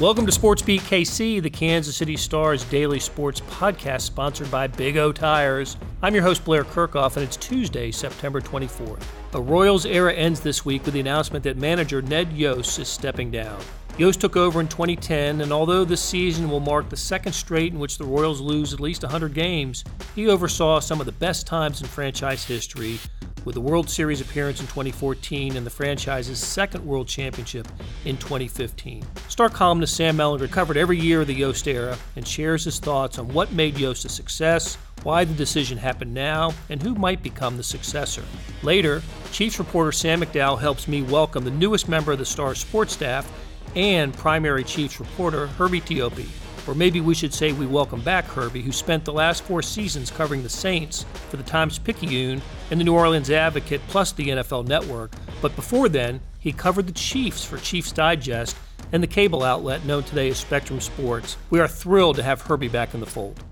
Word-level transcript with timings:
Welcome 0.00 0.24
to 0.24 0.32
Sports 0.32 0.62
Beat 0.62 0.80
KC, 0.80 1.42
the 1.42 1.50
Kansas 1.50 1.94
City 1.94 2.16
Stars 2.16 2.64
daily 2.64 2.98
sports 2.98 3.42
podcast 3.42 4.00
sponsored 4.00 4.50
by 4.50 4.66
Big 4.66 4.96
O 4.96 5.12
Tires. 5.12 5.76
I'm 6.00 6.14
your 6.14 6.22
host, 6.22 6.42
Blair 6.42 6.64
Kerkhoff, 6.64 7.16
and 7.16 7.22
it's 7.22 7.36
Tuesday, 7.36 7.90
September 7.90 8.40
24th. 8.40 9.02
A 9.34 9.40
Royals 9.42 9.84
era 9.84 10.14
ends 10.14 10.40
this 10.40 10.64
week 10.64 10.86
with 10.86 10.94
the 10.94 11.00
announcement 11.00 11.44
that 11.44 11.58
manager 11.58 12.00
Ned 12.00 12.32
Yost 12.32 12.78
is 12.78 12.88
stepping 12.88 13.30
down. 13.30 13.60
Yost 14.00 14.22
took 14.22 14.34
over 14.34 14.62
in 14.62 14.66
2010, 14.66 15.42
and 15.42 15.52
although 15.52 15.84
this 15.84 16.00
season 16.00 16.48
will 16.48 16.58
mark 16.58 16.88
the 16.88 16.96
second 16.96 17.34
straight 17.34 17.74
in 17.74 17.78
which 17.78 17.98
the 17.98 18.04
Royals 18.04 18.40
lose 18.40 18.72
at 18.72 18.80
least 18.80 19.02
100 19.02 19.34
games, 19.34 19.84
he 20.14 20.26
oversaw 20.26 20.80
some 20.80 21.00
of 21.00 21.04
the 21.04 21.12
best 21.12 21.46
times 21.46 21.82
in 21.82 21.86
franchise 21.86 22.42
history 22.42 22.98
with 23.44 23.56
the 23.56 23.60
World 23.60 23.90
Series 23.90 24.22
appearance 24.22 24.58
in 24.58 24.66
2014 24.68 25.54
and 25.54 25.66
the 25.66 25.70
franchise's 25.70 26.38
second 26.38 26.82
World 26.82 27.08
Championship 27.08 27.68
in 28.06 28.16
2015. 28.16 29.04
Star 29.28 29.50
columnist 29.50 29.94
Sam 29.94 30.16
Mellinger 30.16 30.50
covered 30.50 30.78
every 30.78 30.98
year 30.98 31.20
of 31.20 31.26
the 31.26 31.34
Yost 31.34 31.68
era 31.68 31.98
and 32.16 32.26
shares 32.26 32.64
his 32.64 32.78
thoughts 32.78 33.18
on 33.18 33.28
what 33.28 33.52
made 33.52 33.76
Yost 33.76 34.06
a 34.06 34.08
success, 34.08 34.78
why 35.02 35.26
the 35.26 35.34
decision 35.34 35.76
happened 35.76 36.14
now, 36.14 36.54
and 36.70 36.82
who 36.82 36.94
might 36.94 37.22
become 37.22 37.58
the 37.58 37.62
successor. 37.62 38.24
Later, 38.62 39.02
Chiefs 39.30 39.58
reporter 39.58 39.92
Sam 39.92 40.22
McDowell 40.22 40.58
helps 40.58 40.88
me 40.88 41.02
welcome 41.02 41.44
the 41.44 41.50
newest 41.50 41.86
member 41.86 42.12
of 42.12 42.18
the 42.18 42.24
Star 42.24 42.54
sports 42.54 42.94
staff 42.94 43.30
and 43.76 44.14
primary 44.14 44.64
Chiefs 44.64 45.00
reporter 45.00 45.46
Herbie 45.46 45.80
Teope. 45.80 46.26
Or 46.68 46.74
maybe 46.74 47.00
we 47.00 47.14
should 47.14 47.32
say 47.32 47.52
we 47.52 47.66
welcome 47.66 48.00
back 48.02 48.26
Herbie, 48.26 48.62
who 48.62 48.72
spent 48.72 49.04
the 49.04 49.12
last 49.12 49.42
four 49.42 49.62
seasons 49.62 50.10
covering 50.10 50.42
the 50.42 50.48
Saints 50.48 51.04
for 51.28 51.36
the 51.36 51.42
Times 51.42 51.78
Picayune 51.78 52.42
and 52.70 52.78
the 52.78 52.84
New 52.84 52.94
Orleans 52.94 53.30
Advocate 53.30 53.80
plus 53.88 54.12
the 54.12 54.28
NFL 54.28 54.66
Network. 54.66 55.12
But 55.40 55.56
before 55.56 55.88
then, 55.88 56.20
he 56.38 56.52
covered 56.52 56.86
the 56.86 56.92
Chiefs 56.92 57.44
for 57.44 57.58
Chiefs 57.58 57.92
Digest 57.92 58.56
and 58.92 59.02
the 59.02 59.06
cable 59.06 59.42
outlet 59.42 59.84
known 59.84 60.02
today 60.02 60.28
as 60.30 60.38
Spectrum 60.38 60.80
Sports. 60.80 61.36
We 61.50 61.60
are 61.60 61.68
thrilled 61.68 62.16
to 62.16 62.22
have 62.22 62.42
Herbie 62.42 62.68
back 62.68 62.94
in 62.94 63.00
the 63.00 63.06
fold. 63.06 63.42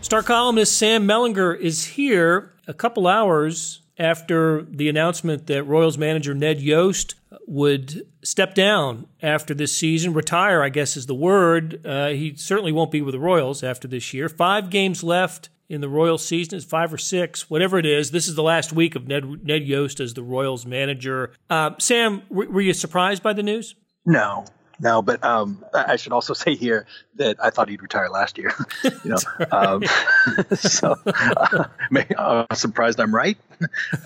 Star 0.00 0.22
columnist 0.22 0.76
Sam 0.76 1.06
Mellinger 1.06 1.58
is 1.58 1.84
here 1.84 2.52
a 2.66 2.74
couple 2.74 3.06
hours 3.06 3.80
after 3.98 4.62
the 4.62 4.88
announcement 4.88 5.46
that 5.46 5.64
Royals 5.64 5.98
manager 5.98 6.34
Ned 6.34 6.60
Yost 6.60 7.14
would 7.46 8.06
step 8.22 8.54
down 8.54 9.06
after 9.22 9.54
this 9.54 9.76
season, 9.76 10.12
retire, 10.12 10.62
I 10.62 10.68
guess 10.68 10.96
is 10.96 11.06
the 11.06 11.14
word. 11.14 11.84
Uh, 11.86 12.08
he 12.08 12.34
certainly 12.36 12.72
won't 12.72 12.90
be 12.90 13.02
with 13.02 13.12
the 13.12 13.20
Royals 13.20 13.62
after 13.62 13.86
this 13.86 14.12
year. 14.14 14.28
Five 14.28 14.70
games 14.70 15.02
left 15.02 15.48
in 15.68 15.80
the 15.80 15.88
Royals 15.88 16.24
season, 16.24 16.56
it's 16.56 16.64
five 16.64 16.92
or 16.92 16.98
six, 16.98 17.48
whatever 17.48 17.78
it 17.78 17.86
is. 17.86 18.10
This 18.10 18.28
is 18.28 18.34
the 18.34 18.42
last 18.42 18.72
week 18.72 18.94
of 18.94 19.08
Ned, 19.08 19.44
Ned 19.44 19.64
Yost 19.64 19.98
as 19.98 20.14
the 20.14 20.22
Royals 20.22 20.66
manager. 20.66 21.32
Uh, 21.48 21.70
Sam, 21.78 22.22
were 22.28 22.60
you 22.60 22.74
surprised 22.74 23.22
by 23.22 23.32
the 23.32 23.42
news? 23.42 23.74
No, 24.04 24.44
no, 24.84 25.00
but 25.00 25.24
um, 25.24 25.64
I 25.72 25.96
should 25.96 26.12
also 26.12 26.34
say 26.44 26.54
here 26.54 26.86
that 27.16 27.42
I 27.42 27.50
thought 27.50 27.68
he'd 27.70 27.82
retire 27.82 28.10
last 28.10 28.36
year. 28.38 28.52
you 28.84 28.92
know, 29.06 29.16
um, 29.50 29.82
so 30.54 30.94
uh, 31.06 31.64
maybe, 31.90 32.14
uh, 32.14 32.44
I'm 32.48 32.56
surprised 32.56 33.00
I'm 33.00 33.14
right. 33.14 33.38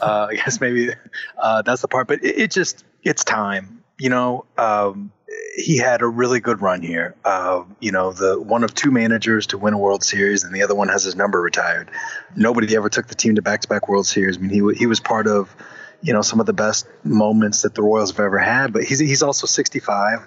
Uh, 0.01 0.29
I 0.31 0.35
guess 0.37 0.61
maybe 0.61 0.91
uh, 1.37 1.63
that's 1.63 1.83
the 1.83 1.89
part, 1.89 2.07
but 2.07 2.23
it, 2.25 2.39
it, 2.39 2.51
just 2.53 2.85
it's 3.03 3.25
time. 3.25 3.83
You 3.99 4.11
know, 4.11 4.45
um, 4.57 5.11
he 5.57 5.77
had 5.79 6.01
a 6.01 6.07
really 6.07 6.39
good 6.39 6.63
run 6.63 6.83
here. 6.83 7.17
Uh, 7.25 7.65
you 7.81 7.91
know, 7.91 8.13
the 8.13 8.41
one 8.41 8.63
of 8.63 8.73
two 8.73 8.93
managers 8.93 9.49
to 9.49 9.59
win 9.59 9.75
a 9.75 9.79
World 9.79 10.05
Series, 10.05 10.45
and 10.45 10.55
the 10.55 10.63
other 10.63 10.77
one 10.77 10.89
has 10.89 11.03
his 11.03 11.17
number 11.17 11.41
retired. 11.41 11.91
Nobody 12.37 12.77
ever 12.77 12.89
took 12.89 13.09
the 13.09 13.17
team 13.17 13.35
to 13.35 13.43
back-to-back 13.43 13.89
World 13.89 14.07
Series. 14.07 14.39
I 14.39 14.41
mean, 14.41 14.51
he 14.51 14.79
he 14.79 14.87
was 14.87 15.01
part 15.01 15.27
of 15.27 15.55
you 16.03 16.13
know 16.13 16.23
some 16.23 16.39
of 16.39 16.47
the 16.47 16.53
best 16.53 16.87
moments 17.03 17.63
that 17.63 17.75
the 17.75 17.83
Royals 17.83 18.13
have 18.13 18.21
ever 18.21 18.39
had. 18.39 18.73
But 18.73 18.85
he's 18.85 19.01
he's 19.01 19.25
also 19.25 19.49
65 19.49 20.25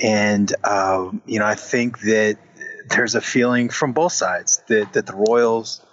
and, 0.00 0.52
uh, 0.64 1.10
you 1.26 1.38
know, 1.38 1.46
I 1.46 1.54
think 1.54 2.00
that 2.00 2.38
there's 2.90 3.14
a 3.14 3.20
feeling 3.20 3.68
from 3.68 3.92
both 3.92 4.12
sides 4.12 4.62
that, 4.68 4.92
that 4.92 5.06
the 5.06 5.14
Royals 5.14 5.84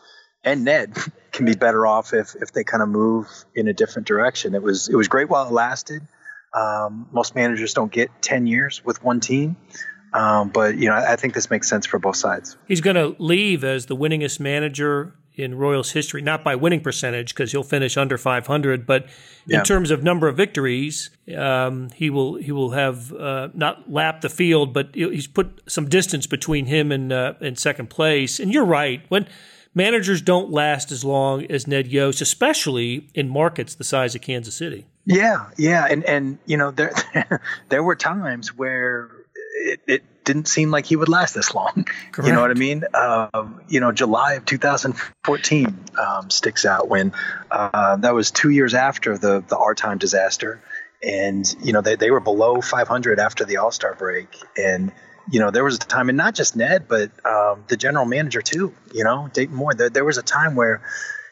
and 0.44 0.64
Ned 0.64 0.96
can 1.32 1.46
be 1.46 1.56
better 1.56 1.86
off 1.88 2.14
if, 2.14 2.36
if 2.36 2.52
they 2.54 2.64
kind 2.64 2.84
of 2.84 2.90
move 2.90 3.28
in 3.56 3.68
a 3.68 3.74
different 3.74 4.08
direction. 4.08 4.56
It 4.56 4.62
was, 4.62 4.90
it 4.90 4.96
was 4.96 5.08
great 5.08 5.30
while 5.30 5.48
it 5.48 5.52
lasted. 5.52 6.02
Um, 6.54 7.08
most 7.12 7.34
managers 7.36 7.74
don't 7.74 7.92
get 7.92 8.10
10 8.22 8.46
years 8.46 8.84
with 8.86 9.04
one 9.04 9.20
team. 9.20 9.56
Um, 10.14 10.50
but, 10.50 10.78
you 10.78 10.90
know, 10.90 10.96
I 10.96 11.16
think 11.16 11.34
this 11.34 11.50
makes 11.50 11.68
sense 11.68 11.88
for 11.88 11.98
both 11.98 12.16
sides. 12.16 12.56
He's 12.68 12.82
going 12.82 12.96
to 12.96 13.16
leave 13.18 13.64
as 13.64 13.88
the 13.88 13.96
winningest 13.96 14.40
manager 14.40 15.16
in 15.36 15.56
Royals 15.56 15.92
history, 15.92 16.22
not 16.22 16.44
by 16.44 16.56
winning 16.56 16.82
percentage 16.82 17.34
because 17.34 17.52
he'll 17.52 17.64
finish 17.64 17.98
under 17.98 18.18
500, 18.18 18.86
but 18.86 19.08
yeah. 19.48 19.60
in 19.60 19.66
terms 19.66 19.92
of 19.92 20.04
number 20.04 20.28
of 20.28 20.38
victories, 20.38 21.10
um, 21.36 21.90
he 21.96 22.10
will 22.10 22.36
he 22.36 22.52
will 22.52 22.72
have 22.72 23.12
uh, 23.14 23.50
not 23.54 23.92
lapped 23.92 24.22
the 24.22 24.30
field, 24.30 24.74
but 24.74 24.90
he's 24.94 25.28
put 25.28 25.62
some 25.68 25.90
distance 25.90 26.28
between 26.28 26.68
him 26.68 26.92
and 26.92 27.12
uh, 27.12 27.34
and 27.42 27.58
second 27.58 27.90
place. 27.90 28.40
And 28.40 28.54
you're 28.54 28.66
right 28.66 29.02
when 29.10 29.28
managers 29.74 30.22
don't 30.22 30.52
last 30.52 30.92
as 30.92 31.04
long 31.04 31.46
as 31.52 31.68
Ned 31.68 31.88
Yost, 31.88 32.22
especially 32.22 33.08
in 33.14 33.30
markets 33.30 33.76
the 33.76 33.84
size 33.84 34.16
of 34.16 34.22
Kansas 34.22 34.56
City. 34.56 34.86
Yeah, 35.06 35.50
yeah, 35.58 35.88
and 35.90 36.04
and 36.06 36.38
you 36.46 36.58
know 36.58 36.72
there 36.72 36.94
there 37.70 37.84
were 37.84 37.96
times 37.96 38.56
where 38.56 39.23
it, 39.54 39.80
it 39.88 40.04
didn't 40.24 40.48
seem 40.48 40.72
like 40.72 40.86
he 40.86 40.96
would 40.96 41.10
last 41.10 41.34
this 41.34 41.54
long. 41.54 41.86
Correct. 42.12 42.28
You 42.28 42.34
know 42.34 42.42
what 42.42 42.52
I 42.52 42.56
mean? 42.56 42.84
Um, 42.94 43.62
you 43.68 43.80
know, 43.80 43.92
July 43.92 44.34
of 44.34 44.46
2014 44.46 45.80
um, 46.00 46.30
sticks 46.30 46.66
out 46.66 46.88
when 46.88 47.14
uh, 47.52 47.98
that 47.98 48.14
was 48.14 48.32
two 48.32 48.50
years 48.50 48.74
after 48.74 49.18
the 49.18 49.44
the 49.48 49.58
our 49.58 49.76
time 49.76 49.98
disaster, 49.98 50.62
and 51.02 51.46
you 51.62 51.74
know 51.74 51.82
they 51.82 51.96
they 51.96 52.12
were 52.12 52.20
below 52.20 52.62
500 52.62 53.20
after 53.20 53.46
the 53.46 53.58
All 53.58 53.72
Star 53.72 53.94
break, 53.94 54.36
and 54.58 54.92
you 55.30 55.40
know 55.40 55.52
there 55.52 55.64
was 55.64 55.76
a 55.76 55.80
time, 55.80 56.10
and 56.10 56.18
not 56.18 56.34
just 56.34 56.56
Ned, 56.56 56.88
but 56.88 57.12
um, 57.26 57.66
the 57.68 57.78
general 57.78 58.06
manager 58.06 58.42
too. 58.42 58.74
You 58.94 59.04
know, 59.04 59.30
Dayton 59.34 59.56
Moore. 59.56 59.74
There, 59.74 59.90
there 59.90 60.06
was 60.06 60.18
a 60.18 60.24
time 60.24 60.56
where. 60.56 60.82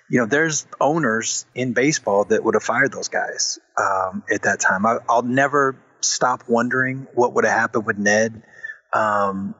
You 0.09 0.19
know, 0.19 0.25
there's 0.25 0.67
owners 0.81 1.45
in 1.55 1.71
baseball 1.71 2.25
that 2.25 2.43
would 2.43 2.53
have 2.53 2.63
fired 2.63 2.91
those 2.91 3.07
guys 3.07 3.59
um, 3.77 4.23
at 4.29 4.41
that 4.41 4.59
time. 4.59 4.85
I, 4.85 4.97
I'll 5.07 5.21
never 5.21 5.77
stop 6.01 6.43
wondering 6.47 7.07
what 7.13 7.33
would 7.33 7.45
have 7.45 7.57
happened 7.57 7.85
with 7.85 7.97
Ned 7.97 8.43
um, 8.93 9.55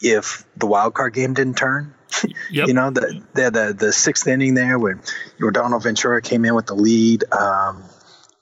if 0.00 0.44
the 0.56 0.66
wild 0.66 0.94
card 0.94 1.14
game 1.14 1.34
didn't 1.34 1.56
turn. 1.56 1.94
Yep. 2.50 2.68
you 2.68 2.74
know, 2.74 2.90
the, 2.90 3.22
the, 3.34 3.50
the 3.50 3.76
the 3.78 3.92
sixth 3.92 4.26
inning 4.26 4.54
there 4.54 4.78
where 4.78 5.00
Yordano 5.38 5.82
Ventura 5.82 6.22
came 6.22 6.44
in 6.44 6.54
with 6.54 6.66
the 6.66 6.74
lead. 6.74 7.24
Um, 7.30 7.82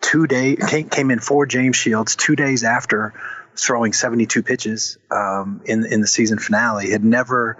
two 0.00 0.26
day 0.26 0.54
came, 0.54 0.88
came 0.88 1.10
in 1.10 1.18
for 1.18 1.46
James 1.46 1.74
Shields 1.74 2.14
two 2.14 2.36
days 2.36 2.62
after 2.62 3.14
throwing 3.56 3.92
72 3.92 4.42
pitches 4.42 4.98
um, 5.10 5.62
in 5.64 5.86
in 5.86 6.00
the 6.02 6.06
season 6.06 6.38
finale. 6.38 6.90
Had 6.90 7.02
never 7.02 7.56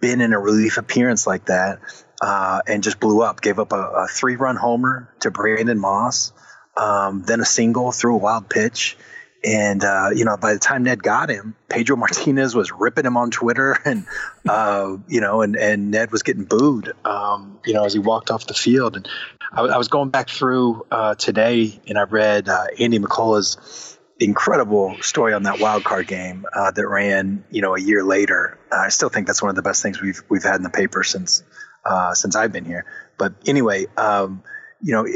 been 0.00 0.20
in 0.20 0.32
a 0.32 0.38
relief 0.38 0.76
appearance 0.76 1.26
like 1.26 1.46
that, 1.46 1.78
uh, 2.20 2.60
and 2.66 2.82
just 2.82 3.00
blew 3.00 3.22
up. 3.22 3.40
Gave 3.40 3.58
up 3.58 3.72
a, 3.72 3.76
a 3.76 4.06
three 4.08 4.36
run 4.36 4.56
homer 4.56 5.08
to 5.20 5.30
Brandon 5.30 5.78
Moss, 5.78 6.32
um, 6.76 7.22
then 7.22 7.40
a 7.40 7.46
single 7.46 7.92
through 7.92 8.16
a 8.16 8.18
wild 8.18 8.50
pitch 8.50 8.98
and 9.44 9.84
uh, 9.84 10.10
you 10.14 10.24
know, 10.24 10.36
by 10.36 10.54
the 10.54 10.58
time 10.58 10.84
Ned 10.84 11.02
got 11.02 11.28
him, 11.28 11.54
Pedro 11.68 11.96
Martinez 11.96 12.54
was 12.54 12.72
ripping 12.72 13.04
him 13.04 13.16
on 13.16 13.30
Twitter, 13.30 13.78
and 13.84 14.06
uh, 14.48 14.96
you 15.06 15.20
know, 15.20 15.42
and 15.42 15.56
and 15.56 15.90
Ned 15.90 16.10
was 16.10 16.22
getting 16.22 16.44
booed, 16.44 16.92
um, 17.04 17.58
you 17.64 17.74
know, 17.74 17.84
as 17.84 17.92
he 17.92 17.98
walked 17.98 18.30
off 18.30 18.46
the 18.46 18.54
field. 18.54 18.96
And 18.96 19.08
I, 19.52 19.62
I 19.62 19.78
was 19.78 19.88
going 19.88 20.08
back 20.08 20.30
through 20.30 20.86
uh, 20.90 21.14
today, 21.14 21.78
and 21.86 21.98
I 21.98 22.04
read 22.04 22.48
uh, 22.48 22.66
Andy 22.78 22.98
McCullough's 22.98 23.98
incredible 24.18 24.96
story 25.02 25.34
on 25.34 25.42
that 25.42 25.58
wild 25.60 25.84
card 25.84 26.06
game 26.06 26.46
uh, 26.54 26.70
that 26.70 26.86
ran, 26.86 27.44
you 27.50 27.60
know, 27.60 27.74
a 27.74 27.80
year 27.80 28.02
later. 28.02 28.58
I 28.72 28.88
still 28.88 29.08
think 29.08 29.26
that's 29.26 29.42
one 29.42 29.50
of 29.50 29.56
the 29.56 29.62
best 29.62 29.82
things 29.82 30.00
we've 30.00 30.22
we've 30.30 30.42
had 30.42 30.56
in 30.56 30.62
the 30.62 30.70
paper 30.70 31.04
since 31.04 31.42
uh, 31.84 32.14
since 32.14 32.34
I've 32.34 32.52
been 32.52 32.64
here. 32.64 32.86
But 33.18 33.34
anyway. 33.46 33.86
Um, 33.96 34.42
you 34.82 34.92
know, 34.92 35.06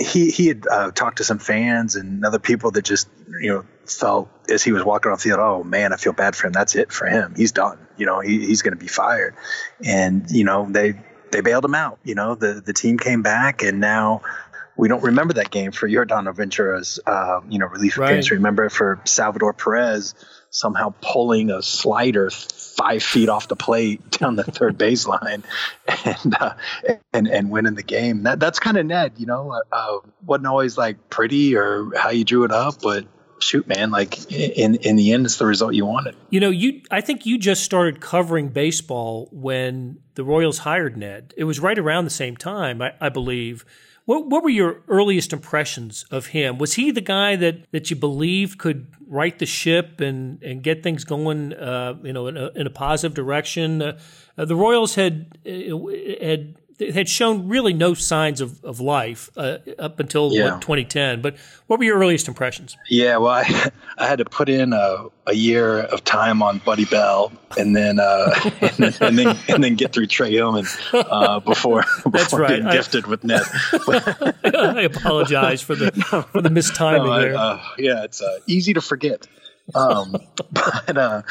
he 0.00 0.30
he 0.30 0.46
had 0.46 0.66
uh, 0.66 0.90
talked 0.90 1.18
to 1.18 1.24
some 1.24 1.38
fans 1.38 1.96
and 1.96 2.24
other 2.24 2.38
people 2.38 2.70
that 2.70 2.82
just 2.86 3.08
you 3.42 3.52
know 3.52 3.64
felt 3.90 4.28
as 4.48 4.62
he 4.62 4.72
was 4.72 4.84
walking 4.84 5.12
off 5.12 5.18
the 5.18 5.30
field, 5.30 5.40
oh 5.40 5.64
man, 5.64 5.92
I 5.92 5.96
feel 5.96 6.12
bad 6.12 6.36
for 6.36 6.46
him. 6.46 6.52
That's 6.52 6.74
it 6.74 6.92
for 6.92 7.06
him. 7.06 7.34
He's 7.36 7.52
done. 7.52 7.78
You 7.96 8.06
know, 8.06 8.20
he, 8.20 8.46
he's 8.46 8.62
going 8.62 8.74
to 8.74 8.80
be 8.80 8.88
fired. 8.88 9.34
And 9.84 10.30
you 10.30 10.44
know, 10.44 10.66
they 10.70 10.94
they 11.30 11.40
bailed 11.40 11.64
him 11.64 11.74
out. 11.74 11.98
You 12.04 12.14
know, 12.14 12.34
the 12.34 12.62
the 12.64 12.72
team 12.72 12.98
came 12.98 13.22
back, 13.22 13.62
and 13.62 13.80
now 13.80 14.22
we 14.76 14.88
don't 14.88 15.02
remember 15.02 15.34
that 15.34 15.50
game 15.50 15.72
for 15.72 15.88
Yordano 15.88 16.34
Ventura's 16.34 17.00
uh, 17.06 17.40
you 17.48 17.58
know 17.58 17.66
relief 17.66 17.98
right. 17.98 18.14
games. 18.14 18.30
Remember 18.30 18.64
it 18.64 18.70
for 18.70 19.00
Salvador 19.04 19.52
Perez 19.52 20.14
somehow 20.50 20.94
pulling 21.02 21.50
a 21.50 21.60
slider 21.60 22.30
five 22.30 23.02
feet 23.02 23.28
off 23.28 23.48
the 23.48 23.56
plate 23.56 24.08
down 24.18 24.36
the 24.36 24.44
third 24.44 24.78
baseline 24.78 25.42
and 26.04 26.34
uh, 26.40 26.54
and 27.12 27.26
and 27.26 27.50
winning 27.50 27.74
the 27.74 27.82
game. 27.82 28.22
That 28.22 28.40
that's 28.40 28.58
kind 28.58 28.76
of 28.76 28.86
Ned, 28.86 29.14
you 29.16 29.26
know. 29.26 29.52
Uh, 29.52 29.60
uh, 29.72 29.98
wasn't 30.24 30.46
always 30.46 30.78
like 30.78 31.10
pretty 31.10 31.56
or 31.56 31.90
how 31.96 32.10
you 32.10 32.24
drew 32.24 32.44
it 32.44 32.52
up, 32.52 32.76
but 32.82 33.04
shoot, 33.40 33.66
man, 33.66 33.90
like 33.90 34.30
in 34.30 34.76
in 34.76 34.96
the 34.96 35.12
end, 35.12 35.26
it's 35.26 35.36
the 35.36 35.46
result 35.46 35.74
you 35.74 35.86
wanted. 35.86 36.16
You 36.30 36.40
know, 36.40 36.50
you 36.50 36.82
I 36.90 37.00
think 37.00 37.26
you 37.26 37.38
just 37.38 37.62
started 37.62 38.00
covering 38.00 38.48
baseball 38.48 39.28
when 39.32 39.98
the 40.14 40.24
Royals 40.24 40.58
hired 40.58 40.96
Ned. 40.96 41.34
It 41.36 41.44
was 41.44 41.60
right 41.60 41.78
around 41.78 42.04
the 42.04 42.10
same 42.10 42.36
time, 42.36 42.82
I, 42.82 42.92
I 43.00 43.08
believe 43.08 43.64
What, 44.08 44.28
what 44.28 44.42
were 44.42 44.48
your 44.48 44.80
earliest 44.88 45.34
impressions 45.34 46.06
of 46.10 46.28
him? 46.28 46.56
Was 46.56 46.72
he 46.74 46.90
the 46.90 47.02
guy 47.02 47.36
that, 47.36 47.70
that 47.72 47.90
you 47.90 47.96
believe 47.96 48.56
could 48.56 48.86
right 49.06 49.38
the 49.38 49.44
ship 49.44 50.00
and, 50.00 50.42
and 50.42 50.62
get 50.62 50.82
things 50.82 51.04
going, 51.04 51.52
uh, 51.52 51.92
you 52.02 52.14
know, 52.14 52.26
in 52.26 52.38
a, 52.38 52.48
in 52.54 52.66
a 52.66 52.70
positive 52.70 53.14
direction? 53.14 53.82
Uh, 53.82 53.98
uh 54.38 54.46
the 54.46 54.56
Royals 54.56 54.94
had 54.94 55.38
uh, 55.46 55.76
had 56.22 56.56
had 56.78 57.08
shown 57.08 57.48
really 57.48 57.72
no 57.72 57.94
signs 57.94 58.40
of, 58.40 58.62
of 58.64 58.80
life 58.80 59.30
uh, 59.36 59.58
up 59.78 59.98
until 59.98 60.32
yeah. 60.32 60.52
what, 60.52 60.62
2010. 60.62 61.20
But 61.20 61.36
what 61.66 61.78
were 61.78 61.84
your 61.84 61.98
earliest 61.98 62.28
impressions? 62.28 62.76
Yeah, 62.88 63.16
well, 63.16 63.32
I, 63.32 63.70
I 63.98 64.06
had 64.06 64.18
to 64.18 64.24
put 64.24 64.48
in 64.48 64.72
a, 64.72 65.06
a 65.26 65.34
year 65.34 65.80
of 65.80 66.04
time 66.04 66.42
on 66.42 66.58
Buddy 66.58 66.84
Bell, 66.84 67.32
and 67.56 67.74
then 67.74 67.98
uh, 67.98 68.32
and, 68.60 68.70
then, 68.78 68.94
and, 69.00 69.18
then 69.18 69.38
and 69.48 69.64
then 69.64 69.74
get 69.74 69.92
through 69.92 70.06
Trey 70.06 70.32
Hillman 70.32 70.66
uh, 70.92 71.40
before 71.40 71.84
before 72.10 72.40
right. 72.40 72.48
getting 72.48 72.66
I, 72.66 72.72
gifted 72.72 73.06
with 73.06 73.24
Ned. 73.24 73.42
I 73.82 74.88
apologize 74.92 75.60
for 75.60 75.74
the 75.74 75.90
for 76.32 76.40
the 76.40 76.48
mistiming 76.48 77.04
no, 77.04 77.12
I, 77.12 77.20
there. 77.20 77.36
Uh, 77.36 77.60
yeah, 77.78 78.04
it's 78.04 78.22
uh, 78.22 78.38
easy 78.46 78.74
to 78.74 78.80
forget. 78.80 79.26
Um, 79.74 80.16
but 80.50 80.96
uh, 80.96 81.22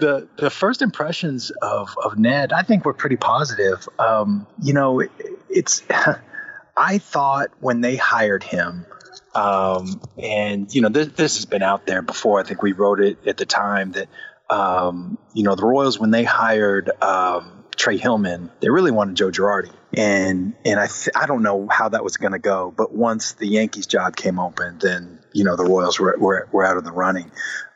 the 0.00 0.28
the 0.36 0.50
first 0.50 0.82
impressions 0.82 1.50
of 1.62 1.94
of 2.02 2.18
Ned, 2.18 2.52
I 2.52 2.62
think, 2.62 2.84
were 2.84 2.94
pretty 2.94 3.16
positive. 3.16 3.88
Um, 3.98 4.46
you 4.60 4.72
know, 4.72 5.00
it, 5.00 5.10
it's 5.48 5.82
I 6.76 6.98
thought 6.98 7.50
when 7.60 7.80
they 7.80 7.96
hired 7.96 8.42
him, 8.42 8.86
um, 9.34 10.00
and 10.18 10.74
you 10.74 10.82
know, 10.82 10.88
this, 10.88 11.08
this 11.08 11.36
has 11.36 11.46
been 11.46 11.62
out 11.62 11.86
there 11.86 12.02
before. 12.02 12.40
I 12.40 12.42
think 12.42 12.62
we 12.62 12.72
wrote 12.72 13.00
it 13.00 13.26
at 13.26 13.36
the 13.36 13.46
time 13.46 13.92
that 13.92 14.08
um, 14.48 15.18
you 15.34 15.44
know 15.44 15.54
the 15.54 15.64
Royals 15.64 15.98
when 15.98 16.10
they 16.10 16.24
hired 16.24 16.90
um, 17.02 17.64
Trey 17.76 17.96
Hillman, 17.96 18.50
they 18.60 18.70
really 18.70 18.90
wanted 18.90 19.16
Joe 19.16 19.30
Girardi, 19.30 19.70
and 19.94 20.54
and 20.64 20.80
I 20.80 20.86
th- 20.86 21.14
I 21.14 21.26
don't 21.26 21.42
know 21.42 21.68
how 21.70 21.88
that 21.90 22.02
was 22.02 22.16
going 22.16 22.32
to 22.32 22.38
go, 22.38 22.72
but 22.76 22.92
once 22.92 23.32
the 23.34 23.46
Yankees 23.46 23.86
job 23.86 24.16
came 24.16 24.38
open, 24.38 24.78
then 24.80 25.19
you 25.32 25.44
know 25.44 25.56
the 25.56 25.64
Royals 25.64 25.98
were 25.98 26.16
were, 26.18 26.48
were 26.52 26.64
out 26.64 26.76
of 26.76 26.84
the 26.84 26.92
running. 26.92 27.30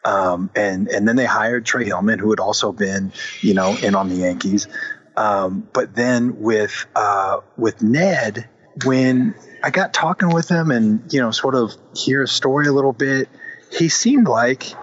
Um, 0.04 0.50
and 0.54 0.88
and 0.88 1.08
then 1.08 1.16
they 1.16 1.24
hired 1.24 1.64
Trey 1.64 1.84
Hillman, 1.84 2.18
who 2.18 2.30
had 2.30 2.40
also 2.40 2.72
been, 2.72 3.12
you 3.40 3.54
know, 3.54 3.76
in 3.76 3.94
on 3.94 4.08
the 4.08 4.16
Yankees. 4.16 4.68
Um, 5.16 5.66
but 5.72 5.94
then 5.94 6.40
with 6.40 6.86
uh, 6.94 7.40
with 7.56 7.82
Ned, 7.82 8.48
when 8.84 9.34
I 9.62 9.70
got 9.70 9.94
talking 9.94 10.28
with 10.28 10.48
him 10.48 10.70
and 10.70 11.12
you 11.12 11.20
know, 11.20 11.30
sort 11.30 11.54
of 11.54 11.72
hear 11.94 12.22
a 12.22 12.28
story 12.28 12.66
a 12.66 12.72
little 12.72 12.92
bit, 12.92 13.28
he 13.70 13.88
seemed 13.88 14.28
like, 14.28 14.74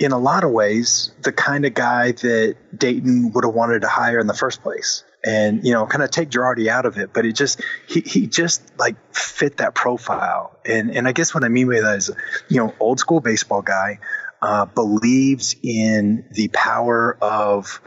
in 0.00 0.12
a 0.12 0.18
lot 0.18 0.44
of 0.44 0.50
ways, 0.50 1.12
the 1.22 1.32
kind 1.32 1.66
of 1.66 1.74
guy 1.74 2.12
that 2.12 2.56
Dayton 2.76 3.32
would 3.34 3.44
have 3.44 3.54
wanted 3.54 3.82
to 3.82 3.88
hire 3.88 4.20
in 4.20 4.26
the 4.26 4.34
first 4.34 4.62
place. 4.62 5.04
And 5.24 5.64
you 5.64 5.72
know, 5.72 5.86
kind 5.86 6.02
of 6.02 6.10
take 6.10 6.30
Girardi 6.30 6.66
out 6.66 6.84
of 6.84 6.98
it, 6.98 7.12
but 7.12 7.24
it 7.24 7.34
just 7.34 7.62
he 7.86 8.00
he 8.00 8.26
just 8.26 8.60
like 8.78 8.96
fit 9.14 9.58
that 9.58 9.74
profile. 9.74 10.58
And 10.66 10.90
and 10.90 11.06
I 11.06 11.12
guess 11.12 11.32
what 11.32 11.44
I 11.44 11.48
mean 11.48 11.68
by 11.68 11.80
that 11.80 11.96
is, 11.96 12.10
you 12.48 12.56
know, 12.56 12.74
old 12.80 12.98
school 12.98 13.20
baseball 13.20 13.62
guy 13.62 14.00
uh, 14.40 14.66
believes 14.66 15.54
in 15.62 16.24
the 16.32 16.48
power 16.48 17.16
of, 17.22 17.80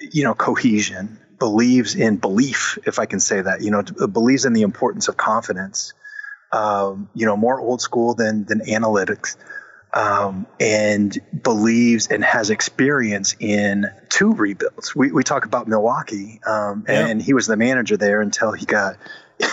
you 0.00 0.24
know, 0.24 0.34
cohesion, 0.34 1.18
believes 1.38 1.94
in 1.94 2.16
belief, 2.16 2.78
if 2.86 2.98
I 2.98 3.04
can 3.04 3.20
say 3.20 3.42
that, 3.42 3.60
you 3.60 3.70
know, 3.70 3.82
believes 3.82 4.46
in 4.46 4.54
the 4.54 4.62
importance 4.62 5.08
of 5.08 5.16
confidence. 5.16 5.92
Um, 6.50 7.10
you 7.12 7.26
know, 7.26 7.36
more 7.36 7.60
old 7.60 7.82
school 7.82 8.14
than 8.14 8.46
than 8.46 8.60
analytics, 8.60 9.36
um, 9.92 10.46
and 10.60 11.16
believes 11.42 12.08
and 12.08 12.22
has 12.22 12.50
experience 12.50 13.34
in 13.40 13.86
two 14.08 14.34
rebuilds. 14.34 14.94
We 14.94 15.12
we 15.12 15.22
talk 15.22 15.44
about 15.44 15.68
Milwaukee, 15.68 16.40
um, 16.46 16.84
yeah. 16.86 17.00
and, 17.00 17.10
and 17.10 17.22
he 17.22 17.34
was 17.34 17.46
the 17.46 17.56
manager 17.56 17.96
there 17.96 18.20
until 18.20 18.52
he 18.52 18.66
got 18.66 18.96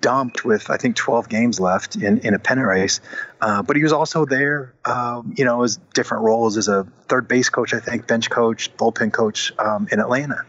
dumped 0.00 0.44
with 0.44 0.70
I 0.70 0.76
think 0.76 0.96
12 0.96 1.28
games 1.28 1.58
left 1.58 1.96
in, 1.96 2.18
in 2.18 2.34
a 2.34 2.38
pennant 2.38 2.68
race. 2.68 3.00
Uh, 3.40 3.62
but 3.62 3.76
he 3.76 3.82
was 3.82 3.92
also 3.92 4.24
there, 4.24 4.74
um, 4.84 5.34
you 5.36 5.44
know, 5.44 5.62
as 5.62 5.78
different 5.94 6.24
roles 6.24 6.56
as 6.56 6.68
a 6.68 6.86
third 7.08 7.28
base 7.28 7.48
coach, 7.48 7.74
I 7.74 7.80
think, 7.80 8.06
bench 8.06 8.30
coach, 8.30 8.74
bullpen 8.76 9.12
coach 9.12 9.52
um, 9.58 9.88
in 9.90 10.00
Atlanta. 10.00 10.44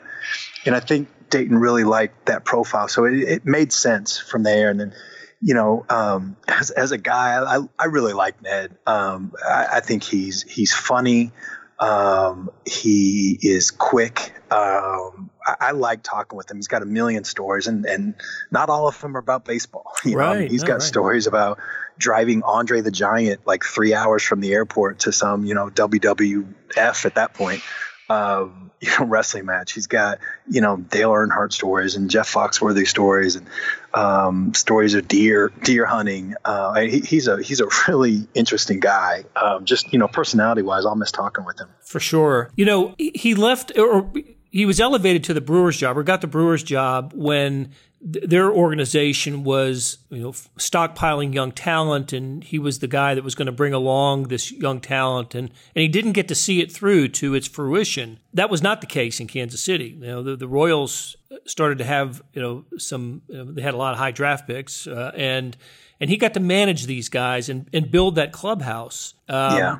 And 0.66 0.76
I 0.76 0.80
think 0.80 1.08
Dayton 1.30 1.58
really 1.58 1.84
liked 1.84 2.26
that 2.26 2.44
profile, 2.44 2.88
so 2.88 3.06
it, 3.06 3.14
it 3.14 3.46
made 3.46 3.72
sense 3.72 4.18
from 4.18 4.44
there. 4.44 4.70
And 4.70 4.80
then, 4.80 4.94
you 5.42 5.54
know, 5.54 5.86
um, 5.90 6.36
as, 6.48 6.70
as 6.72 6.92
a 6.92 6.98
guy, 6.98 7.42
I, 7.42 7.60
I 7.78 7.86
really 7.86 8.14
like 8.14 8.42
Ned. 8.42 8.78
Um, 8.86 9.34
I, 9.46 9.68
I 9.74 9.80
think 9.80 10.04
he's 10.04 10.44
he's 10.44 10.74
funny. 10.74 11.32
Um, 11.80 12.50
he 12.66 13.40
is 13.42 13.72
quick. 13.72 14.34
Um, 14.52 15.30
I, 15.46 15.56
I, 15.62 15.72
like 15.72 16.04
talking 16.04 16.36
with 16.36 16.52
him. 16.52 16.58
He's 16.58 16.68
got 16.68 16.82
a 16.82 16.86
million 16.86 17.24
stories, 17.24 17.68
and, 17.68 17.86
and 17.86 18.16
not 18.52 18.70
all 18.70 18.90
of 18.90 19.00
them 19.00 19.16
are 19.16 19.20
about 19.20 19.46
baseball. 19.46 19.94
You 20.04 20.18
right. 20.18 20.42
Know? 20.42 20.48
He's 20.48 20.64
got 20.64 20.74
right. 20.74 20.82
stories 20.82 21.28
about 21.28 21.60
driving 21.98 22.44
Andre 22.44 22.82
the 22.82 22.92
Giant 22.92 23.46
like 23.46 23.64
three 23.64 23.94
hours 23.94 24.24
from 24.24 24.42
the 24.42 24.54
airport 24.54 25.00
to 25.00 25.14
some, 25.14 25.46
you 25.46 25.54
know, 25.54 25.70
WWF 25.70 27.06
at 27.06 27.16
that 27.16 27.34
point 27.34 27.62
um, 28.10 28.72
you 28.82 28.90
know 28.98 29.06
wrestling 29.06 29.46
match. 29.46 29.74
He's 29.74 29.88
got 29.88 30.20
you 30.50 30.62
know 30.62 30.78
Dale 30.78 31.12
Earnhardt 31.12 31.52
stories 31.52 31.96
and 31.96 32.10
Jeff 32.10 32.32
Foxworthy 32.32 32.88
stories 32.88 33.36
and 33.36 33.48
um, 33.94 34.54
stories 34.54 34.94
of 34.94 35.08
deer 35.08 35.52
deer 35.64 35.86
hunting. 35.86 36.36
Uh, 36.46 36.80
he, 36.82 37.00
he's 37.00 37.28
a 37.28 37.42
he's 37.42 37.60
a 37.60 37.68
really 37.88 38.28
interesting 38.34 38.80
guy. 38.80 39.26
Um, 39.36 39.66
just 39.66 39.92
you 39.92 40.00
know 40.00 40.08
personality 40.08 40.62
wise, 40.62 40.86
I'll 40.86 40.96
miss 40.96 41.12
talking 41.12 41.46
with 41.46 41.60
him 41.60 41.70
for 41.82 42.00
sure. 42.00 42.52
You 42.56 42.66
know 42.66 42.96
he 42.98 43.36
left 43.36 43.78
or 43.78 44.12
he 44.50 44.66
was 44.66 44.80
elevated 44.80 45.24
to 45.26 45.34
the 45.34 45.42
Brewers 45.42 45.78
job 45.78 45.98
or 45.98 46.04
got 46.04 46.22
the 46.22 46.28
Brewers 46.28 46.64
job 46.64 47.14
when 47.16 47.72
their 48.02 48.50
organization 48.52 49.44
was 49.44 49.98
you 50.10 50.22
know 50.22 50.32
stockpiling 50.32 51.34
young 51.34 51.52
talent 51.52 52.14
and 52.14 52.44
he 52.44 52.58
was 52.58 52.80
the 52.80 52.88
guy 52.88 53.14
that 53.14 53.24
was 53.24 53.36
going 53.36 53.46
to 53.46 53.52
bring 53.52 53.74
along 53.74 54.24
this 54.24 54.52
young 54.52 54.80
talent 54.80 55.36
and 55.36 55.52
and 55.76 55.82
he 55.82 55.88
didn't 55.88 56.14
get 56.14 56.28
to 56.30 56.36
see 56.36 56.62
it 56.62 56.72
through 56.72 57.10
to 57.10 57.36
its 57.36 57.48
fruition. 57.48 58.20
That 58.34 58.50
was 58.50 58.62
not 58.62 58.82
the 58.82 58.88
case 58.88 59.20
in 59.20 59.28
Kansas 59.28 59.62
City. 59.62 59.98
You 60.00 60.08
know 60.08 60.24
the, 60.24 60.36
the 60.36 60.48
Royals 60.48 61.18
started 61.46 61.78
to 61.80 61.84
have 61.84 62.22
you 62.34 62.42
know 62.42 62.66
some 62.78 63.22
you 63.28 63.38
know, 63.38 63.52
they 63.52 63.62
had 63.62 63.74
a 63.74 63.78
lot 63.78 63.94
of 63.94 64.00
high 64.00 64.12
draft 64.12 64.48
picks 64.48 64.88
uh, 64.88 65.12
and 65.16 65.58
and 66.00 66.10
he 66.10 66.16
got 66.16 66.34
to 66.36 66.40
manage 66.40 66.86
these 66.86 67.10
guys 67.10 67.50
and 67.50 67.70
and 67.74 67.92
build 67.92 68.16
that 68.16 68.32
clubhouse. 68.32 69.14
Um, 69.28 69.58
yeah 69.58 69.80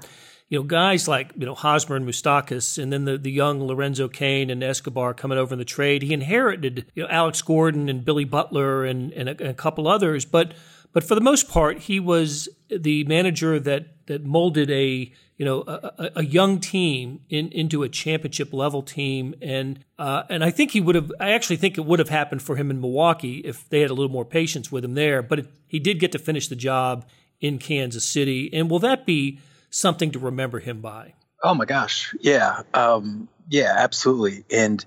you 0.50 0.58
know, 0.58 0.64
guys 0.64 1.08
like, 1.08 1.32
you 1.38 1.46
know, 1.46 1.54
Hosmer 1.54 1.96
and 1.96 2.08
Moustakas 2.08 2.82
and 2.82 2.92
then 2.92 3.06
the, 3.06 3.18
the 3.20 3.32
young 3.32 3.64
Lorenzo 3.64 4.08
Cain 4.08 4.50
and 4.50 4.64
Escobar 4.64 5.14
coming 5.14 5.38
over 5.38 5.54
in 5.54 5.60
the 5.60 5.66
trade. 5.66 6.02
He 6.02 6.12
inherited, 6.12 6.88
you 6.96 7.04
know, 7.04 7.10
Alex 7.10 7.42
Gordon 7.44 7.88
and 7.88 8.04
Billy 8.04 8.26
Butler 8.26 8.84
and, 8.84 9.14
and, 9.14 9.30
a, 9.30 9.32
and 9.34 9.50
a 9.50 9.54
couple 9.54 9.88
others. 9.88 10.26
But, 10.26 10.56
but 10.92 11.04
for 11.04 11.14
the 11.14 11.22
most 11.22 11.48
part, 11.50 11.82
he 11.82 12.00
was 12.00 12.50
the 12.68 13.04
manager 13.04 13.60
that, 13.60 14.08
that 14.08 14.26
molded 14.26 14.72
a, 14.72 15.14
you 15.38 15.46
know, 15.46 15.62
a, 15.68 16.10
a 16.16 16.24
young 16.26 16.60
team 16.60 17.22
in, 17.30 17.50
into 17.50 17.84
a 17.84 17.90
championship 17.90 18.52
level 18.52 18.82
team. 18.82 19.36
And, 19.44 19.86
uh, 20.00 20.24
and 20.30 20.44
I 20.44 20.50
think 20.50 20.72
he 20.72 20.82
would 20.82 20.96
have, 20.96 21.12
I 21.20 21.34
actually 21.34 21.58
think 21.58 21.78
it 21.78 21.86
would 21.86 22.00
have 22.00 22.10
happened 22.10 22.42
for 22.42 22.56
him 22.56 22.72
in 22.72 22.82
Milwaukee 22.82 23.38
if 23.46 23.70
they 23.70 23.82
had 23.82 23.92
a 23.92 23.94
little 23.94 24.12
more 24.12 24.26
patience 24.26 24.72
with 24.72 24.84
him 24.84 24.96
there. 24.96 25.22
But 25.22 25.40
it, 25.40 25.48
he 25.68 25.78
did 25.78 26.00
get 26.00 26.12
to 26.14 26.20
finish 26.20 26.48
the 26.48 26.56
job 26.56 27.06
in 27.40 27.60
Kansas 27.60 28.04
City. 28.04 28.50
And 28.52 28.68
will 28.68 28.80
that 28.80 29.06
be, 29.06 29.40
something 29.70 30.12
to 30.12 30.20
remember 30.20 30.60
him 30.60 30.82
by. 30.82 31.14
Oh 31.44 31.54
my 31.54 31.66
gosh, 31.66 32.14
yeah, 32.20 32.64
um, 32.74 33.30
yeah, 33.50 33.74
absolutely. 33.78 34.44
And 34.52 34.84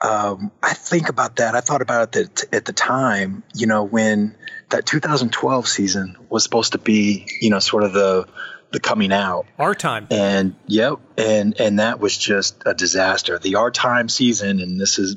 um, 0.00 0.52
I 0.62 0.74
think 0.74 1.08
about 1.08 1.36
that. 1.36 1.54
I 1.54 1.60
thought 1.60 1.82
about 1.82 2.14
it 2.16 2.44
at 2.52 2.64
the 2.64 2.72
time, 2.72 3.42
you 3.54 3.66
know, 3.66 3.82
when 3.84 4.36
that 4.68 4.84
2012 4.84 5.66
season 5.66 6.16
was 6.28 6.42
supposed 6.42 6.72
to 6.72 6.78
be, 6.78 7.26
you 7.40 7.50
know, 7.50 7.58
sort 7.58 7.82
of 7.82 7.92
the 7.92 8.26
the 8.72 8.80
coming 8.80 9.12
out. 9.12 9.46
Our 9.58 9.74
time. 9.74 10.08
And 10.10 10.54
yep, 10.66 10.98
and 11.16 11.58
and 11.60 11.78
that 11.78 12.00
was 12.00 12.16
just 12.16 12.62
a 12.66 12.74
disaster. 12.74 13.38
The 13.38 13.56
our 13.56 13.70
time 13.70 14.08
season, 14.08 14.60
and 14.60 14.80
this 14.80 14.98
is 14.98 15.16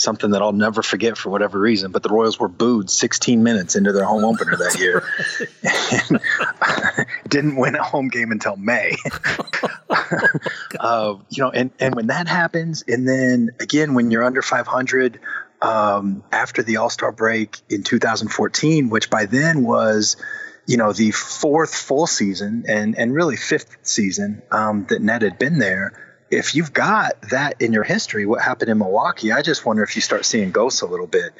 something 0.00 0.30
that 0.30 0.42
I'll 0.42 0.52
never 0.52 0.82
forget 0.82 1.16
for 1.16 1.30
whatever 1.30 1.58
reason. 1.58 1.92
But 1.92 2.02
the 2.02 2.08
Royals 2.08 2.40
were 2.40 2.48
booed 2.48 2.90
16 2.90 3.42
minutes 3.42 3.76
into 3.76 3.92
their 3.92 4.04
home 4.04 4.24
opener 4.24 4.56
that 4.56 4.78
year, 4.78 5.04
and 6.10 7.06
didn't 7.28 7.56
win 7.56 7.74
a 7.74 7.82
home 7.82 8.08
game 8.08 8.32
until 8.32 8.56
May. 8.56 8.96
uh, 10.80 11.16
you 11.28 11.44
know, 11.44 11.50
and 11.50 11.70
and 11.78 11.94
when 11.94 12.08
that 12.08 12.28
happens, 12.28 12.82
and 12.88 13.06
then 13.06 13.50
again 13.60 13.94
when 13.94 14.10
you're 14.10 14.24
under 14.24 14.42
500. 14.42 15.20
Um, 15.62 16.24
after 16.32 16.62
the 16.62 16.78
All 16.78 16.88
Star 16.88 17.12
break 17.12 17.58
in 17.68 17.82
2014, 17.82 18.88
which 18.88 19.10
by 19.10 19.26
then 19.26 19.62
was, 19.62 20.16
you 20.66 20.78
know, 20.78 20.94
the 20.94 21.10
fourth 21.10 21.74
full 21.74 22.06
season 22.06 22.64
and 22.66 22.96
and 22.96 23.12
really 23.12 23.36
fifth 23.36 23.76
season 23.82 24.40
um, 24.50 24.86
that 24.88 25.02
Ned 25.02 25.20
had 25.20 25.38
been 25.38 25.58
there 25.58 26.09
if 26.30 26.54
you've 26.54 26.72
got 26.72 27.20
that 27.30 27.60
in 27.60 27.72
your 27.72 27.84
history, 27.84 28.26
what 28.26 28.40
happened 28.40 28.70
in 28.70 28.78
Milwaukee, 28.78 29.32
I 29.32 29.42
just 29.42 29.66
wonder 29.66 29.82
if 29.82 29.96
you 29.96 30.02
start 30.02 30.24
seeing 30.24 30.52
ghosts 30.52 30.80
a 30.82 30.86
little 30.86 31.06
bit. 31.06 31.32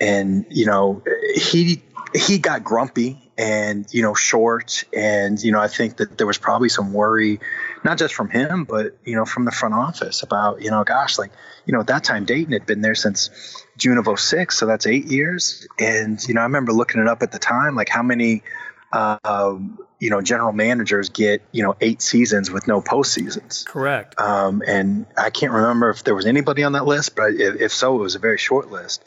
And 0.00 0.46
you 0.50 0.66
know, 0.66 1.02
he 1.34 1.82
he 2.14 2.38
got 2.38 2.62
grumpy 2.62 3.30
and 3.36 3.86
you 3.92 4.02
know 4.02 4.14
short 4.14 4.84
and 4.96 5.42
you 5.42 5.50
know 5.50 5.58
I 5.58 5.66
think 5.66 5.96
that 5.96 6.16
there 6.16 6.26
was 6.26 6.38
probably 6.38 6.68
some 6.68 6.92
worry 6.92 7.40
not 7.82 7.98
just 7.98 8.14
from 8.14 8.30
him 8.30 8.62
but 8.62 8.96
you 9.04 9.16
know 9.16 9.24
from 9.24 9.44
the 9.44 9.50
front 9.50 9.74
office 9.74 10.22
about 10.22 10.62
you 10.62 10.70
know 10.70 10.84
gosh 10.84 11.18
like 11.18 11.32
you 11.66 11.72
know 11.72 11.80
at 11.80 11.88
that 11.88 12.04
time 12.04 12.24
Dayton 12.24 12.52
had 12.52 12.66
been 12.66 12.80
there 12.80 12.94
since 12.94 13.64
June 13.76 13.98
of 13.98 14.08
06 14.18 14.56
so 14.56 14.66
that's 14.66 14.86
8 14.86 15.06
years 15.06 15.66
and 15.80 16.22
you 16.28 16.34
know 16.34 16.42
I 16.42 16.44
remember 16.44 16.72
looking 16.72 17.00
it 17.00 17.08
up 17.08 17.24
at 17.24 17.32
the 17.32 17.40
time 17.40 17.74
like 17.74 17.88
how 17.88 18.04
many 18.04 18.44
uh, 18.92 19.58
you 20.04 20.10
know, 20.10 20.20
general 20.20 20.52
managers 20.52 21.08
get 21.08 21.40
you 21.50 21.62
know 21.62 21.74
eight 21.80 22.02
seasons 22.02 22.50
with 22.50 22.68
no 22.68 22.82
postseasons. 22.82 23.64
Correct. 23.64 24.20
Um, 24.20 24.62
and 24.66 25.06
I 25.16 25.30
can't 25.30 25.50
remember 25.50 25.88
if 25.88 26.04
there 26.04 26.14
was 26.14 26.26
anybody 26.26 26.62
on 26.62 26.72
that 26.72 26.84
list, 26.84 27.16
but 27.16 27.32
if, 27.32 27.58
if 27.58 27.72
so, 27.72 27.96
it 27.96 28.00
was 28.00 28.14
a 28.14 28.18
very 28.18 28.36
short 28.36 28.70
list 28.70 29.02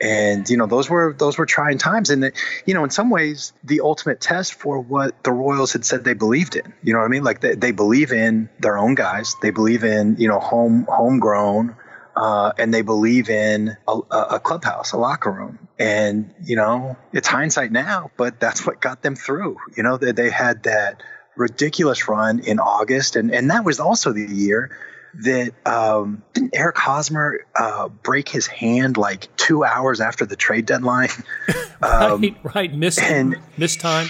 and 0.00 0.48
you 0.48 0.56
know 0.56 0.66
those 0.66 0.88
were 0.88 1.14
those 1.18 1.36
were 1.36 1.46
trying 1.46 1.76
times 1.76 2.10
and 2.10 2.32
you 2.64 2.74
know 2.74 2.84
in 2.84 2.90
some 2.90 3.10
ways 3.10 3.52
the 3.62 3.80
ultimate 3.80 4.20
test 4.20 4.54
for 4.54 4.80
what 4.80 5.22
the 5.24 5.30
royals 5.30 5.74
had 5.74 5.84
said 5.84 6.04
they 6.04 6.14
believed 6.14 6.56
in 6.56 6.72
you 6.82 6.94
know 6.94 7.00
what 7.00 7.04
i 7.04 7.08
mean 7.08 7.22
like 7.22 7.40
they, 7.40 7.54
they 7.54 7.70
believe 7.70 8.10
in 8.10 8.48
their 8.58 8.78
own 8.78 8.94
guys 8.94 9.36
they 9.42 9.50
believe 9.50 9.84
in 9.84 10.16
you 10.16 10.26
know 10.26 10.38
home 10.40 10.86
homegrown 10.88 11.76
uh, 12.20 12.52
and 12.58 12.72
they 12.74 12.82
believe 12.82 13.30
in 13.30 13.78
a, 13.88 13.92
a, 13.92 14.40
clubhouse, 14.40 14.92
a 14.92 14.98
locker 14.98 15.32
room. 15.32 15.58
And, 15.78 16.34
you 16.44 16.54
know, 16.54 16.98
it's 17.14 17.26
hindsight 17.26 17.72
now, 17.72 18.10
but 18.18 18.38
that's 18.38 18.66
what 18.66 18.78
got 18.78 19.00
them 19.00 19.16
through. 19.16 19.56
You 19.74 19.82
know, 19.82 19.96
they, 19.96 20.12
they 20.12 20.28
had 20.28 20.64
that 20.64 21.02
ridiculous 21.34 22.08
run 22.08 22.40
in 22.40 22.60
August. 22.60 23.16
And, 23.16 23.32
and 23.32 23.50
that 23.50 23.64
was 23.64 23.80
also 23.80 24.12
the 24.12 24.26
year 24.26 24.70
that 25.22 25.54
um, 25.64 26.22
didn't 26.34 26.54
Eric 26.54 26.76
Hosmer 26.76 27.46
uh, 27.58 27.88
break 27.88 28.28
his 28.28 28.46
hand 28.46 28.98
like 28.98 29.34
two 29.38 29.64
hours 29.64 30.02
after 30.02 30.26
the 30.26 30.36
trade 30.36 30.66
deadline? 30.66 31.08
um, 31.82 32.20
right, 32.20 32.54
right, 32.54 32.74
missed 32.74 33.00
and 33.00 33.38
missed 33.56 33.80
time. 33.80 34.08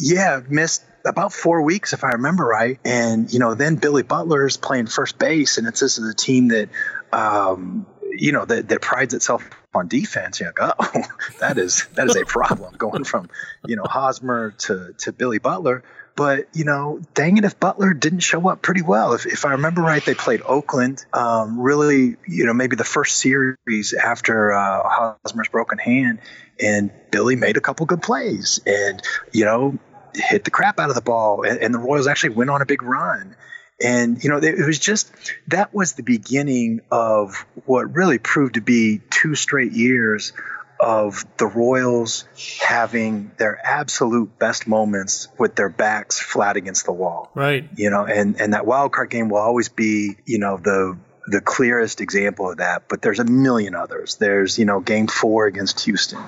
Yeah, 0.00 0.40
missed 0.48 0.84
about 1.04 1.32
four 1.32 1.62
weeks 1.62 1.92
if 1.92 2.04
I 2.04 2.10
remember 2.12 2.44
right. 2.44 2.78
And 2.84 3.32
you 3.32 3.38
know, 3.38 3.54
then 3.54 3.76
Billy 3.76 4.02
Butler's 4.02 4.56
playing 4.56 4.86
first 4.86 5.18
base, 5.18 5.58
and 5.58 5.66
it's 5.66 5.80
this 5.80 5.98
is 5.98 6.08
a 6.08 6.14
team 6.14 6.48
that 6.48 6.68
um, 7.12 7.86
you 8.10 8.32
know 8.32 8.44
that, 8.44 8.68
that 8.68 8.80
prides 8.80 9.14
itself 9.14 9.48
on 9.74 9.88
defense. 9.88 10.40
You're 10.40 10.52
like, 10.58 10.76
oh, 10.78 11.02
that 11.40 11.58
is 11.58 11.86
that 11.94 12.08
is 12.08 12.16
a 12.16 12.24
problem 12.24 12.74
going 12.76 13.04
from 13.04 13.28
you 13.66 13.76
know 13.76 13.84
Hosmer 13.84 14.52
to 14.58 14.94
to 14.98 15.12
Billy 15.12 15.38
Butler. 15.38 15.82
But, 16.14 16.48
you 16.52 16.64
know, 16.64 17.00
dang 17.14 17.38
it 17.38 17.44
if 17.44 17.58
Butler 17.58 17.94
didn't 17.94 18.20
show 18.20 18.46
up 18.50 18.60
pretty 18.60 18.82
well. 18.82 19.14
If, 19.14 19.24
if 19.24 19.46
I 19.46 19.52
remember 19.52 19.80
right, 19.80 20.04
they 20.04 20.14
played 20.14 20.42
Oakland, 20.44 21.04
um, 21.14 21.58
really, 21.58 22.16
you 22.26 22.44
know, 22.44 22.52
maybe 22.52 22.76
the 22.76 22.84
first 22.84 23.16
series 23.16 23.94
after 23.94 24.52
uh, 24.52 24.82
Hosmer's 24.84 25.48
broken 25.48 25.78
hand. 25.78 26.18
And 26.60 26.92
Billy 27.10 27.34
made 27.34 27.56
a 27.56 27.62
couple 27.62 27.86
good 27.86 28.02
plays 28.02 28.60
and, 28.66 29.02
you 29.32 29.46
know, 29.46 29.78
hit 30.14 30.44
the 30.44 30.50
crap 30.50 30.78
out 30.78 30.90
of 30.90 30.94
the 30.94 31.00
ball. 31.00 31.44
And, 31.44 31.58
and 31.58 31.74
the 31.74 31.78
Royals 31.78 32.06
actually 32.06 32.34
went 32.34 32.50
on 32.50 32.60
a 32.60 32.66
big 32.66 32.82
run. 32.82 33.34
And, 33.82 34.22
you 34.22 34.30
know, 34.30 34.38
it 34.38 34.64
was 34.64 34.78
just 34.78 35.12
that 35.48 35.74
was 35.74 35.94
the 35.94 36.02
beginning 36.02 36.82
of 36.90 37.44
what 37.66 37.94
really 37.94 38.18
proved 38.18 38.54
to 38.54 38.60
be 38.60 39.00
two 39.10 39.34
straight 39.34 39.72
years 39.72 40.32
of 40.80 41.24
the 41.36 41.46
Royals 41.46 42.24
having 42.60 43.30
their 43.38 43.60
absolute 43.64 44.38
best 44.38 44.66
moments 44.66 45.28
with 45.38 45.54
their 45.54 45.68
backs 45.68 46.18
flat 46.18 46.56
against 46.56 46.86
the 46.86 46.92
wall. 46.92 47.30
Right. 47.34 47.68
You 47.76 47.90
know, 47.90 48.04
and, 48.04 48.40
and 48.40 48.54
that 48.54 48.66
wild 48.66 48.92
card 48.92 49.10
game 49.10 49.28
will 49.28 49.38
always 49.38 49.68
be, 49.68 50.16
you 50.26 50.38
know, 50.38 50.56
the 50.56 50.98
the 51.28 51.40
clearest 51.40 52.00
example 52.00 52.50
of 52.50 52.56
that, 52.56 52.88
but 52.88 53.00
there's 53.00 53.20
a 53.20 53.24
million 53.24 53.76
others. 53.76 54.16
There's, 54.16 54.58
you 54.58 54.64
know, 54.64 54.80
game 54.80 55.06
four 55.06 55.46
against 55.46 55.78
Houston, 55.84 56.22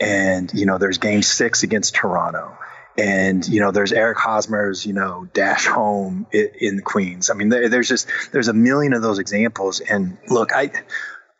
and, 0.00 0.52
you 0.52 0.66
know, 0.66 0.78
there's 0.78 0.98
game 0.98 1.22
six 1.22 1.62
against 1.62 1.94
Toronto. 1.94 2.58
And, 2.98 3.46
you 3.48 3.60
know, 3.60 3.70
there's 3.70 3.92
Eric 3.92 4.18
Hosmer's, 4.18 4.84
you 4.84 4.92
know, 4.92 5.26
dash 5.32 5.66
home 5.66 6.26
in, 6.32 6.82
Queens. 6.82 7.30
I 7.30 7.34
mean, 7.34 7.48
there, 7.48 7.68
there's 7.68 7.88
just, 7.88 8.08
there's 8.32 8.48
a 8.48 8.52
million 8.52 8.92
of 8.92 9.02
those 9.02 9.18
examples. 9.18 9.80
And 9.80 10.18
look, 10.28 10.52
I, 10.54 10.70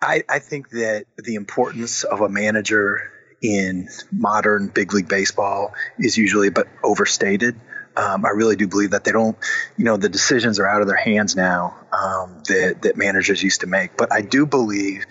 I, 0.01 0.25
I 0.29 0.39
think 0.39 0.71
that 0.71 1.05
the 1.19 1.35
importance 1.35 2.05
of 2.05 2.23
a 2.23 2.29
manager 2.29 3.11
in 3.43 3.89
modern 4.11 4.69
big 4.69 4.95
league 4.95 5.09
baseball 5.09 5.75
is 5.99 6.17
usually 6.17 6.49
but 6.49 6.69
overstated. 6.83 7.61
Um, 7.97 8.25
I 8.25 8.31
really 8.31 8.57
do 8.57 8.67
believe 8.67 8.93
that 8.93 9.05
they 9.05 9.13
don't, 9.13 9.37
you 9.77 9.85
know, 9.85 9.99
the 9.99 10.09
decisions 10.09 10.59
are 10.59 10.67
out 10.67 10.81
of 10.81 10.89
their 10.89 10.97
hands 10.97 11.37
now 11.37 11.77
um, 11.93 12.43
that 12.49 12.83
that 12.83 12.97
managers 12.97 13.43
used 13.43 13.61
to 13.61 13.67
make. 13.67 13.97
But 13.97 14.11
I 14.11 14.23
do 14.23 14.47
believe 14.47 15.05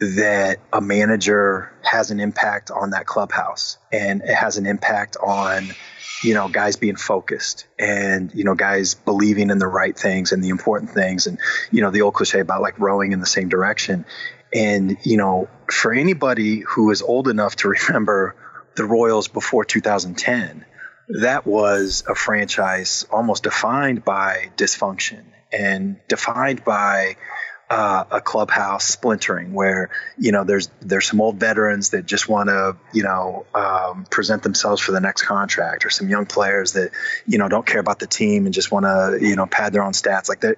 that 0.00 0.58
a 0.72 0.80
manager 0.80 1.72
has 1.82 2.10
an 2.10 2.20
impact 2.20 2.70
on 2.70 2.90
that 2.90 3.06
clubhouse, 3.06 3.78
and 3.92 4.22
it 4.22 4.34
has 4.34 4.58
an 4.58 4.66
impact 4.66 5.16
on 5.16 5.74
you 6.22 6.34
know, 6.34 6.48
guys 6.48 6.76
being 6.76 6.96
focused 6.96 7.66
and, 7.78 8.32
you 8.34 8.44
know, 8.44 8.54
guys 8.54 8.94
believing 8.94 9.50
in 9.50 9.58
the 9.58 9.66
right 9.66 9.96
things 9.96 10.32
and 10.32 10.42
the 10.42 10.48
important 10.48 10.90
things 10.90 11.26
and, 11.26 11.38
you 11.70 11.82
know, 11.82 11.90
the 11.90 12.02
old 12.02 12.14
cliche 12.14 12.40
about 12.40 12.62
like 12.62 12.78
rowing 12.78 13.12
in 13.12 13.20
the 13.20 13.26
same 13.26 13.48
direction. 13.48 14.04
And, 14.52 14.96
you 15.02 15.18
know, 15.18 15.48
for 15.70 15.92
anybody 15.92 16.60
who 16.60 16.90
is 16.90 17.02
old 17.02 17.28
enough 17.28 17.56
to 17.56 17.68
remember 17.88 18.34
the 18.76 18.84
Royals 18.84 19.28
before 19.28 19.64
2010, 19.64 20.64
that 21.20 21.46
was 21.46 22.02
a 22.08 22.14
franchise 22.14 23.06
almost 23.10 23.44
defined 23.44 24.04
by 24.04 24.50
dysfunction 24.56 25.24
and 25.52 25.96
defined 26.08 26.64
by 26.64 27.16
uh, 27.68 28.04
a 28.12 28.20
clubhouse 28.20 28.84
splintering 28.84 29.52
where 29.52 29.90
you 30.16 30.30
know 30.30 30.44
there's 30.44 30.70
there's 30.80 31.06
some 31.06 31.20
old 31.20 31.36
veterans 31.40 31.90
that 31.90 32.06
just 32.06 32.28
want 32.28 32.48
to 32.48 32.76
you 32.92 33.02
know 33.02 33.44
um, 33.54 34.06
present 34.08 34.44
themselves 34.44 34.80
for 34.80 34.92
the 34.92 35.00
next 35.00 35.22
contract 35.22 35.84
or 35.84 35.90
some 35.90 36.08
young 36.08 36.26
players 36.26 36.74
that 36.74 36.92
you 37.26 37.38
know 37.38 37.48
don't 37.48 37.66
care 37.66 37.80
about 37.80 37.98
the 37.98 38.06
team 38.06 38.44
and 38.44 38.54
just 38.54 38.70
want 38.70 38.84
to 38.84 39.18
you 39.20 39.34
know 39.34 39.46
pad 39.46 39.72
their 39.72 39.82
own 39.82 39.92
stats. 39.92 40.28
Like 40.28 40.40
that 40.40 40.56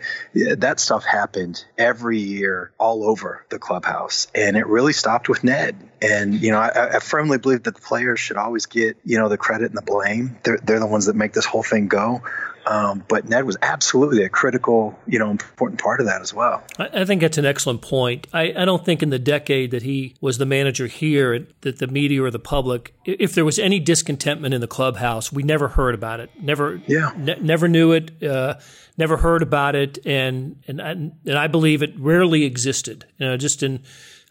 that 0.59 0.81
stuff 0.81 1.05
happened 1.05 1.65
every 1.79 2.19
year 2.19 2.73
all 2.79 3.05
over 3.05 3.45
the 3.49 3.59
clubhouse 3.59 4.27
and 4.35 4.57
it 4.57 4.67
really 4.67 4.93
stopped 4.93 5.31
with 5.31 5.43
Ned. 5.43 5.77
And 6.03 6.35
you 6.35 6.53
know 6.53 6.59
I, 6.59 6.97
I 6.97 6.99
firmly 6.99 7.39
believe 7.39 7.63
that 7.63 7.75
the 7.75 7.81
players 7.81 8.21
should 8.21 8.37
always 8.37 8.67
get 8.67 8.99
you 9.05 9.19
know 9.19 9.31
the 9.31 9.39
credit 9.39 9.67
and 9.67 9.77
the 9.77 9.83
blame. 9.83 10.37
They're, 10.43 10.59
they're 10.59 10.81
the 10.81 10.87
ones 10.87 11.07
that 11.07 11.17
make 11.17 11.33
this 11.33 11.47
whole 11.47 11.63
thing 11.63 11.89
go 11.89 12.23
um, 12.67 13.05
but 13.09 13.29
Ned 13.29 13.45
was 13.45 13.57
absolutely 13.63 14.25
a 14.25 14.29
critical, 14.29 14.99
you 15.07 15.19
know, 15.19 15.31
important 15.31 15.81
part 15.81 16.01
of 16.01 16.07
that 16.07 16.21
as 16.21 16.35
well. 16.35 16.63
I, 16.79 16.89
I 16.93 17.05
think 17.05 17.21
that's 17.21 17.39
an 17.39 17.47
excellent 17.47 17.83
point. 17.83 18.27
I, 18.33 18.53
I, 18.57 18.65
don't 18.65 18.85
think 18.85 19.03
in 19.03 19.11
the 19.11 19.19
decade 19.19 19.71
that 19.71 19.83
he 19.83 20.17
was 20.21 20.39
the 20.39 20.47
manager 20.47 20.87
here 20.87 21.47
that 21.63 21.79
the 21.79 21.87
media 21.87 22.23
or 22.23 22.31
the 22.31 22.39
public, 22.39 22.95
if 23.05 23.35
there 23.35 23.45
was 23.45 23.59
any 23.59 23.81
discontentment 23.81 24.53
in 24.55 24.61
the 24.61 24.67
clubhouse, 24.67 25.33
we 25.33 25.43
never 25.43 25.69
heard 25.69 25.95
about 25.95 26.21
it. 26.21 26.31
Never, 26.41 26.81
yeah, 26.87 27.13
ne- 27.17 27.41
never 27.41 27.69
knew 27.69 27.93
it. 27.93 28.23
Uh, 28.23 28.55
never 28.99 29.17
heard 29.17 29.43
about 29.43 29.75
it, 29.75 30.05
and 30.05 30.63
and 30.67 30.81
and 30.81 31.39
I 31.39 31.47
believe 31.47 31.83
it 31.83 31.95
rarely 31.99 32.45
existed. 32.45 33.07
You 33.17 33.29
know, 33.29 33.37
just 33.37 33.63
in. 33.63 33.83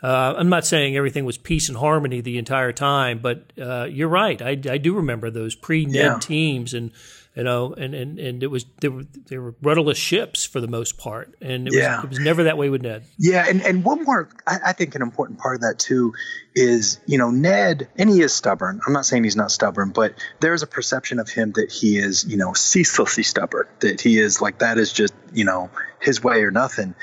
Uh, 0.03 0.35
I'm 0.37 0.49
not 0.49 0.63
saying 0.63 0.95
everything 0.95 1.25
was 1.25 1.39
peace 1.39 1.69
and 1.69 1.77
harmony 1.77 2.21
the 2.21 2.37
entire 2.37 2.71
time, 2.71 3.17
but 3.17 3.51
uh, 3.59 3.85
you're 3.85 4.07
right. 4.07 4.39
I, 4.39 4.49
I 4.49 4.77
do 4.77 4.93
remember 4.93 5.31
those 5.31 5.55
pre-Ned 5.55 5.95
yeah. 5.95 6.19
teams 6.19 6.75
and 6.75 6.91
you 7.37 7.43
know, 7.43 7.71
and, 7.75 7.93
and, 7.93 8.17
and 8.17 8.41
it 8.41 8.47
was 8.47 8.65
they 8.81 8.87
were 8.87 9.03
they 9.29 9.37
were 9.37 9.53
rudderless 9.61 9.99
ships 9.99 10.43
for 10.43 10.59
the 10.59 10.67
most 10.67 10.97
part, 10.97 11.35
and 11.39 11.67
it 11.67 11.75
yeah. 11.75 11.97
was 11.97 12.05
it 12.05 12.09
was 12.09 12.19
never 12.19 12.45
that 12.45 12.57
way 12.57 12.71
with 12.71 12.81
Ned. 12.81 13.03
Yeah, 13.19 13.45
and 13.47 13.61
and 13.61 13.85
one 13.85 14.03
more, 14.05 14.27
I, 14.47 14.57
I, 14.65 14.73
think 14.73 14.95
an 14.95 15.03
important 15.03 15.37
part 15.37 15.53
of 15.53 15.61
that 15.61 15.77
too 15.77 16.15
is 16.55 16.99
you 17.05 17.19
know 17.19 17.29
Ned, 17.29 17.89
and 17.95 18.09
he 18.09 18.21
is 18.21 18.33
stubborn. 18.33 18.81
I'm 18.87 18.91
not 18.91 19.05
saying 19.05 19.23
he's 19.23 19.35
not 19.35 19.51
stubborn, 19.51 19.91
but 19.91 20.15
there 20.39 20.55
is 20.55 20.63
a 20.63 20.67
perception 20.67 21.19
of 21.19 21.29
him 21.29 21.51
that 21.51 21.71
he 21.71 21.99
is 21.99 22.25
you 22.25 22.37
know 22.37 22.53
ceaselessly 22.53 23.21
stubborn, 23.21 23.67
that 23.81 24.01
he 24.01 24.17
is 24.17 24.41
like 24.41 24.57
that 24.57 24.79
is 24.79 24.91
just 24.91 25.13
you 25.31 25.45
know 25.45 25.69
his 26.01 26.23
way 26.23 26.41
or 26.41 26.49
nothing. 26.49 26.95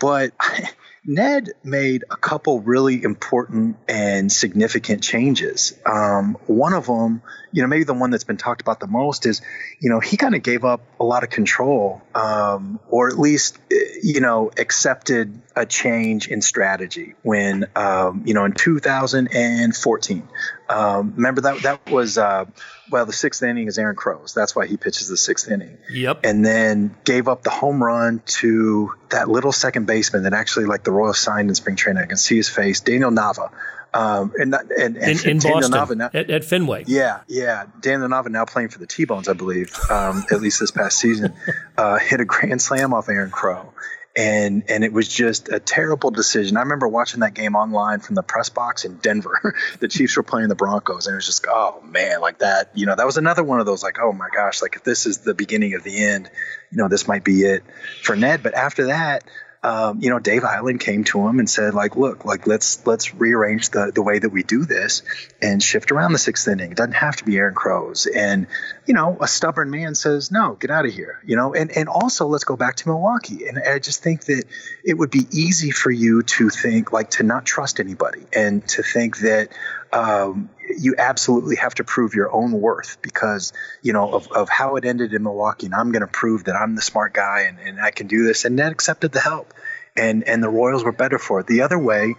But 0.00 0.32
Ned 1.04 1.50
made 1.64 2.04
a 2.10 2.16
couple 2.16 2.60
really 2.60 3.02
important 3.02 3.76
and 3.88 4.32
significant 4.32 5.02
changes. 5.02 5.78
Um, 5.84 6.38
one 6.46 6.72
of 6.72 6.86
them, 6.86 7.20
you 7.52 7.62
know, 7.62 7.68
maybe 7.68 7.84
the 7.84 7.94
one 7.94 8.10
that's 8.10 8.24
been 8.24 8.36
talked 8.38 8.60
about 8.60 8.80
the 8.80 8.86
most 8.86 9.26
is, 9.26 9.42
you 9.78 9.90
know, 9.90 10.00
he 10.00 10.16
kind 10.16 10.34
of 10.34 10.42
gave 10.42 10.64
up 10.64 10.80
a 10.98 11.04
lot 11.04 11.22
of 11.22 11.30
control, 11.30 12.02
um, 12.14 12.80
or 12.88 13.08
at 13.08 13.18
least, 13.18 13.58
you 14.02 14.20
know, 14.20 14.50
accepted 14.56 15.40
a 15.54 15.66
change 15.66 16.28
in 16.28 16.40
strategy 16.40 17.14
when, 17.22 17.66
um, 17.76 18.22
you 18.26 18.34
know, 18.34 18.44
in 18.44 18.52
2014. 18.52 20.28
Um, 20.68 21.12
remember 21.16 21.42
that 21.42 21.62
that 21.62 21.90
was 21.90 22.16
uh, 22.16 22.46
well, 22.92 23.06
the 23.06 23.12
sixth 23.12 23.42
inning 23.42 23.68
is 23.68 23.78
Aaron 23.78 23.96
Crow's. 23.96 24.34
That's 24.34 24.54
why 24.54 24.66
he 24.66 24.76
pitches 24.76 25.08
the 25.08 25.16
sixth 25.16 25.50
inning. 25.50 25.78
Yep. 25.90 26.20
And 26.24 26.44
then 26.44 26.94
gave 27.04 27.26
up 27.26 27.42
the 27.42 27.50
home 27.50 27.82
run 27.82 28.22
to 28.26 28.92
that 29.08 29.28
little 29.28 29.50
second 29.50 29.86
baseman 29.86 30.24
that 30.24 30.34
actually, 30.34 30.66
like 30.66 30.84
the 30.84 30.92
Royal 30.92 31.14
signed 31.14 31.48
in 31.48 31.54
spring 31.54 31.76
training. 31.76 32.02
I 32.02 32.06
can 32.06 32.18
see 32.18 32.36
his 32.36 32.48
face, 32.48 32.80
Daniel 32.80 33.10
Nava. 33.10 33.50
Um, 33.94 34.32
and, 34.38 34.54
and, 34.54 34.96
and, 34.96 34.96
in, 34.96 35.30
in 35.30 35.38
Boston 35.38 35.98
now, 35.98 36.10
at, 36.14 36.30
at, 36.30 36.44
Fenway. 36.44 36.84
Yeah, 36.86 37.20
yeah. 37.28 37.66
Daniel 37.80 38.08
Nava 38.08 38.28
now 38.28 38.46
playing 38.46 38.68
for 38.68 38.78
the 38.78 38.86
T 38.86 39.04
Bones, 39.04 39.28
I 39.28 39.34
believe, 39.34 39.78
um, 39.90 40.24
at 40.30 40.40
least 40.40 40.60
this 40.60 40.70
past 40.70 40.98
season, 40.98 41.34
uh, 41.76 41.98
hit 41.98 42.20
a 42.20 42.24
grand 42.24 42.62
slam 42.62 42.94
off 42.94 43.08
Aaron 43.08 43.30
Crow. 43.30 43.72
and 44.14 44.64
and 44.68 44.84
it 44.84 44.92
was 44.92 45.08
just 45.08 45.48
a 45.48 45.58
terrible 45.58 46.10
decision. 46.10 46.56
I 46.56 46.60
remember 46.60 46.88
watching 46.88 47.20
that 47.20 47.34
game 47.34 47.54
online 47.54 48.00
from 48.00 48.14
the 48.14 48.22
press 48.22 48.48
box 48.48 48.84
in 48.84 48.96
Denver. 48.96 49.54
the 49.80 49.88
Chiefs 49.88 50.16
were 50.16 50.22
playing 50.22 50.48
the 50.48 50.54
Broncos, 50.54 51.06
and 51.06 51.14
it 51.14 51.16
was 51.16 51.26
just 51.26 51.46
oh 51.48 51.82
man, 51.82 52.20
like 52.20 52.38
that. 52.38 52.70
You 52.74 52.86
know, 52.86 52.94
that 52.94 53.06
was 53.06 53.16
another 53.16 53.42
one 53.42 53.60
of 53.60 53.66
those 53.66 53.82
like 53.82 53.98
oh 54.00 54.12
my 54.12 54.28
gosh, 54.34 54.60
like 54.62 54.76
if 54.76 54.84
this 54.84 55.06
is 55.06 55.18
the 55.18 55.34
beginning 55.34 55.74
of 55.74 55.82
the 55.82 56.04
end, 56.04 56.30
you 56.70 56.78
know, 56.78 56.88
this 56.88 57.08
might 57.08 57.24
be 57.24 57.42
it 57.42 57.62
for 58.02 58.16
Ned. 58.16 58.42
But 58.42 58.54
after 58.54 58.86
that, 58.86 59.24
um, 59.64 60.00
you 60.00 60.10
know, 60.10 60.18
Dave 60.18 60.42
Eiland 60.42 60.80
came 60.80 61.04
to 61.04 61.26
him 61.26 61.38
and 61.38 61.48
said, 61.48 61.72
like, 61.72 61.94
look, 61.96 62.24
like 62.24 62.48
let's 62.48 62.84
let's 62.84 63.14
rearrange 63.14 63.70
the 63.70 63.92
the 63.94 64.02
way 64.02 64.18
that 64.18 64.30
we 64.30 64.42
do 64.42 64.64
this 64.64 65.02
and 65.40 65.62
shift 65.62 65.92
around 65.92 66.12
the 66.12 66.18
sixth 66.18 66.48
inning. 66.48 66.72
It 66.72 66.76
doesn't 66.76 66.94
have 66.94 67.16
to 67.16 67.24
be 67.24 67.36
Aaron 67.36 67.54
Crows. 67.54 68.06
And 68.06 68.48
you 68.86 68.94
know, 68.94 69.16
a 69.20 69.28
stubborn 69.28 69.70
man 69.70 69.94
says, 69.94 70.32
no, 70.32 70.56
get 70.58 70.72
out 70.72 70.84
of 70.84 70.92
here. 70.92 71.20
You 71.24 71.36
know, 71.36 71.54
and 71.54 71.70
and 71.76 71.88
also 71.88 72.26
let's 72.26 72.42
go 72.42 72.56
back 72.56 72.74
to 72.76 72.88
Milwaukee. 72.88 73.46
And 73.46 73.56
I 73.58 73.78
just 73.78 74.02
think 74.02 74.24
that 74.24 74.44
it 74.84 74.94
would 74.94 75.12
be 75.12 75.28
easy 75.30 75.70
for 75.70 75.92
you 75.92 76.22
to 76.22 76.48
think 76.50 76.92
like 76.92 77.10
to 77.10 77.22
not 77.22 77.44
trust 77.44 77.78
anybody 77.78 78.26
and 78.32 78.66
to 78.68 78.82
think 78.82 79.18
that 79.18 79.50
um, 79.92 80.48
you 80.78 80.94
absolutely 80.96 81.56
have 81.56 81.74
to 81.74 81.84
prove 81.84 82.14
your 82.14 82.32
own 82.32 82.52
worth 82.52 82.98
because 83.02 83.52
you 83.82 83.92
know 83.92 84.12
of, 84.14 84.32
of 84.32 84.48
how 84.48 84.76
it 84.76 84.84
ended 84.84 85.12
in 85.12 85.22
Milwaukee, 85.22 85.66
and 85.66 85.74
I'm 85.74 85.92
going 85.92 86.00
to 86.00 86.06
prove 86.06 86.44
that 86.44 86.56
I'm 86.56 86.74
the 86.74 86.82
smart 86.82 87.12
guy 87.12 87.42
and, 87.42 87.58
and 87.58 87.80
I 87.80 87.90
can 87.90 88.06
do 88.06 88.24
this. 88.24 88.44
And 88.44 88.56
Ned 88.56 88.72
accepted 88.72 89.12
the 89.12 89.20
help, 89.20 89.52
and 89.96 90.24
and 90.24 90.42
the 90.42 90.48
Royals 90.48 90.84
were 90.84 90.92
better 90.92 91.18
for 91.18 91.40
it. 91.40 91.46
The 91.46 91.62
other 91.62 91.78
way, 91.78 92.14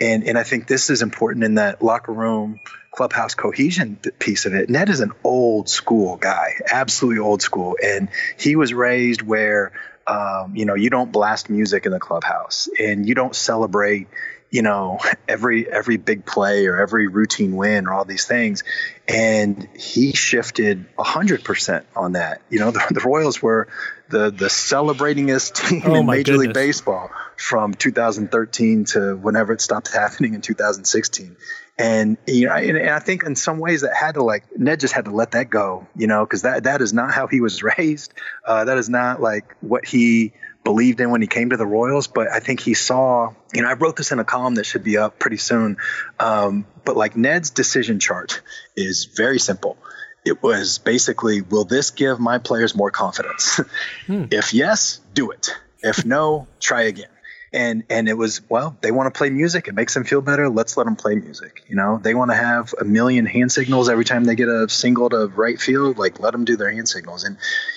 and 0.00 0.24
and 0.24 0.38
I 0.38 0.44
think 0.44 0.66
this 0.66 0.88
is 0.90 1.02
important 1.02 1.44
in 1.44 1.56
that 1.56 1.82
locker 1.82 2.12
room 2.12 2.60
clubhouse 2.92 3.34
cohesion 3.34 3.98
piece 4.18 4.46
of 4.46 4.54
it. 4.54 4.70
Ned 4.70 4.88
is 4.88 5.00
an 5.00 5.12
old 5.22 5.68
school 5.68 6.16
guy, 6.16 6.54
absolutely 6.70 7.20
old 7.20 7.42
school, 7.42 7.76
and 7.82 8.08
he 8.38 8.56
was 8.56 8.72
raised 8.72 9.20
where 9.20 9.72
um, 10.06 10.54
you 10.54 10.64
know 10.64 10.74
you 10.74 10.90
don't 10.90 11.10
blast 11.10 11.50
music 11.50 11.86
in 11.86 11.92
the 11.92 11.98
clubhouse 11.98 12.68
and 12.78 13.06
you 13.06 13.14
don't 13.14 13.34
celebrate 13.34 14.08
you 14.50 14.62
know 14.62 14.98
every 15.28 15.70
every 15.70 15.96
big 15.96 16.24
play 16.24 16.66
or 16.66 16.78
every 16.78 17.08
routine 17.08 17.56
win 17.56 17.86
or 17.86 17.92
all 17.92 18.04
these 18.04 18.26
things. 18.26 18.64
And 19.08 19.68
he 19.78 20.12
shifted 20.14 20.84
100% 20.96 21.84
on 21.94 22.12
that. 22.12 22.42
You 22.50 22.60
know 22.60 22.70
the, 22.72 22.84
the 22.90 23.00
royals 23.00 23.42
were 23.42 23.68
the 24.08 24.30
the 24.30 24.46
celebratingest 24.46 25.68
team 25.68 25.82
oh 25.84 25.96
in 25.96 26.06
major 26.06 26.32
goodness. 26.32 26.46
league 26.46 26.54
baseball 26.54 27.10
from 27.36 27.74
2013 27.74 28.84
to 28.86 29.16
whenever 29.16 29.52
it 29.52 29.60
stopped 29.60 29.92
happening 29.92 30.34
in 30.34 30.40
2016 30.40 31.36
and 31.78 32.16
you 32.26 32.46
know 32.46 32.54
and, 32.54 32.76
and, 32.76 32.90
i 32.90 32.98
think 32.98 33.24
in 33.24 33.34
some 33.34 33.58
ways 33.58 33.82
that 33.82 33.94
had 33.94 34.14
to 34.14 34.22
like 34.22 34.44
ned 34.56 34.80
just 34.80 34.94
had 34.94 35.06
to 35.06 35.10
let 35.10 35.32
that 35.32 35.50
go 35.50 35.86
you 35.96 36.06
know 36.06 36.24
because 36.24 36.42
that 36.42 36.64
that 36.64 36.80
is 36.80 36.92
not 36.92 37.12
how 37.12 37.26
he 37.26 37.40
was 37.40 37.62
raised. 37.78 38.14
Uh, 38.44 38.64
that 38.64 38.78
is 38.78 38.88
not 38.88 39.20
like 39.20 39.54
what 39.60 39.84
he 39.84 40.32
believed 40.66 41.00
in 41.00 41.10
when 41.10 41.20
he 41.20 41.28
came 41.28 41.50
to 41.50 41.56
the 41.56 41.64
Royals, 41.64 42.08
but 42.08 42.26
I 42.26 42.40
think 42.40 42.58
he 42.58 42.74
saw, 42.74 43.32
you 43.54 43.62
know, 43.62 43.68
I 43.68 43.74
wrote 43.74 43.94
this 43.94 44.10
in 44.10 44.18
a 44.18 44.24
column 44.24 44.56
that 44.56 44.66
should 44.66 44.82
be 44.82 44.96
up 44.96 45.16
pretty 45.16 45.36
soon. 45.36 45.76
Um, 46.18 46.66
but 46.84 46.96
like 46.96 47.16
Ned's 47.16 47.50
decision 47.50 48.00
chart 48.00 48.42
is 48.74 49.04
very 49.04 49.38
simple. 49.38 49.78
It 50.24 50.42
was 50.42 50.78
basically, 50.78 51.40
will 51.40 51.66
this 51.66 51.92
give 51.92 52.18
my 52.18 52.38
players 52.38 52.74
more 52.74 52.90
confidence? 52.90 53.60
Hmm. 54.06 54.24
if 54.30 54.54
yes, 54.54 55.00
do 55.14 55.30
it. 55.30 55.50
If 55.82 56.04
no, 56.04 56.46
try 56.60 56.82
again 56.82 57.08
and 57.52 57.84
and 57.90 58.08
it 58.08 58.14
was 58.16 58.40
well 58.48 58.76
they 58.80 58.90
want 58.90 59.12
to 59.12 59.16
play 59.16 59.30
music. 59.30 59.68
It 59.68 59.74
makes 59.74 59.94
them 59.94 60.04
feel 60.04 60.20
better. 60.20 60.48
Let's 60.48 60.76
let 60.76 60.84
them 60.84 60.96
play 60.96 61.14
music 61.14 61.64
you 61.68 61.76
know? 61.76 61.98
They 62.02 62.14
want 62.14 62.30
to 62.30 62.36
have 62.36 62.74
a 62.80 62.84
million 62.84 63.26
hand 63.26 63.52
signals 63.52 63.88
every 63.88 64.04
time 64.04 64.24
they 64.24 64.34
get 64.34 64.48
a 64.48 64.68
single 64.68 65.08
to 65.10 65.26
right 65.28 65.60
field 65.60 65.98
like 65.98 66.20
let 66.20 66.32
them 66.32 66.44
do 66.44 66.56
their 66.56 66.70
hand 66.70 66.88
signals. 66.88 67.24
And 67.24 67.36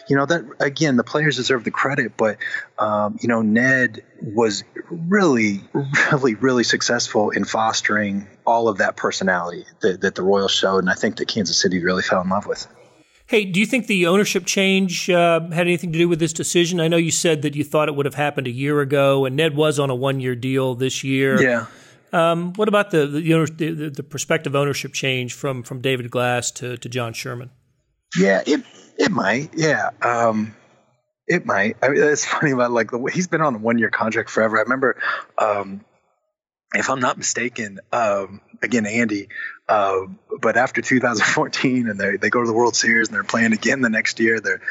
you 0.09 0.15
know 0.15 0.25
that 0.25 0.43
again 0.59 0.97
the 0.97 1.03
players 1.03 1.37
deserve 1.37 1.63
the 1.63 1.71
credit 1.71 2.13
but 2.17 2.37
um, 2.77 3.17
you 3.21 3.29
know 3.29 3.41
ned 3.41 4.03
was 4.21 4.63
really 4.89 5.61
really 6.11 6.35
really 6.35 6.63
successful 6.63 7.29
in 7.29 7.45
fostering 7.45 8.27
all 8.45 8.67
of 8.67 8.79
that 8.79 8.97
personality 8.97 9.65
that, 9.81 10.01
that 10.01 10.15
the 10.15 10.23
royals 10.23 10.51
showed 10.51 10.79
and 10.79 10.89
i 10.89 10.95
think 10.95 11.17
that 11.17 11.27
kansas 11.27 11.61
city 11.61 11.81
really 11.83 12.01
fell 12.01 12.21
in 12.21 12.29
love 12.29 12.45
with 12.45 12.67
Hey, 13.29 13.45
do 13.45 13.59
you 13.59 13.67
think 13.67 13.85
the 13.85 14.07
ownership 14.07 14.47
change 14.47 15.07
uh, 15.07 15.39
had 15.51 15.67
anything 15.67 15.91
to 15.91 15.99
do 15.99 16.09
with 16.09 16.19
this 16.19 16.33
decision? 16.33 16.79
I 16.79 16.87
know 16.87 16.97
you 16.97 17.11
said 17.11 17.43
that 17.43 17.55
you 17.55 17.63
thought 17.63 17.87
it 17.87 17.93
would 17.93 18.07
have 18.07 18.15
happened 18.15 18.47
a 18.47 18.51
year 18.51 18.81
ago, 18.81 19.23
and 19.25 19.35
Ned 19.35 19.55
was 19.55 19.77
on 19.77 19.91
a 19.91 19.95
one-year 19.95 20.35
deal 20.35 20.73
this 20.73 21.03
year. 21.03 21.39
Yeah. 21.39 21.67
Um, 22.11 22.53
what 22.53 22.67
about 22.67 22.89
the 22.89 23.05
the, 23.05 23.21
the 23.21 23.89
the, 23.91 24.01
prospective 24.01 24.55
ownership 24.55 24.93
change 24.93 25.35
from 25.35 25.61
from 25.61 25.79
David 25.79 26.09
Glass 26.09 26.49
to, 26.53 26.75
to 26.77 26.89
John 26.89 27.13
Sherman? 27.13 27.51
Yeah, 28.17 28.41
it 28.47 28.63
it 28.97 29.11
might. 29.11 29.51
Yeah, 29.55 29.91
um, 30.01 30.55
it 31.27 31.45
might. 31.45 31.77
I 31.83 31.89
mean, 31.89 32.01
it's 32.01 32.25
funny 32.33 32.49
about 32.49 32.71
like 32.71 32.89
the 32.89 32.97
way 32.97 33.11
he's 33.11 33.27
been 33.27 33.41
on 33.41 33.53
a 33.53 33.59
one 33.59 33.77
year 33.77 33.91
contract 33.91 34.31
forever. 34.31 34.57
I 34.57 34.61
remember, 34.61 34.99
um, 35.37 35.81
if 36.73 36.89
I'm 36.89 36.99
not 36.99 37.17
mistaken, 37.17 37.79
um, 37.91 38.41
again 38.61 38.85
Andy 38.85 39.29
uh, 39.69 40.07
but 40.41 40.57
after 40.57 40.81
2014, 40.81 41.87
and 41.87 41.99
they 41.99 42.17
they 42.17 42.31
go 42.31 42.41
to 42.41 42.47
the 42.47 42.53
World 42.53 42.75
Series 42.75 43.07
and 43.07 43.15
they're 43.15 43.23
playing 43.23 43.53
again 43.53 43.81
the 43.81 43.89
next 43.89 44.19
year, 44.19 44.39
they're 44.39 44.61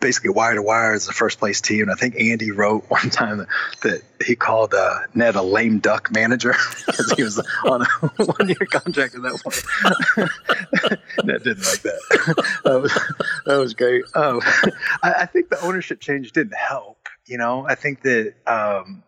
basically 0.00 0.30
wire 0.30 0.54
to 0.54 0.62
wire 0.62 0.94
as 0.94 1.06
the 1.06 1.12
first 1.12 1.38
place 1.38 1.60
team. 1.60 1.82
And 1.82 1.90
I 1.92 1.94
think 1.94 2.16
Andy 2.16 2.50
wrote 2.50 2.84
one 2.88 3.10
time 3.10 3.38
that, 3.38 3.48
that 3.82 4.02
he 4.26 4.34
called 4.34 4.74
uh, 4.74 5.00
Ned 5.14 5.36
a 5.36 5.42
lame 5.42 5.78
duck 5.78 6.10
manager 6.10 6.56
because 6.86 7.12
he 7.12 7.22
was 7.22 7.38
on 7.64 7.82
a 7.82 7.84
one 8.24 8.48
year 8.48 8.66
contract 8.68 9.14
at 9.14 9.22
that 9.22 9.40
point. 9.44 11.24
Ned 11.24 11.44
didn't 11.44 11.64
like 11.64 11.82
that. 11.82 12.60
that, 12.64 12.82
was, 12.82 12.92
that 13.46 13.56
was 13.58 13.74
great. 13.74 14.04
Um, 14.16 14.40
I, 15.04 15.12
I, 15.20 15.26
think 15.26 15.50
the 15.50 15.60
ownership 15.60 16.00
change 16.00 16.32
didn't 16.32 16.56
help. 16.56 16.98
You 17.26 17.38
know, 17.38 17.64
I 17.64 17.76
think 17.76 18.02
that. 18.02 18.34
Um, 18.46 19.04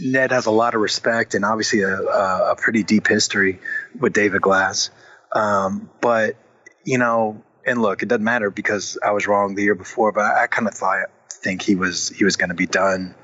Ned 0.00 0.30
has 0.30 0.46
a 0.46 0.50
lot 0.50 0.74
of 0.74 0.80
respect 0.80 1.34
and 1.34 1.44
obviously 1.44 1.82
a, 1.82 2.00
a, 2.00 2.56
pretty 2.56 2.82
deep 2.82 3.08
history 3.08 3.60
with 3.98 4.12
David 4.12 4.42
Glass. 4.42 4.90
Um, 5.32 5.90
but, 6.00 6.36
you 6.84 6.98
know, 6.98 7.42
and 7.66 7.80
look, 7.80 8.02
it 8.02 8.08
doesn't 8.08 8.24
matter 8.24 8.50
because 8.50 8.98
I 9.04 9.12
was 9.12 9.26
wrong 9.26 9.54
the 9.54 9.62
year 9.62 9.74
before, 9.74 10.12
but 10.12 10.22
I, 10.22 10.44
I 10.44 10.46
kind 10.46 10.68
of 10.68 10.74
thought, 10.74 11.10
think 11.30 11.62
he 11.62 11.74
was, 11.74 12.10
he 12.10 12.24
was 12.24 12.36
going 12.36 12.50
to 12.50 12.54
be 12.54 12.66
done 12.66 13.14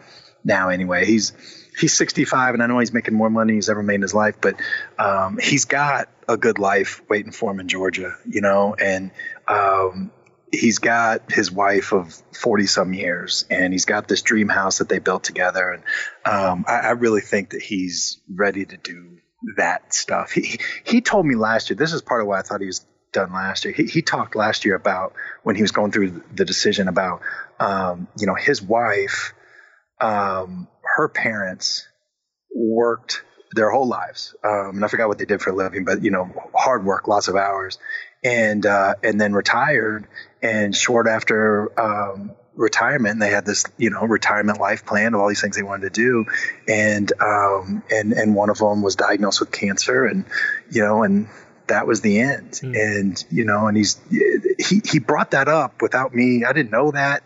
now 0.44 0.68
anyway. 0.70 1.04
He's, 1.04 1.32
he's 1.78 1.96
65 1.96 2.54
and 2.54 2.62
I 2.62 2.66
know 2.66 2.78
he's 2.78 2.92
making 2.92 3.14
more 3.14 3.30
money 3.30 3.54
he's 3.54 3.68
ever 3.68 3.82
made 3.82 3.96
in 3.96 4.02
his 4.02 4.14
life, 4.14 4.36
but 4.40 4.60
um, 4.98 5.38
he's 5.40 5.64
got 5.64 6.08
a 6.28 6.36
good 6.36 6.58
life 6.58 7.02
waiting 7.08 7.32
for 7.32 7.50
him 7.50 7.60
in 7.60 7.68
Georgia, 7.68 8.16
you 8.26 8.40
know, 8.40 8.74
and 8.74 9.12
um, 9.46 10.10
he's 10.52 10.78
got 10.78 11.30
his 11.30 11.50
wife 11.50 11.92
of 11.92 12.14
40 12.32 12.66
some 12.66 12.92
years 12.92 13.44
and 13.50 13.72
he's 13.72 13.84
got 13.84 14.08
this 14.08 14.22
dream 14.22 14.48
house 14.48 14.78
that 14.78 14.88
they 14.88 14.98
built 14.98 15.24
together 15.24 15.70
and 15.70 15.82
um, 16.24 16.64
I, 16.66 16.78
I, 16.78 16.90
really 16.92 17.20
think 17.20 17.50
that 17.50 17.62
he's 17.62 18.20
ready 18.28 18.64
to 18.64 18.76
do 18.76 19.18
that 19.56 19.92
stuff 19.94 20.32
he 20.32 20.58
he 20.84 21.00
told 21.00 21.26
me 21.26 21.34
last 21.34 21.70
year 21.70 21.76
this 21.76 21.92
is 21.92 22.02
part 22.02 22.20
of 22.20 22.26
why 22.26 22.38
i 22.38 22.42
thought 22.42 22.60
he 22.60 22.66
was 22.66 22.84
done 23.12 23.32
last 23.32 23.64
year 23.64 23.72
he, 23.72 23.84
he 23.84 24.02
talked 24.02 24.34
last 24.36 24.64
year 24.64 24.74
about 24.74 25.14
when 25.42 25.54
he 25.54 25.62
was 25.62 25.72
going 25.72 25.92
through 25.92 26.22
the 26.34 26.44
decision 26.44 26.88
about 26.88 27.20
um, 27.60 28.08
you 28.18 28.26
know 28.26 28.34
his 28.34 28.60
wife 28.62 29.32
um, 30.00 30.68
her 30.82 31.08
parents 31.08 31.86
worked 32.54 33.22
their 33.52 33.70
whole 33.70 33.86
lives 33.86 34.34
um, 34.44 34.76
and 34.76 34.84
i 34.84 34.88
forgot 34.88 35.08
what 35.08 35.18
they 35.18 35.24
did 35.24 35.40
for 35.40 35.50
a 35.50 35.54
living 35.54 35.84
but 35.84 36.02
you 36.02 36.10
know 36.10 36.30
hard 36.54 36.84
work 36.84 37.06
lots 37.08 37.28
of 37.28 37.36
hours 37.36 37.78
and 38.24 38.66
uh, 38.66 38.94
and 39.02 39.20
then 39.20 39.32
retired. 39.32 40.06
And 40.42 40.74
short 40.74 41.08
after 41.08 41.78
um, 41.80 42.32
retirement, 42.54 43.20
they 43.20 43.30
had 43.30 43.46
this 43.46 43.64
you 43.76 43.90
know 43.90 44.04
retirement 44.04 44.60
life 44.60 44.84
plan 44.84 45.14
of 45.14 45.20
all 45.20 45.28
these 45.28 45.40
things 45.40 45.56
they 45.56 45.62
wanted 45.62 45.94
to 45.94 46.00
do, 46.02 46.26
and 46.66 47.10
um, 47.20 47.82
and 47.90 48.12
and 48.12 48.34
one 48.34 48.50
of 48.50 48.58
them 48.58 48.82
was 48.82 48.96
diagnosed 48.96 49.40
with 49.40 49.50
cancer, 49.50 50.04
and 50.04 50.24
you 50.70 50.82
know 50.82 51.02
and 51.02 51.28
that 51.68 51.86
was 51.86 52.00
the 52.00 52.20
end. 52.20 52.52
Mm. 52.52 52.74
And 52.76 53.24
you 53.30 53.44
know, 53.44 53.66
and 53.66 53.76
he's 53.76 53.98
he 54.58 54.82
he 54.84 54.98
brought 54.98 55.30
that 55.30 55.48
up 55.48 55.80
without 55.80 56.14
me. 56.14 56.44
I 56.44 56.52
didn't 56.52 56.72
know 56.72 56.90
that. 56.90 57.22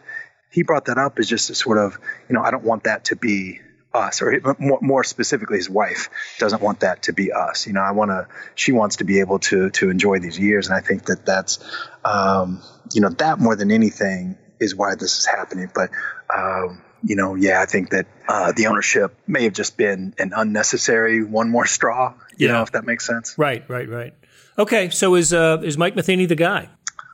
He 0.50 0.62
brought 0.62 0.84
that 0.84 0.98
up 0.98 1.18
as 1.18 1.28
just 1.28 1.50
a 1.50 1.54
sort 1.54 1.78
of 1.78 1.98
you 2.28 2.34
know 2.34 2.42
I 2.42 2.50
don't 2.50 2.64
want 2.64 2.84
that 2.84 3.06
to 3.06 3.16
be 3.16 3.60
us, 3.94 4.22
or 4.22 4.56
more 4.58 5.04
specifically, 5.04 5.58
his 5.58 5.68
wife 5.68 6.08
doesn't 6.38 6.62
want 6.62 6.80
that 6.80 7.02
to 7.04 7.12
be 7.12 7.32
us. 7.32 7.66
You 7.66 7.72
know, 7.74 7.80
I 7.80 7.92
want 7.92 8.10
to. 8.10 8.26
She 8.54 8.72
wants 8.72 8.96
to 8.96 9.04
be 9.04 9.20
able 9.20 9.38
to 9.40 9.70
to 9.70 9.90
enjoy 9.90 10.18
these 10.18 10.38
years, 10.38 10.68
and 10.68 10.76
I 10.76 10.80
think 10.80 11.04
that 11.06 11.26
that's, 11.26 11.58
um, 12.04 12.62
you 12.92 13.00
know, 13.00 13.10
that 13.10 13.38
more 13.38 13.56
than 13.56 13.70
anything 13.70 14.36
is 14.60 14.74
why 14.74 14.94
this 14.94 15.18
is 15.18 15.26
happening. 15.26 15.70
But, 15.74 15.90
um, 16.34 16.82
you 17.02 17.16
know, 17.16 17.34
yeah, 17.34 17.60
I 17.60 17.66
think 17.66 17.90
that 17.90 18.06
uh, 18.28 18.52
the 18.52 18.68
ownership 18.68 19.14
may 19.26 19.44
have 19.44 19.52
just 19.52 19.76
been 19.76 20.14
an 20.18 20.32
unnecessary 20.34 21.22
one 21.22 21.50
more 21.50 21.66
straw. 21.66 22.14
You 22.36 22.46
yeah. 22.46 22.52
know, 22.54 22.62
if 22.62 22.72
that 22.72 22.84
makes 22.84 23.06
sense. 23.06 23.36
Right, 23.36 23.68
right, 23.68 23.88
right. 23.88 24.14
Okay, 24.58 24.90
so 24.90 25.14
is 25.16 25.32
uh, 25.32 25.60
is 25.62 25.76
Mike 25.76 25.96
Matheny 25.96 26.26
the 26.26 26.36
guy? 26.36 26.68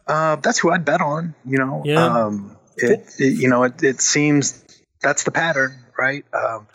Uh, 0.06 0.36
that's 0.36 0.58
who 0.58 0.70
I'd 0.70 0.84
bet 0.84 1.00
on. 1.00 1.34
You 1.44 1.58
know, 1.58 1.82
yeah. 1.84 2.24
Um, 2.24 2.56
it, 2.76 3.14
it, 3.18 3.38
you 3.38 3.48
know, 3.48 3.64
it, 3.64 3.82
it 3.82 4.00
seems 4.00 4.64
that's 5.00 5.24
the 5.24 5.30
pattern 5.30 5.84
right? 5.98 6.24
Um, 6.32 6.66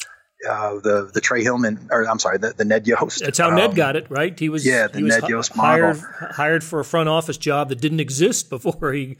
uh, 0.48 0.80
the 0.80 1.10
the 1.14 1.22
Trey 1.22 1.42
Hillman, 1.42 1.88
or 1.90 2.08
I'm 2.08 2.20
sorry, 2.20 2.38
the, 2.38 2.52
the 2.52 2.66
Ned 2.66 2.86
Yost. 2.86 3.22
That's 3.24 3.38
how 3.38 3.50
um, 3.50 3.56
Ned 3.56 3.76
got 3.76 3.96
it, 3.96 4.08
right? 4.10 4.38
He 4.38 4.50
was 4.50 4.66
yeah, 4.66 4.88
the 4.88 5.02
Ned 5.02 5.22
was 5.22 5.30
Yost 5.30 5.54
hired, 5.54 5.98
model. 5.98 6.28
hired 6.32 6.64
for 6.64 6.80
a 6.80 6.86
front 6.86 7.10
office 7.10 7.38
job 7.38 7.70
that 7.70 7.80
didn't 7.80 8.02
exist 8.02 8.50
before 8.50 8.94
he, 8.94 9.18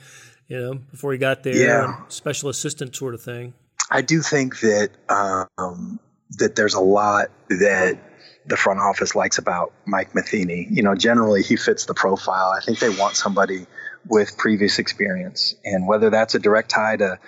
you 0.48 0.60
know, 0.60 0.74
before 0.92 1.14
he 1.14 1.18
got 1.18 1.44
there. 1.44 1.56
Yeah, 1.56 2.02
special 2.10 2.50
assistant 2.50 2.96
sort 2.96 3.14
of 3.14 3.22
thing. 3.22 3.54
I 3.90 4.02
do 4.02 4.22
think 4.22 4.60
that 4.60 4.90
um, 5.10 6.00
that 6.32 6.56
there's 6.56 6.74
a 6.74 6.82
lot 6.82 7.30
that 7.50 8.00
the 8.46 8.58
front 8.58 8.80
office 8.80 9.16
likes 9.16 9.38
about 9.38 9.72
Mike 9.86 10.14
Matheny. 10.14 10.68
You 10.70 10.84
know, 10.84 10.96
generally 10.96 11.44
he 11.44 11.56
fits 11.56 11.86
the 11.86 11.94
profile. 11.94 12.50
I 12.50 12.60
think 12.60 12.80
they 12.80 12.90
want 12.90 13.16
somebody 13.16 13.66
with 14.08 14.38
previous 14.38 14.80
experience, 14.80 15.56
and 15.64 15.88
whether 15.88 16.10
that's 16.10 16.36
a 16.36 16.40
direct 16.40 16.70
tie 16.70 16.98
to, 16.98 17.20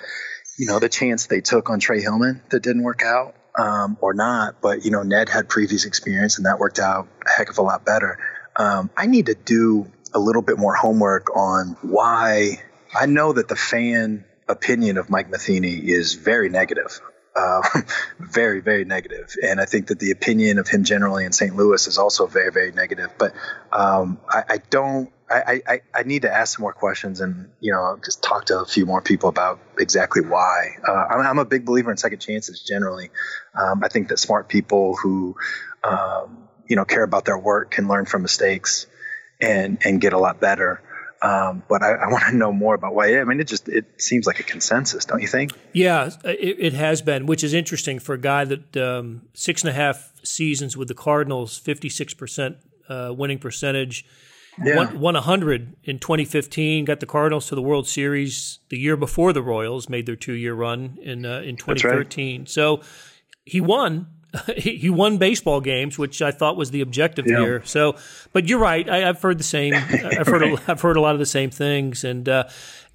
you 0.57 0.67
know, 0.67 0.79
the 0.79 0.89
chance 0.89 1.27
they 1.27 1.41
took 1.41 1.69
on 1.69 1.79
Trey 1.79 2.01
Hillman 2.01 2.41
that 2.49 2.63
didn't 2.63 2.83
work 2.83 3.03
out, 3.03 3.35
um, 3.57 3.97
or 4.01 4.13
not. 4.13 4.61
But 4.61 4.85
you 4.85 4.91
know, 4.91 5.03
Ned 5.03 5.29
had 5.29 5.49
previous 5.49 5.85
experience, 5.85 6.37
and 6.37 6.45
that 6.45 6.59
worked 6.59 6.79
out 6.79 7.07
a 7.25 7.29
heck 7.29 7.49
of 7.49 7.57
a 7.57 7.61
lot 7.61 7.85
better. 7.85 8.19
Um, 8.55 8.89
I 8.95 9.05
need 9.05 9.27
to 9.27 9.35
do 9.35 9.91
a 10.13 10.19
little 10.19 10.41
bit 10.41 10.57
more 10.57 10.75
homework 10.75 11.35
on 11.35 11.77
why. 11.81 12.61
I 12.97 13.05
know 13.05 13.33
that 13.33 13.47
the 13.47 13.55
fan 13.55 14.25
opinion 14.47 14.97
of 14.97 15.09
Mike 15.09 15.29
Matheny 15.29 15.75
is 15.75 16.13
very 16.13 16.49
negative 16.49 17.01
uh, 17.35 17.61
very, 18.19 18.61
very 18.61 18.85
negative. 18.85 19.35
And 19.43 19.59
I 19.59 19.65
think 19.65 19.87
that 19.87 19.99
the 19.99 20.11
opinion 20.11 20.57
of 20.57 20.67
him 20.67 20.83
generally 20.83 21.25
in 21.25 21.31
St. 21.31 21.55
Louis 21.55 21.85
is 21.87 21.97
also 21.97 22.27
very, 22.27 22.51
very 22.51 22.71
negative. 22.71 23.11
But 23.17 23.33
um, 23.71 24.19
I, 24.29 24.43
I, 24.49 24.57
don't. 24.69 25.11
I, 25.29 25.61
I, 25.67 25.81
I, 25.93 26.03
need 26.03 26.21
to 26.21 26.31
ask 26.31 26.55
some 26.55 26.61
more 26.61 26.73
questions 26.73 27.19
and 27.19 27.49
you 27.59 27.71
know 27.71 27.97
just 28.03 28.21
talk 28.21 28.45
to 28.45 28.59
a 28.59 28.65
few 28.65 28.85
more 28.85 29.01
people 29.01 29.27
about 29.29 29.59
exactly 29.79 30.21
why. 30.21 30.75
Uh, 30.87 30.91
I'm, 30.91 31.25
I'm, 31.25 31.39
a 31.39 31.45
big 31.45 31.65
believer 31.65 31.89
in 31.89 31.97
second 31.97 32.19
chances 32.19 32.61
generally. 32.61 33.09
Um, 33.55 33.83
I 33.83 33.87
think 33.87 34.09
that 34.09 34.19
smart 34.19 34.49
people 34.49 34.95
who 34.95 35.35
um, 35.83 36.47
you 36.67 36.75
know 36.75 36.85
care 36.85 37.03
about 37.03 37.25
their 37.25 37.37
work 37.37 37.71
can 37.71 37.87
learn 37.87 38.05
from 38.05 38.21
mistakes 38.21 38.85
and 39.41 39.79
and 39.83 39.99
get 39.99 40.13
a 40.13 40.19
lot 40.19 40.39
better. 40.39 40.81
Um, 41.23 41.63
but 41.67 41.81
I, 41.81 41.93
I 41.93 42.07
want 42.11 42.25
to 42.25 42.35
know 42.35 42.51
more 42.51 42.75
about 42.75 42.93
why. 42.93 43.19
I 43.19 43.23
mean, 43.23 43.39
it 43.39 43.47
just 43.47 43.67
it 43.67 43.99
seems 43.99 44.27
like 44.27 44.39
a 44.39 44.43
consensus, 44.43 45.05
don't 45.05 45.21
you 45.21 45.27
think? 45.27 45.53
Yeah, 45.73 46.11
it, 46.23 46.57
it 46.59 46.73
has 46.73 47.01
been, 47.01 47.25
which 47.25 47.43
is 47.43 47.53
interesting 47.53 47.97
for 47.97 48.13
a 48.13 48.19
guy 48.19 48.45
that 48.45 48.77
um, 48.77 49.23
six 49.33 49.63
and 49.63 49.71
a 49.71 49.73
half 49.73 50.13
seasons 50.23 50.77
with 50.77 50.87
the 50.87 50.93
Cardinals, 50.93 51.57
fifty 51.57 51.89
six 51.89 52.13
percent 52.13 52.57
uh, 52.89 53.11
winning 53.15 53.39
percentage. 53.39 54.05
Yeah. 54.63 54.77
Won, 54.77 54.99
won 54.99 55.13
100 55.15 55.75
in 55.83 55.99
2015. 55.99 56.85
Got 56.85 56.99
the 56.99 57.05
Cardinals 57.05 57.47
to 57.47 57.55
the 57.55 57.61
World 57.61 57.87
Series 57.87 58.59
the 58.69 58.77
year 58.77 58.95
before 58.95 59.33
the 59.33 59.41
Royals 59.41 59.89
made 59.89 60.05
their 60.05 60.15
two 60.15 60.33
year 60.33 60.53
run 60.53 60.97
in 61.01 61.25
uh, 61.25 61.41
in 61.41 61.57
2013. 61.57 62.41
Right. 62.41 62.49
So 62.49 62.81
he 63.45 63.59
won 63.59 64.07
he 64.57 64.89
won 64.89 65.17
baseball 65.17 65.61
games, 65.61 65.97
which 65.97 66.21
I 66.21 66.31
thought 66.31 66.57
was 66.57 66.71
the 66.71 66.81
objective 66.81 67.25
yeah. 67.27 67.39
here. 67.39 67.65
So, 67.65 67.95
but 68.33 68.47
you're 68.47 68.59
right. 68.59 68.87
I, 68.89 68.99
have 68.99 69.21
heard 69.21 69.37
the 69.37 69.43
same. 69.43 69.73
I've 69.75 70.27
heard. 70.27 70.41
right. 70.41 70.59
a, 70.59 70.71
I've 70.71 70.81
heard 70.81 70.97
a 70.97 71.01
lot 71.01 71.13
of 71.13 71.19
the 71.19 71.25
same 71.25 71.49
things, 71.49 72.03
and 72.03 72.27
uh, 72.27 72.45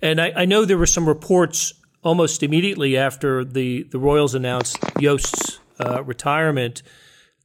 and 0.03 0.21
I, 0.21 0.33
I, 0.37 0.45
know 0.45 0.65
there 0.65 0.79
were 0.79 0.87
some 0.87 1.09
reports 1.09 1.75
almost 2.03 2.43
immediately 2.43 2.97
after 2.97 3.45
the 3.45 3.85
the 3.85 3.99
Royals 3.99 4.35
announced 4.35 4.79
Yost's 4.99 5.59
uh, 5.79 6.03
retirement 6.05 6.83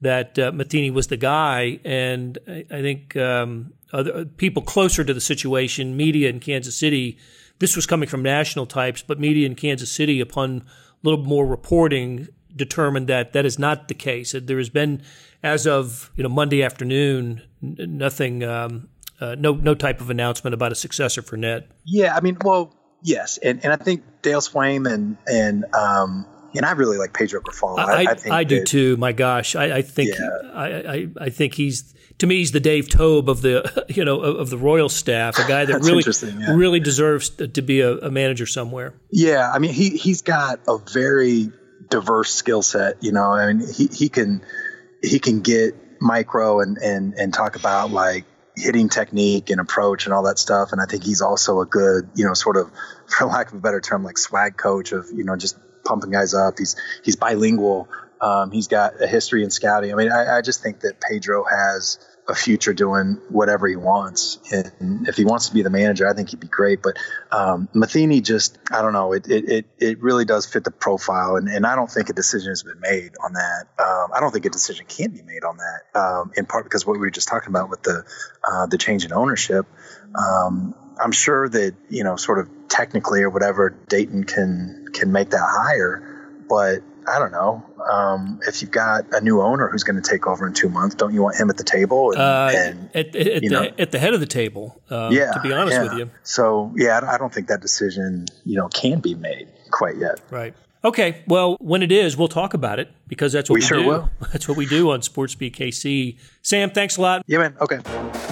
that 0.02 0.38
uh, 0.38 0.52
Matheny 0.52 0.92
was 0.92 1.08
the 1.08 1.18
guy, 1.18 1.80
and 1.84 2.38
I, 2.48 2.66
I 2.70 2.82
think 2.82 3.16
um, 3.16 3.74
other 3.94 4.26
people 4.26 4.62
closer 4.62 5.04
to 5.04 5.14
the 5.14 5.22
situation, 5.22 5.96
media 5.96 6.30
in 6.30 6.40
Kansas 6.40 6.76
City. 6.76 7.18
This 7.60 7.76
was 7.76 7.86
coming 7.86 8.10
from 8.10 8.22
national 8.22 8.66
types, 8.66 9.02
but 9.02 9.20
media 9.20 9.46
in 9.46 9.56
Kansas 9.56 9.92
City, 9.92 10.20
upon 10.20 10.64
a 11.04 11.08
little 11.08 11.24
more 11.24 11.46
reporting, 11.46 12.28
determined 12.56 13.08
that 13.08 13.34
that 13.34 13.46
is 13.46 13.58
not 13.58 13.88
the 13.88 13.94
case. 13.94 14.36
There 14.38 14.58
has 14.58 14.70
been, 14.70 15.02
as 15.44 15.66
of 15.66 16.12
you 16.16 16.24
know 16.24 16.30
Monday 16.30 16.64
afternoon, 16.64 17.42
nothing, 17.62 18.44
um, 18.44 18.90
uh, 19.20 19.36
no 19.36 19.54
no 19.54 19.76
type 19.76 20.02
of 20.02 20.10
announcement 20.10 20.54
about 20.54 20.72
a 20.72 20.76
successor 20.76 21.22
for 21.22 21.38
Ned. 21.38 21.68
Yeah, 21.86 22.16
I 22.16 22.22
mean, 22.22 22.38
well, 22.44 22.76
yes, 23.02 23.38
and 23.38 23.64
and 23.64 23.72
I 23.72 23.78
think 23.78 24.04
Dale 24.22 24.42
Sveum 24.42 24.92
and 24.92 25.18
and 25.26 25.66
um, 25.74 26.26
and 26.56 26.65
I 26.65 26.72
really 26.72 26.98
like 26.98 27.13
Pedro 27.13 27.41
Grifol. 27.41 27.80
I, 27.80 28.04
I, 28.04 28.36
I, 28.36 28.39
I 28.39 28.44
do 28.44 28.63
too. 28.63 28.98
My 28.98 29.12
gosh, 29.12 29.56
I, 29.56 29.78
I 29.78 29.82
think 29.82 30.12
yeah. 30.18 30.52
I, 30.54 30.68
I, 30.68 31.08
I 31.22 31.30
think 31.30 31.54
he's 31.54 31.94
to 32.20 32.28
me 32.28 32.38
he's 32.38 32.52
the 32.52 32.60
Dave 32.60 32.89
Toub 32.89 33.30
of 33.30 33.41
the 33.41 33.86
you 33.89 34.06
know 34.06 34.22
of 34.22 34.50
the 34.50 34.58
Royal 34.58 34.89
staff, 34.89 35.38
a 35.38 35.48
guy 35.48 35.65
that 35.65 35.82
really 35.82 36.04
yeah. 36.39 36.56
really 36.56 36.80
deserves 36.80 37.30
to 37.30 37.62
be 37.62 37.82
a, 37.82 37.98
a, 37.98 38.12
manager 38.12 38.46
somewhere. 38.46 38.94
Yeah, 39.12 39.52
I 39.52 39.60
mean 39.60 39.74
he 39.74 39.91
he's 39.91 40.22
got 40.22 40.60
a 40.68 40.78
very 40.78 41.52
diverse 41.89 42.34
skill 42.34 42.62
set. 42.62 43.04
You 43.04 43.12
know, 43.12 43.32
I 43.32 43.52
mean, 43.52 43.68
he, 43.68 43.88
he 43.88 44.10
can 44.10 44.41
he 45.02 45.20
can 45.20 45.41
get 45.41 45.76
micro 46.02 46.62
and 46.62 46.78
and 46.78 47.13
and 47.13 47.34
talk 47.34 47.56
about 47.56 47.91
like 47.91 48.26
hitting 48.58 48.89
technique 48.89 49.50
and 49.50 49.60
approach 49.60 50.06
and 50.06 50.13
all 50.13 50.24
that 50.24 50.39
stuff. 50.39 50.72
And 50.72 50.82
I 50.82 50.86
think 50.86 51.04
he's 51.04 51.22
also 51.22 51.60
a 51.62 51.65
good, 51.65 52.10
you 52.15 52.26
know, 52.26 52.34
sort 52.34 52.58
of, 52.58 52.72
for 53.08 53.28
lack 53.28 53.50
of 53.50 53.56
a 53.56 53.62
better 53.62 53.82
term, 53.82 54.04
like 54.04 54.18
swag 54.18 54.58
coach 54.58 54.91
of, 54.91 55.08
you 55.13 55.24
know, 55.24 55.36
just 55.36 55.58
pumping 55.86 56.12
guys 56.12 56.34
up. 56.34 56.56
He's 56.58 56.76
he's 57.04 57.15
bilingual. 57.15 57.88
Um, 58.21 58.52
he's 58.52 58.67
got 58.67 59.02
a 59.02 59.08
history 59.08 59.43
in 59.43 59.52
scouting. 59.52 59.91
I 59.91 59.95
mean, 59.95 60.12
I, 60.12 60.38
I 60.38 60.41
just 60.41 60.63
think 60.63 60.82
that 60.82 61.00
Pedro 61.00 61.43
has 61.43 62.00
a 62.28 62.34
future 62.34 62.74
doing 62.74 63.19
whatever 63.30 63.67
he 63.67 63.76
wants. 63.76 64.39
And 64.52 65.08
if 65.08 65.15
he 65.15 65.26
wants 65.26 65.50
to 65.50 65.54
be 65.54 65.62
the 65.62 65.69
manager, 65.69 66.08
I 66.10 66.13
think 66.13 66.30
he'd 66.30 66.39
be 66.39 66.48
great. 66.48 66.82
But 66.82 66.98
um, 67.32 67.69
Matheny 67.74 68.21
just, 68.21 68.58
I 68.71 68.82
don't 68.82 68.93
know, 68.93 69.13
it, 69.13 69.28
it, 69.30 69.50
it, 69.50 69.65
it, 69.78 70.02
really 70.02 70.26
does 70.26 70.45
fit 70.45 70.63
the 70.63 70.71
profile. 70.71 71.36
And, 71.36 71.48
and 71.48 71.65
I 71.65 71.76
don't 71.76 71.91
think 71.91 72.10
a 72.10 72.13
decision 72.13 72.50
has 72.50 72.63
been 72.63 72.80
made 72.80 73.12
on 73.24 73.34
that. 73.34 73.67
Um, 73.78 74.10
I 74.13 74.19
don't 74.19 74.32
think 74.32 74.45
a 74.45 74.50
decision 74.50 74.86
can 74.88 75.12
be 75.12 75.21
made 75.21 75.43
on 75.43 75.58
that, 75.58 76.00
um, 76.00 76.32
in 76.36 76.45
part 76.45 76.63
because 76.63 76.86
what 76.86 76.93
we 76.93 77.00
were 77.00 77.12
just 77.12 77.28
talking 77.28 77.50
about 77.50 77.69
with 77.69 77.84
the, 77.84 78.04
uh, 78.43 78.65
the 78.65 78.78
change 78.78 79.06
in 79.06 79.13
ownership. 79.13 79.67
Um, 80.15 80.74
I'm 81.00 81.12
sure 81.12 81.50
that, 81.50 81.76
you 81.90 82.04
know, 82.04 82.16
sort 82.16 82.40
of 82.40 82.50
technically 82.70 83.22
or 83.22 83.30
whatever, 83.30 83.70
Dayton 83.90 84.24
can, 84.24 84.88
can 84.94 85.12
make 85.12 85.32
that 85.32 85.46
hire. 85.46 86.02
But 86.48 86.84
I 87.08 87.20
don't 87.20 87.32
know. 87.32 87.64
Um, 87.90 88.40
if 88.48 88.62
you've 88.62 88.72
got 88.72 89.06
a 89.14 89.22
new 89.22 89.42
owner 89.42 89.68
who's 89.68 89.84
going 89.84 90.02
to 90.02 90.10
take 90.10 90.26
over 90.28 90.48
in 90.48 90.54
two 90.54 90.70
months, 90.70 90.96
don't 90.96 91.14
you 91.14 91.22
want 91.22 91.36
him 91.36 91.50
at 91.50 91.58
the 91.58 91.64
table? 91.64 92.12
And, 92.12 92.20
uh, 92.20 92.52
and 92.54 92.90
at, 92.96 93.16
at, 93.16 93.42
the, 93.42 93.74
at, 93.78 93.92
the, 93.92 94.00
head 94.00 94.14
of 94.14 94.20
the 94.20 94.26
table. 94.26 94.82
Uh, 94.90 95.10
yeah. 95.12 95.32
To 95.32 95.40
be 95.42 95.54
honest 95.54 95.76
yeah. 95.76 95.84
with 95.84 95.94
you. 95.94 96.12
So 96.24 96.74
yeah, 96.76 97.02
I 97.08 97.18
don't 97.18 97.34
think 97.34 97.48
that 97.48 97.62
decision 97.62 98.26
you 98.44 98.58
know 98.58 98.68
can 98.70 99.00
be 99.00 99.14
made 99.16 99.48
quite 99.72 99.98
yet. 99.98 100.22
Right. 100.32 100.56
Okay. 100.84 101.24
Well, 101.28 101.58
when 101.60 101.84
it 101.84 101.92
is, 101.92 102.18
we'll 102.18 102.28
talk 102.28 102.54
about 102.54 102.80
it 102.80 102.92
because 103.08 103.34
that's 103.34 103.50
what 103.50 103.56
we, 103.56 103.60
we 103.62 103.65
sure 103.65 103.80
do. 103.80 103.88
will. 103.88 104.10
That's 104.32 104.48
what 104.48 104.58
we 104.58 104.65
do 104.65 104.91
on 104.91 105.02
SportsBeat 105.02 105.56
KC. 105.56 106.18
Sam, 106.41 106.70
thanks 106.70 106.98
a 106.98 107.02
lot. 107.02 107.24
Yeah, 107.28 107.39
man. 107.39 107.56
Okay. 107.62 107.80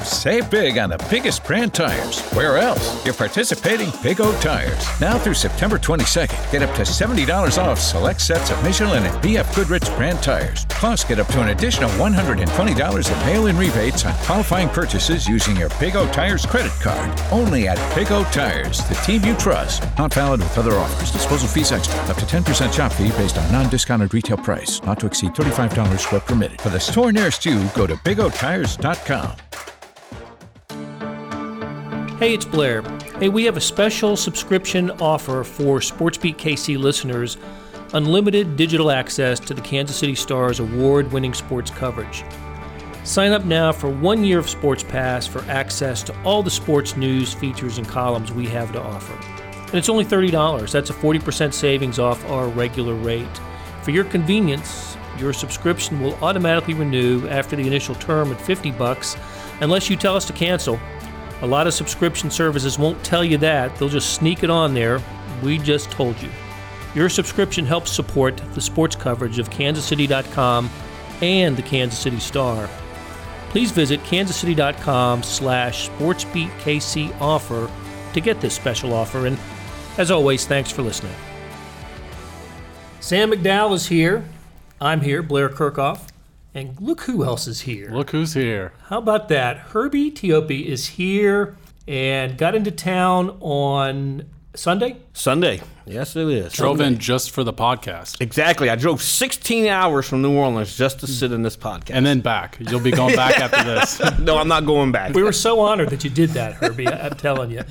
Save 0.04 0.52
big 0.52 0.78
on 0.78 0.90
the 0.90 1.04
biggest 1.10 1.44
brand 1.46 1.74
tires. 1.74 2.20
Where 2.32 2.58
else? 2.58 3.04
You're 3.06 3.14
participating 3.14 3.90
Big 4.04 4.20
O 4.20 4.38
Tires. 4.42 4.86
Now 5.00 5.18
through 5.18 5.36
September 5.36 5.78
22nd, 5.80 6.52
get 6.52 6.62
up 6.62 6.76
to 6.76 6.82
$70 6.82 7.58
off 7.58 7.80
select 7.80 8.22
sets 8.22 8.52
of 8.52 8.62
Michelin 8.64 9.04
and 9.04 9.16
BF 9.24 9.56
Goodrich 9.56 9.86
brand 9.96 10.22
tires. 10.22 10.66
Plus, 10.70 11.04
get 11.04 11.20
up 11.20 11.28
to 11.28 11.42
an 11.42 11.50
additional 11.50 11.90
$120 11.92 13.12
in 13.12 13.26
mail-in 13.26 13.58
rebates 13.58 14.06
on 14.06 14.14
qualifying 14.26 14.70
purchases 14.70 15.28
using 15.28 15.56
your 15.56 15.70
Big 15.80 15.96
O 15.96 16.06
Tires 16.12 16.46
credit 16.46 16.74
card. 16.82 17.20
Only 17.32 17.68
at 17.68 17.78
Big 17.96 18.12
O 18.12 18.24
Tires, 18.26 18.80
the 18.90 18.96
team 18.96 19.24
you 19.24 19.36
trust. 19.38 19.84
Not 19.98 20.14
valid 20.14 20.42
with 20.42 20.58
other 20.58 20.74
offers. 20.74 21.12
Disposal 21.12 21.48
fees 21.48 21.72
extra. 21.72 21.98
Up 22.02 22.18
to 22.18 22.26
10% 22.26 22.74
shop 22.74 22.92
fee 22.92 23.10
based 23.12 23.38
on 23.38 23.52
non-discounted 23.52 24.14
retail 24.14 24.38
price. 24.38 24.63
Not 24.84 25.00
to 25.00 25.08
exceed 25.08 25.34
$35 25.34 26.12
where 26.12 26.22
permitted. 26.22 26.62
For 26.62 26.70
the 26.70 26.80
store 26.80 27.12
nearest 27.12 27.46
you, 27.46 27.68
go 27.76 27.88
to 27.88 27.96
BigOTires.com. 27.96 29.38
Hey, 32.18 32.34
it's 32.34 32.46
Blair. 32.46 32.82
Hey, 33.20 33.30
we 33.30 33.44
have 33.46 33.58
a 33.58 33.62
special 33.62 34.16
subscription 34.16 34.92
offer 34.92 35.44
for 35.44 35.80
SportsBeat 35.80 36.38
KC 36.38 36.78
listeners 36.78 37.38
unlimited 37.94 38.56
digital 38.56 38.92
access 38.92 39.40
to 39.40 39.54
the 39.54 39.62
Kansas 39.62 39.96
City 39.96 40.16
Stars 40.16 40.60
award 40.60 41.12
winning 41.12 41.34
sports 41.34 41.70
coverage. 41.72 42.24
Sign 43.04 43.32
up 43.32 43.46
now 43.46 43.72
for 43.72 43.90
one 43.90 44.24
year 44.24 44.40
of 44.40 44.50
Sports 44.50 44.84
Pass 44.84 45.28
for 45.28 45.42
access 45.44 46.04
to 46.04 46.24
all 46.24 46.42
the 46.42 46.50
sports 46.50 46.96
news, 46.96 47.34
features, 47.34 47.78
and 47.78 47.88
columns 47.88 48.32
we 48.32 48.48
have 48.48 48.72
to 48.72 48.82
offer. 48.82 49.14
And 49.66 49.76
it's 49.76 49.90
only 49.90 50.06
$30. 50.06 50.72
That's 50.72 50.90
a 50.90 50.94
40% 50.94 51.54
savings 51.54 52.00
off 52.00 52.24
our 52.30 52.48
regular 52.48 52.96
rate. 52.96 53.28
For 53.84 53.92
your 53.92 54.06
convenience, 54.06 54.98
your 55.18 55.34
subscription 55.34 56.02
will 56.02 56.16
automatically 56.24 56.74
renew 56.74 57.28
after 57.28 57.56
the 57.56 57.68
initial 57.68 57.96
term 57.96 58.32
at 58.32 58.42
50 58.42 58.72
bucks 58.72 59.18
unless 59.62 59.90
you 59.90 59.96
tell 59.96 60.16
us 60.16 60.26
to 60.26 60.34
cancel. 60.34 60.80
A 61.42 61.48
lot 61.48 61.68
of 61.68 61.74
subscription 61.74 62.32
services 62.32 62.80
won't 62.80 63.04
tell 63.04 63.24
you 63.24 63.38
that. 63.40 63.76
They'll 63.76 63.90
just 63.90 64.14
sneak 64.14 64.44
it 64.44 64.50
on 64.50 64.74
there. 64.74 65.02
We 65.42 65.58
just 65.58 65.92
told 65.92 66.22
you. 66.22 66.30
Your 66.96 67.10
subscription 67.10 67.66
helps 67.66 67.92
support 67.92 68.38
the 68.54 68.62
sports 68.62 68.96
coverage 68.96 69.40
of 69.40 69.50
kansascity.com 69.50 70.70
and 71.22 71.58
the 71.58 71.64
Kansas 71.64 72.00
City 72.00 72.20
Star. 72.20 72.70
Please 73.50 73.72
visit 73.72 74.00
kansascity.com 74.04 75.24
slash 75.24 75.90
to 78.14 78.22
get 78.22 78.42
this 78.42 78.56
special 78.56 78.94
offer. 78.94 79.28
And 79.28 79.38
as 79.98 80.12
always, 80.12 80.46
thanks 80.46 80.72
for 80.72 80.82
listening. 80.82 81.14
Sam 83.04 83.32
McDowell 83.32 83.74
is 83.74 83.88
here. 83.88 84.24
I'm 84.80 85.02
here, 85.02 85.22
Blair 85.22 85.50
Kerkhoff. 85.50 86.08
And 86.54 86.80
look 86.80 87.02
who 87.02 87.26
else 87.26 87.48
is 87.48 87.60
here. 87.60 87.90
Look 87.92 88.12
who's 88.12 88.34
here. 88.34 88.72
How 88.86 89.00
about 89.00 89.28
that? 89.28 89.58
Herbie 89.58 90.10
Teope 90.10 90.66
is 90.66 90.88
here 90.88 91.58
and 91.86 92.38
got 92.38 92.56
into 92.56 92.72
town 92.72 93.36
on 93.42 94.24
Sunday? 94.56 94.96
Sunday. 95.12 95.60
Yes, 95.86 96.16
it 96.16 96.30
is. 96.30 96.54
Drove 96.54 96.78
Sunday. 96.78 96.94
in 96.94 96.98
just 96.98 97.32
for 97.32 97.44
the 97.44 97.52
podcast. 97.52 98.22
Exactly. 98.22 98.70
I 98.70 98.78
drove 98.78 99.02
16 99.02 99.68
hours 99.68 100.08
from 100.08 100.22
New 100.22 100.38
Orleans 100.38 100.78
just 100.78 101.02
to 101.02 101.08
sit 101.08 101.34
in 101.34 101.44
this 101.44 101.58
podcast. 101.58 101.92
And 101.92 102.06
then 102.06 102.22
back. 102.22 102.56
You'll 102.62 102.80
be 102.80 102.92
going 102.92 103.18
back 103.18 103.38
after 103.38 103.66
this. 103.66 104.00
no, 104.20 104.38
I'm 104.38 104.48
not 104.48 104.66
going 104.66 104.94
back. 104.94 105.14
We 105.14 105.24
were 105.24 105.34
so 105.34 105.60
honored 105.60 105.90
that 105.90 106.06
you 106.06 106.10
did 106.10 106.30
that, 106.30 106.54
Herbie. 106.54 106.88
I'm 106.88 107.18
telling 107.18 107.52
you. 107.52 107.64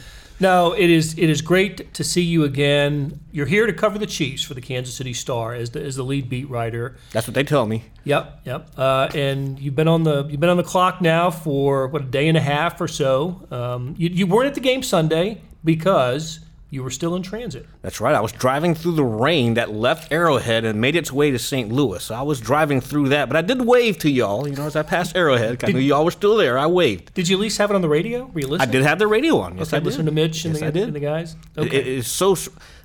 No, 0.42 0.72
it 0.72 0.90
is 0.90 1.16
it 1.16 1.30
is 1.30 1.40
great 1.40 1.94
to 1.94 2.02
see 2.02 2.20
you 2.20 2.42
again. 2.42 3.20
You're 3.30 3.46
here 3.46 3.64
to 3.64 3.72
cover 3.72 3.96
the 3.96 4.08
Chiefs 4.08 4.42
for 4.42 4.54
the 4.54 4.60
Kansas 4.60 4.92
City 4.92 5.12
Star 5.12 5.54
as 5.54 5.70
the 5.70 5.80
as 5.80 5.94
the 5.94 6.02
lead 6.02 6.28
beat 6.28 6.50
writer. 6.50 6.96
That's 7.12 7.28
what 7.28 7.34
they 7.34 7.44
tell 7.44 7.64
me. 7.64 7.84
Yep, 8.02 8.40
yep. 8.44 8.68
Uh, 8.76 9.08
and 9.14 9.60
you've 9.60 9.76
been 9.76 9.86
on 9.86 10.02
the 10.02 10.26
you've 10.28 10.40
been 10.40 10.50
on 10.50 10.56
the 10.56 10.64
clock 10.64 11.00
now 11.00 11.30
for 11.30 11.86
what 11.86 12.02
a 12.02 12.06
day 12.06 12.26
and 12.26 12.36
a 12.36 12.40
half 12.40 12.80
or 12.80 12.88
so. 12.88 13.46
Um, 13.52 13.94
you, 13.96 14.08
you 14.08 14.26
weren't 14.26 14.48
at 14.48 14.54
the 14.54 14.60
game 14.60 14.82
Sunday 14.82 15.40
because 15.62 16.40
you 16.72 16.82
were 16.82 16.90
still 16.90 17.14
in 17.14 17.22
transit. 17.22 17.66
That's 17.82 18.00
right. 18.00 18.14
I 18.14 18.20
was 18.20 18.32
driving 18.32 18.74
through 18.74 18.92
the 18.94 19.04
rain 19.04 19.54
that 19.54 19.70
left 19.72 20.10
Arrowhead 20.10 20.64
and 20.64 20.80
made 20.80 20.96
its 20.96 21.12
way 21.12 21.30
to 21.30 21.38
St. 21.38 21.70
Louis. 21.70 22.10
I 22.10 22.22
was 22.22 22.40
driving 22.40 22.80
through 22.80 23.10
that, 23.10 23.28
but 23.28 23.36
I 23.36 23.42
did 23.42 23.60
wave 23.60 23.98
to 23.98 24.10
y'all. 24.10 24.48
You 24.48 24.56
know, 24.56 24.64
as 24.66 24.74
I 24.74 24.82
passed 24.82 25.14
Arrowhead, 25.14 25.62
I 25.62 25.72
knew 25.72 25.78
y'all 25.80 26.04
were 26.04 26.10
still 26.10 26.36
there. 26.36 26.58
I 26.58 26.66
waved. 26.66 27.12
Did 27.12 27.28
you 27.28 27.36
at 27.36 27.40
least 27.40 27.58
have 27.58 27.70
it 27.70 27.74
on 27.74 27.82
the 27.82 27.90
radio? 27.90 28.24
Were 28.24 28.40
you 28.40 28.46
listening? 28.48 28.68
I 28.68 28.72
did 28.72 28.82
have 28.84 28.98
the 28.98 29.06
radio 29.06 29.38
on. 29.40 29.58
Yes, 29.58 29.68
Okay, 29.68 29.76
I 29.76 29.80
did. 29.80 29.84
listen 29.86 30.06
to 30.06 30.12
Mitch 30.12 30.46
and, 30.46 30.54
Yes, 30.54 30.60
the, 30.60 30.66
I 30.66 30.70
did. 30.70 30.84
and 30.84 30.96
the 30.96 31.00
guys. 31.00 31.36
It- 31.56 31.60
Okay. 31.66 31.76
It 31.76 31.86
is 31.86 32.06
so. 32.08 32.34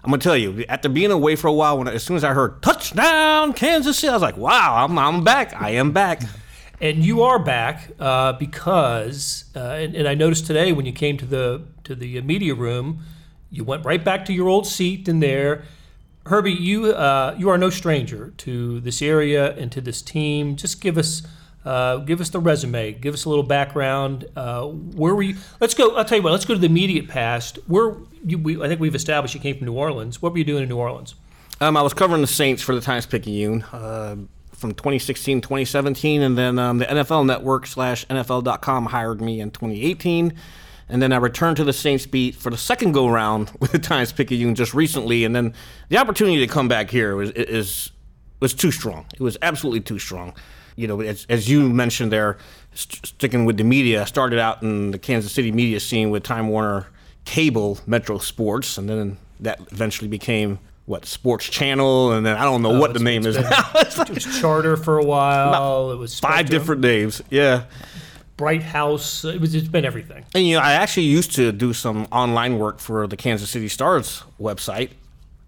I'm 0.04 0.12
gonna 0.12 0.18
tell 0.18 0.36
you. 0.38 0.66
After 0.68 0.90
being 0.90 1.12
away 1.12 1.38
for 1.38 1.48
a 1.48 1.54
while, 1.54 1.78
when 1.78 1.88
as 1.88 2.04
soon 2.04 2.18
as 2.18 2.24
I 2.26 2.34
heard 2.34 2.62
touchdown 2.62 3.54
Kansas 3.54 3.98
City, 4.00 4.10
I 4.10 4.14
was 4.14 4.22
like, 4.22 4.36
"Wow, 4.38 4.84
I'm, 4.86 4.98
I'm 5.00 5.24
back. 5.24 5.54
I 5.60 5.70
am 5.72 5.92
back." 5.94 6.22
And 6.80 7.04
you 7.04 7.24
are 7.24 7.40
back 7.40 7.90
uh, 8.00 8.34
because, 8.34 9.46
uh, 9.56 9.60
and, 9.60 9.96
and 9.96 10.08
I 10.08 10.14
noticed 10.14 10.46
today 10.46 10.72
when 10.74 10.86
you 10.86 10.92
came 10.94 11.18
to 11.18 11.26
the 11.26 11.64
to 11.86 11.96
the 11.96 12.22
media 12.22 12.54
room, 12.54 13.00
you 13.50 13.64
went 13.64 13.86
right 13.86 14.04
back 14.04 14.26
to 14.26 14.34
your 14.34 14.48
old 14.48 14.68
seat 14.68 15.08
in 15.08 15.20
there. 15.20 15.64
Herbie, 16.26 16.52
you 16.52 16.88
uh, 16.88 17.36
you 17.38 17.50
are 17.50 17.58
no 17.58 17.70
stranger 17.70 18.34
to 18.38 18.80
this 18.82 19.02
area 19.02 19.56
and 19.56 19.72
to 19.72 19.82
this 19.82 20.02
team. 20.02 20.56
Just 20.56 20.82
give 20.82 20.98
us 20.98 21.24
uh, 21.66 21.98
give 21.98 22.22
us 22.22 22.30
the 22.30 22.40
resume. 22.40 22.94
Give 22.94 23.14
us 23.14 23.26
a 23.26 23.30
little 23.30 23.44
background. 23.44 24.26
Uh, 24.36 24.68
where 24.68 25.14
were 25.14 25.22
you? 25.22 25.36
Let's 25.60 25.74
go. 25.74 25.96
I'll 25.96 26.06
tell 26.06 26.18
you 26.18 26.24
what. 26.24 26.32
Let's 26.32 26.46
go 26.46 26.54
to 26.54 26.60
the 26.60 26.68
immediate 26.68 27.08
past. 27.08 27.60
Where 27.68 27.96
you, 28.26 28.38
we, 28.38 28.62
I 28.62 28.68
think 28.68 28.80
we've 28.80 28.96
established 28.96 29.34
you 29.34 29.42
came 29.42 29.58
from 29.58 29.66
New 29.66 29.74
Orleans. 29.74 30.22
What 30.22 30.32
were 30.32 30.38
you 30.38 30.46
doing 30.46 30.64
in 30.64 30.70
New 30.70 30.78
Orleans? 30.78 31.16
Um, 31.60 31.76
I 31.76 31.82
was 31.82 31.94
covering 31.94 32.22
the 32.22 32.28
Saints 32.28 32.62
for 32.62 32.76
the 32.76 32.82
Times 32.82 33.06
Picayune 33.06 33.64
uh, 33.74 34.16
from 34.54 34.74
2016, 34.76 35.42
2017, 35.42 36.22
and 36.22 36.38
then 36.38 36.60
um, 36.60 36.78
the 36.78 36.86
NFL 36.86 37.26
Network 37.26 37.66
slash 37.68 38.06
NFL.com 38.08 38.86
hired 38.86 39.22
me 39.22 39.42
in 39.42 39.52
2018. 39.52 40.34
And 40.90 41.02
then 41.02 41.12
I 41.12 41.18
returned 41.18 41.58
to 41.58 41.64
the 41.64 41.74
Saints 41.74 42.06
beat 42.06 42.36
for 42.36 42.50
the 42.50 42.58
second 42.58 42.94
go 42.94 43.08
round 43.08 43.52
with 43.60 43.72
the 43.72 43.80
Times 43.80 44.12
Picayune 44.12 44.56
just 44.56 44.74
recently. 44.74 45.26
And 45.26 45.36
then 45.36 45.54
the 45.90 45.98
opportunity 45.98 46.40
to 46.40 46.48
come 46.48 46.68
back 46.68 46.90
here 46.90 47.16
was 47.16 47.32
is 47.32 47.92
was 48.40 48.54
too 48.54 48.72
strong. 48.72 49.06
It 49.14 49.22
was 49.22 49.38
absolutely 49.42 49.82
too 49.82 50.00
strong. 50.00 50.34
You 50.76 50.88
know, 50.88 51.02
as, 51.02 51.26
as 51.28 51.50
you 51.50 51.70
mentioned 51.70 52.12
there, 52.12 52.38
st- 52.76 53.08
sticking 53.08 53.46
with 53.46 53.58
the 53.58 53.64
media, 53.64 54.04
I 54.04 54.06
started 54.06 54.38
out 54.38 54.62
in 54.62 54.92
the 54.92 55.00
Kansas 55.00 55.32
City 55.32 55.52
media 55.52 55.80
scene 55.80 56.12
with 56.12 56.22
Time 56.22 56.50
Warner 56.50 56.86
Cable, 57.26 57.80
Metro 57.88 58.20
Sports, 58.20 58.78
and 58.78 58.88
then 58.88 59.18
that 59.40 59.60
eventually 59.72 60.08
became 60.08 60.60
what 60.86 61.06
Sports 61.06 61.50
Channel, 61.50 62.14
and 62.14 62.26
then 62.26 62.38
I 62.38 62.44
don't 62.44 62.62
know 62.62 62.78
oh, 62.78 62.80
what 62.80 62.94
the 62.94 63.00
name 63.00 63.26
is 63.26 63.38
now. 63.38 63.72
It 63.76 64.10
was 64.10 64.40
Charter 64.40 64.78
for 64.78 64.98
a 64.98 65.04
while. 65.04 65.92
it 65.92 65.98
was 65.98 66.18
five 66.20 66.50
different 66.50 66.82
names. 66.82 67.22
Yeah. 67.30 67.66
Bright 68.38 68.64
House. 68.64 69.26
Uh, 69.26 69.30
it 69.30 69.42
was. 69.42 69.54
It's 69.56 69.68
been 69.68 69.84
everything. 69.86 70.24
And 70.34 70.48
you 70.48 70.56
know, 70.56 70.62
I 70.62 70.74
actually 70.74 71.08
used 71.08 71.34
to 71.36 71.52
do 71.52 71.74
some 71.74 72.08
online 72.12 72.60
work 72.60 72.80
for 72.80 73.08
the 73.08 73.18
Kansas 73.18 73.50
City 73.50 73.68
Stars 73.68 74.24
website. 74.40 74.92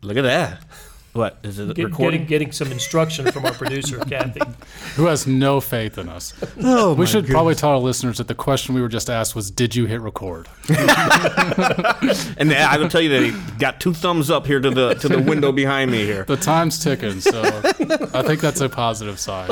Look 0.02 0.18
at 0.18 0.24
that. 0.24 0.64
What 1.14 1.40
is 1.42 1.58
it 1.58 1.76
Get, 1.76 1.86
recording? 1.86 2.22
getting 2.22 2.28
getting 2.28 2.52
some 2.52 2.72
instruction 2.72 3.32
from 3.32 3.46
our 3.46 3.54
producer 3.54 3.98
Kathy. 4.10 4.42
Who 4.96 5.06
has 5.06 5.26
no 5.26 5.60
faith 5.60 5.98
in 5.98 6.08
us. 6.08 6.34
Oh, 6.62 6.94
we 6.94 7.08
should 7.08 7.28
probably 7.28 7.56
tell 7.56 7.72
our 7.72 7.78
listeners 7.78 8.20
that 8.20 8.28
the 8.28 8.36
question 8.36 8.76
we 8.76 8.82
were 8.82 8.88
just 8.90 9.10
asked 9.10 9.36
was 9.36 9.50
Did 9.50 9.76
you 9.76 9.86
hit 9.88 10.02
record? 10.02 10.48
and 10.70 12.54
I 12.54 12.78
will 12.78 12.90
tell 12.90 13.02
you 13.02 13.10
that 13.10 13.24
he 13.24 13.32
got 13.58 13.80
two 13.80 13.94
thumbs 13.94 14.30
up 14.30 14.46
here 14.46 14.60
to 14.60 14.70
the 14.70 14.94
to 14.96 15.10
the 15.10 15.20
window 15.20 15.52
behind 15.52 15.92
me 15.92 16.06
here. 16.06 16.26
The 16.26 16.38
time's 16.38 16.78
ticking, 16.78 17.20
so 17.22 17.42
I 18.14 18.22
think 18.22 18.40
that's 18.40 18.62
a 18.62 18.70
positive 18.70 19.20
sign. 19.20 19.52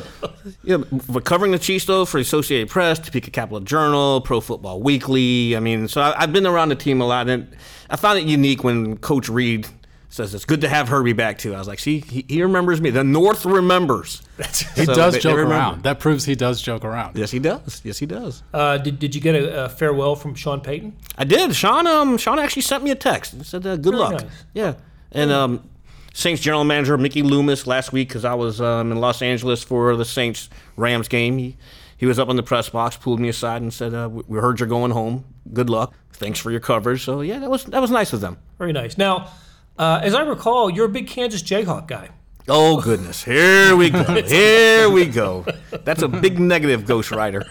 Yeah, 0.63 0.78
but 1.10 1.26
covering 1.26 1.52
the 1.52 1.60
Chiefs 1.60 1.86
though 1.86 2.06
for 2.06 2.17
the 2.17 2.22
Associated 2.22 2.70
Press, 2.70 3.00
Topeka 3.00 3.32
Capital 3.32 3.62
Journal, 3.62 4.22
Pro 4.22 4.41
Football 4.41 4.82
Weekly. 4.82 5.56
I 5.56 5.60
mean, 5.60 5.88
so 5.88 6.02
I, 6.02 6.22
I've 6.22 6.32
been 6.32 6.46
around 6.46 6.70
the 6.70 6.76
team 6.76 7.02
a 7.02 7.08
lot, 7.08 7.28
and 7.30 7.48
I 7.89 7.96
found 7.96 8.20
it 8.20 8.26
unique 8.26 8.63
when 8.63 8.98
Coach 8.98 9.28
Reid 9.28 9.67
says 10.10 10.34
it's 10.34 10.46
good 10.46 10.62
to 10.62 10.70
have 10.70 10.88
Herbie 10.89 11.13
back 11.13 11.38
too. 11.38 11.54
I 11.54 11.60
was 11.60 11.67
like, 11.67 11.80
see, 11.80 12.00
he, 12.00 12.26
he 12.28 12.41
remembers 12.41 12.80
me. 12.82 12.89
The 12.91 13.04
North 13.04 13.46
remembers. 13.46 14.22
He 14.76 14.86
So 14.86 14.93
does 14.93 15.13
they- 15.13 15.20
they 15.20 15.24
joke 15.24 15.36
remember. 15.38 15.56
around. 15.56 15.84
That 15.84 16.00
proves 16.00 16.24
he 16.26 16.36
does 16.36 16.62
joke 16.62 16.86
around. 16.86 17.17
Yes, 17.17 17.32
he 17.32 17.39
does. 17.39 17.82
Yes, 17.84 17.98
he 17.98 18.06
does. 18.06 18.43
Uh, 18.54 18.78
did, 18.78 19.00
did 19.00 19.15
you 19.15 19.22
get 19.22 19.36
a, 19.36 19.65
a 19.65 19.70
farewell 19.70 20.15
from 20.15 20.36
Sean 20.36 20.62
Payton? 20.62 20.93
I 21.17 21.24
did. 21.24 21.56
Sean, 21.56 21.88
um, 21.88 22.17
Sean 22.17 22.39
actually 22.39 22.62
sent 22.62 22.84
me 22.84 22.91
a 22.91 22.96
text 22.96 23.34
and 23.34 23.46
said, 23.46 23.65
uh, 23.65 23.76
"Good 23.76 23.86
Very 23.93 23.98
luck." 23.98 24.12
nice. 24.22 24.32
Yeah, 24.54 24.74
and 25.12 25.32
um, 25.32 25.67
Saints 26.13 26.41
general 26.41 26.63
manager 26.63 26.98
Mickey 26.98 27.22
Loomis 27.24 27.67
last 27.67 27.91
week 27.91 28.08
because 28.08 28.24
I 28.26 28.34
was 28.36 28.62
um, 28.62 28.91
in 28.91 29.00
Los 29.00 29.22
Angeles 29.22 29.63
for 29.63 29.96
the 29.96 30.06
Saints 30.06 30.50
Rams 30.76 31.08
game. 31.08 31.38
He 31.38 31.58
he 31.98 32.06
was 32.06 32.20
up 32.20 32.30
in 32.30 32.36
the 32.36 32.43
press 32.43 32.70
box, 32.70 32.96
pulled 32.98 33.20
me 33.20 33.30
aside, 33.30 33.62
and 33.62 33.74
said, 33.74 33.93
uh, 33.93 34.08
"We 34.12 34.24
we 34.28 34.39
heard 34.39 34.60
you're 34.60 34.70
going 34.70 34.91
home. 34.91 35.26
Good 35.52 35.70
luck. 35.70 35.93
Thanks 36.13 36.39
for 36.39 36.52
your 36.52 36.60
coverage." 36.62 37.04
So 37.04 37.22
yeah, 37.22 37.39
that 37.39 37.50
was 37.50 37.65
that 37.65 37.82
was 37.82 37.91
nice 37.91 38.13
of 38.13 38.22
them. 38.22 38.38
Very 38.60 38.74
nice. 38.74 38.98
Now, 38.98 39.30
uh, 39.77 39.99
as 40.03 40.13
I 40.13 40.21
recall, 40.21 40.69
you're 40.69 40.85
a 40.85 40.89
big 40.89 41.07
Kansas 41.07 41.41
Jayhawk 41.43 41.87
guy. 41.87 42.09
Oh 42.49 42.79
goodness, 42.79 43.23
here 43.23 43.75
we 43.75 43.89
go, 43.89 44.03
here 44.23 44.89
we 44.89 45.05
go. 45.05 45.45
That's 45.83 46.01
a 46.01 46.07
big 46.07 46.39
negative, 46.39 46.85
Ghost 46.85 47.11
Rider. 47.11 47.45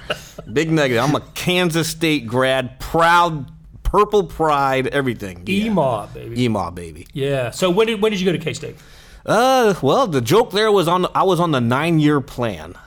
Big 0.51 0.71
negative. 0.71 1.05
I'm 1.05 1.15
a 1.15 1.21
Kansas 1.35 1.89
State 1.89 2.27
grad, 2.27 2.81
proud, 2.81 3.51
purple 3.83 4.25
pride, 4.25 4.87
everything. 4.89 5.43
Yeah. 5.47 5.67
EMAW, 5.67 6.15
baby. 6.15 6.45
Emaw, 6.45 6.71
baby. 6.71 7.07
Yeah. 7.13 7.51
So 7.51 7.71
when 7.71 7.87
did 7.89 8.01
when 8.01 8.13
did 8.13 8.21
you 8.21 8.27
go 8.27 8.33
to 8.33 8.39
K 8.39 8.55
State? 8.55 8.77
Uh, 9.27 9.75
well, 9.83 10.07
the 10.07 10.21
joke 10.21 10.53
there 10.53 10.71
was 10.73 10.89
on. 10.89 11.07
I 11.15 11.25
was 11.25 11.41
on 11.41 11.51
the 11.51 11.61
nine-year 11.61 12.21
plan. 12.21 12.75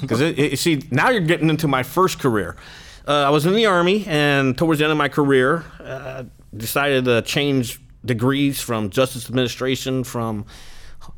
Because 0.00 0.60
see, 0.60 0.82
now 0.90 1.10
you're 1.10 1.20
getting 1.20 1.48
into 1.48 1.68
my 1.68 1.82
first 1.82 2.18
career. 2.18 2.56
Uh, 3.06 3.12
I 3.12 3.30
was 3.30 3.46
in 3.46 3.54
the 3.54 3.66
army, 3.66 4.04
and 4.06 4.58
towards 4.58 4.80
the 4.80 4.84
end 4.84 4.92
of 4.92 4.98
my 4.98 5.08
career, 5.08 5.64
uh, 5.80 6.24
decided 6.54 7.04
to 7.06 7.22
change 7.22 7.80
degrees 8.04 8.60
from 8.60 8.90
justice 8.90 9.26
administration 9.28 10.04
from 10.04 10.46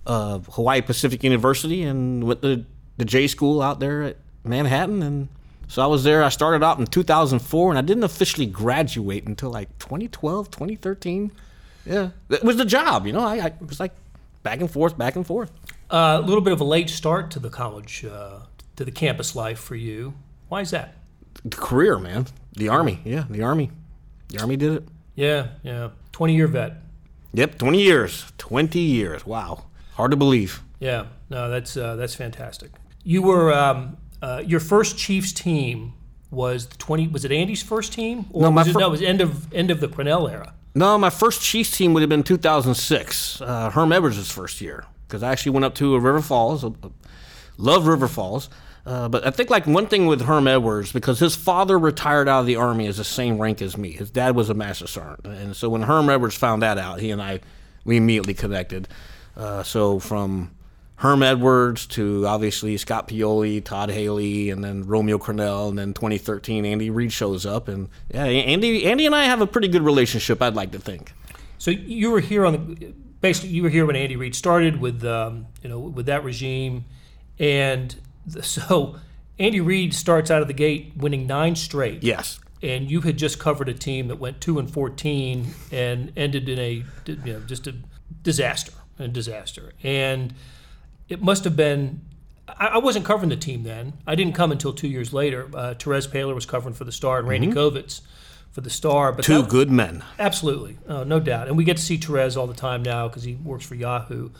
uh, 0.07 0.39
Hawaii 0.39 0.81
Pacific 0.81 1.23
University, 1.25 1.83
and 1.83 2.25
went 2.25 2.43
to 2.43 2.65
the 2.97 3.05
J 3.05 3.27
school 3.27 3.63
out 3.63 3.81
there 3.81 4.03
at 4.03 4.17
Manhattan, 4.45 5.03
and 5.03 5.29
so 5.69 5.83
I 5.83 5.87
was 5.87 6.05
there. 6.05 6.23
I 6.23 6.29
started 6.29 6.65
out 6.65 6.79
in 6.79 6.87
2004, 6.87 7.71
and 7.71 7.79
I 7.79 7.83
didn't 7.83 8.05
officially 8.05 8.47
graduate 8.47 9.27
until 9.27 9.51
like 9.51 9.77
2012, 9.79 10.51
2013. 10.51 11.33
Yeah, 11.87 12.11
it 12.29 12.45
was 12.45 12.57
the 12.57 12.65
job, 12.65 13.07
you 13.07 13.13
know. 13.13 13.21
I, 13.21 13.37
I 13.37 13.47
it 13.47 13.67
was 13.67 13.81
like 13.81 13.93
back 14.43 14.61
and 14.61 14.71
forth, 14.71 14.99
back 14.99 15.17
and 15.17 15.27
forth. 15.27 15.51
Uh, 15.91 16.21
a 16.23 16.27
little 16.27 16.43
bit 16.43 16.53
of 16.53 16.61
a 16.61 16.65
late 16.65 16.91
start 16.91 17.31
to 17.33 17.39
the 17.39 17.51
college, 17.51 18.05
uh, 18.05 18.41
to 18.77 18.85
the 18.85 18.93
campus 18.93 19.35
life 19.35 19.59
for 19.59 19.75
you. 19.75 20.15
Why 20.49 20.61
is 20.61 20.71
that? 20.71 20.97
The 21.45 21.57
career, 21.57 21.99
man. 21.99 22.27
The 22.53 22.69
army, 22.69 23.01
yeah, 23.05 23.25
the 23.31 23.43
army. 23.43 23.71
The 24.29 24.41
army 24.41 24.57
did 24.57 24.73
it. 24.75 24.89
Yeah, 25.21 25.49
yeah. 25.63 25.91
Twenty 26.13 26.35
year 26.35 26.47
vet. 26.47 26.83
Yep, 27.33 27.59
20 27.59 27.81
years. 27.81 28.33
20 28.39 28.81
years. 28.81 29.25
Wow, 29.25 29.65
hard 29.95 30.11
to 30.11 30.17
believe. 30.17 30.63
Yeah. 30.81 31.07
No, 31.29 31.49
that's 31.49 31.77
uh, 31.77 31.95
that's 31.97 32.15
fantastic. 32.15 32.71
You 33.05 33.23
were 33.23 33.53
um, 33.55 33.97
uh, 34.23 34.43
your 34.45 34.61
first 34.61 34.99
Chiefs 34.99 35.33
team 35.33 35.93
was 36.31 36.67
the 36.67 36.77
twenty. 36.79 37.07
Was 37.07 37.25
it 37.25 37.33
Andy's 37.33 37.63
first 37.63 37.93
team? 37.93 38.27
Or 38.33 38.43
No, 38.43 38.51
my 38.51 38.63
was 38.63 38.69
it, 38.69 38.73
fir- 38.73 38.81
no, 38.81 38.87
it 38.89 38.91
was 38.91 39.03
end 39.03 39.21
of 39.21 39.53
end 39.53 39.71
of 39.71 39.81
the 39.81 39.89
Crennel 39.89 40.29
era. 40.31 40.55
No, 40.75 40.97
my 40.99 41.11
first 41.11 41.43
Chiefs 41.43 41.77
team 41.77 41.93
would 41.95 42.01
have 42.01 42.09
been 42.09 42.23
2006, 42.23 43.41
uh, 43.41 43.71
Herm 43.71 43.93
Edwards' 43.93 44.31
first 44.31 44.61
year, 44.61 44.85
because 45.07 45.21
I 45.23 45.33
actually 45.33 45.51
went 45.53 45.65
up 45.65 45.75
to 45.77 45.99
River 45.99 46.21
Falls. 46.21 46.65
Uh, 46.65 46.71
love 47.59 47.87
River 47.87 48.07
Falls. 48.09 48.49
Uh, 48.87 49.09
but 49.09 49.27
I 49.27 49.31
think 49.31 49.51
like 49.51 49.67
one 49.67 49.87
thing 49.87 50.07
with 50.07 50.23
Herm 50.23 50.49
Edwards, 50.49 50.93
because 50.93 51.19
his 51.19 51.37
father 51.37 51.79
retired 51.79 52.29
out 52.29 52.41
of 52.41 52.47
the 52.47 52.57
army 52.57 52.87
as 52.87 52.97
the 52.97 53.05
same 53.05 53.39
rank 53.39 53.61
as 53.61 53.77
me. 53.77 53.93
His 53.93 54.11
dad 54.11 54.35
was 54.35 54.49
a 54.49 54.55
master 54.55 54.87
sergeant, 54.87 55.27
and 55.27 55.55
so 55.55 55.69
when 55.69 55.83
Herm 55.83 56.09
Edwards 56.09 56.35
found 56.35 56.63
that 56.63 56.79
out, 56.79 57.01
he 57.01 57.11
and 57.11 57.21
I 57.21 57.41
we 57.85 57.97
immediately 57.97 58.35
connected. 58.35 58.89
Uh, 59.37 59.63
so 59.63 59.99
from 59.99 60.51
Herm 60.97 61.23
Edwards 61.23 61.87
to 61.89 62.27
obviously 62.27 62.77
Scott 62.77 63.09
Pioli, 63.09 63.65
Todd 63.65 63.91
Haley, 63.91 64.51
and 64.51 64.63
then 64.63 64.87
Romeo 64.87 65.19
Crennel, 65.19 65.69
and 65.69 65.79
then 65.79 65.95
2013 65.95 66.65
Andy 66.65 66.91
Reid 66.91 67.13
shows 67.13 67.47
up, 67.47 67.69
and 67.69 67.89
yeah, 68.13 68.25
Andy 68.25 68.87
Andy 68.87 69.07
and 69.07 69.15
I 69.15 69.25
have 69.25 69.41
a 69.41 69.47
pretty 69.47 69.69
good 69.69 69.83
relationship. 69.83 70.43
I'd 70.43 70.55
like 70.55 70.73
to 70.73 70.79
think. 70.79 71.13
So 71.59 71.71
you 71.71 72.11
were 72.11 72.21
here 72.21 72.47
on 72.47 72.53
the 72.53 72.95
basically 73.21 73.51
you 73.51 73.63
were 73.63 73.69
here 73.69 73.87
when 73.87 73.97
Andy 73.97 74.17
Reid 74.17 74.35
started 74.35 74.81
with 74.81 75.05
um, 75.05 75.47
you 75.63 75.69
know 75.69 75.79
with 75.79 76.07
that 76.07 76.25
regime, 76.25 76.85
and 77.39 77.95
so 78.43 78.97
Andy 79.39 79.61
Reid 79.61 79.95
starts 79.95 80.31
out 80.31 80.43
of 80.43 80.49
the 80.49 80.55
gate 80.55 80.93
winning 80.97 81.27
nine 81.27 81.57
straight. 81.57 82.03
Yes. 82.03 82.39
and 82.63 82.91
you 82.91 83.01
had 83.01 83.17
just 83.17 83.39
covered 83.39 83.69
a 83.69 83.75
team 83.75 84.09
that 84.09 84.17
went 84.17 84.41
two 84.41 84.59
and 84.59 84.71
fourteen 84.71 85.47
and 85.73 86.13
ended 86.17 86.49
in 86.49 86.59
a 86.59 86.85
you 87.07 87.17
know 87.25 87.41
just 87.41 87.67
a 87.67 87.75
disaster, 88.23 88.73
a 88.99 89.09
disaster, 89.09 89.73
and 89.83 90.35
it 91.09 91.23
must 91.23 91.45
have 91.45 91.57
been. 91.57 92.01
I 92.49 92.67
I 92.67 92.79
wasn't 92.79 93.05
covering 93.05 93.31
the 93.31 93.37
team 93.37 93.63
then. 93.63 93.95
I 94.07 94.15
didn't 94.15 94.35
come 94.35 94.53
until 94.53 94.73
two 94.73 94.89
years 94.89 95.13
later. 95.13 95.49
Uh, 95.55 95.75
Terez 95.79 96.09
Paylor 96.09 96.35
was 96.35 96.47
covering 96.47 96.75
for 96.75 96.85
the 96.85 96.93
Star 96.93 97.19
and 97.19 97.29
Randy 97.29 97.47
Covitz 97.49 98.01
for 98.51 98.61
the 98.61 98.71
Star. 98.71 99.13
But 99.13 99.25
Two 99.25 99.43
that- 99.43 99.49
good 99.51 99.71
men. 99.71 100.03
Absolutely, 100.19 100.77
uh, 100.89 101.05
no 101.05 101.19
doubt. 101.21 101.49
And 101.49 101.57
we 101.57 101.65
get 101.65 101.77
to 101.79 101.83
see 101.83 101.97
Therese 101.97 102.37
all 102.37 102.47
the 102.49 102.55
time 102.55 102.83
now 102.83 103.09
because 103.09 103.23
he 103.23 103.35
works 103.37 103.65
for 103.65 103.77
Yahoo. 103.77 104.31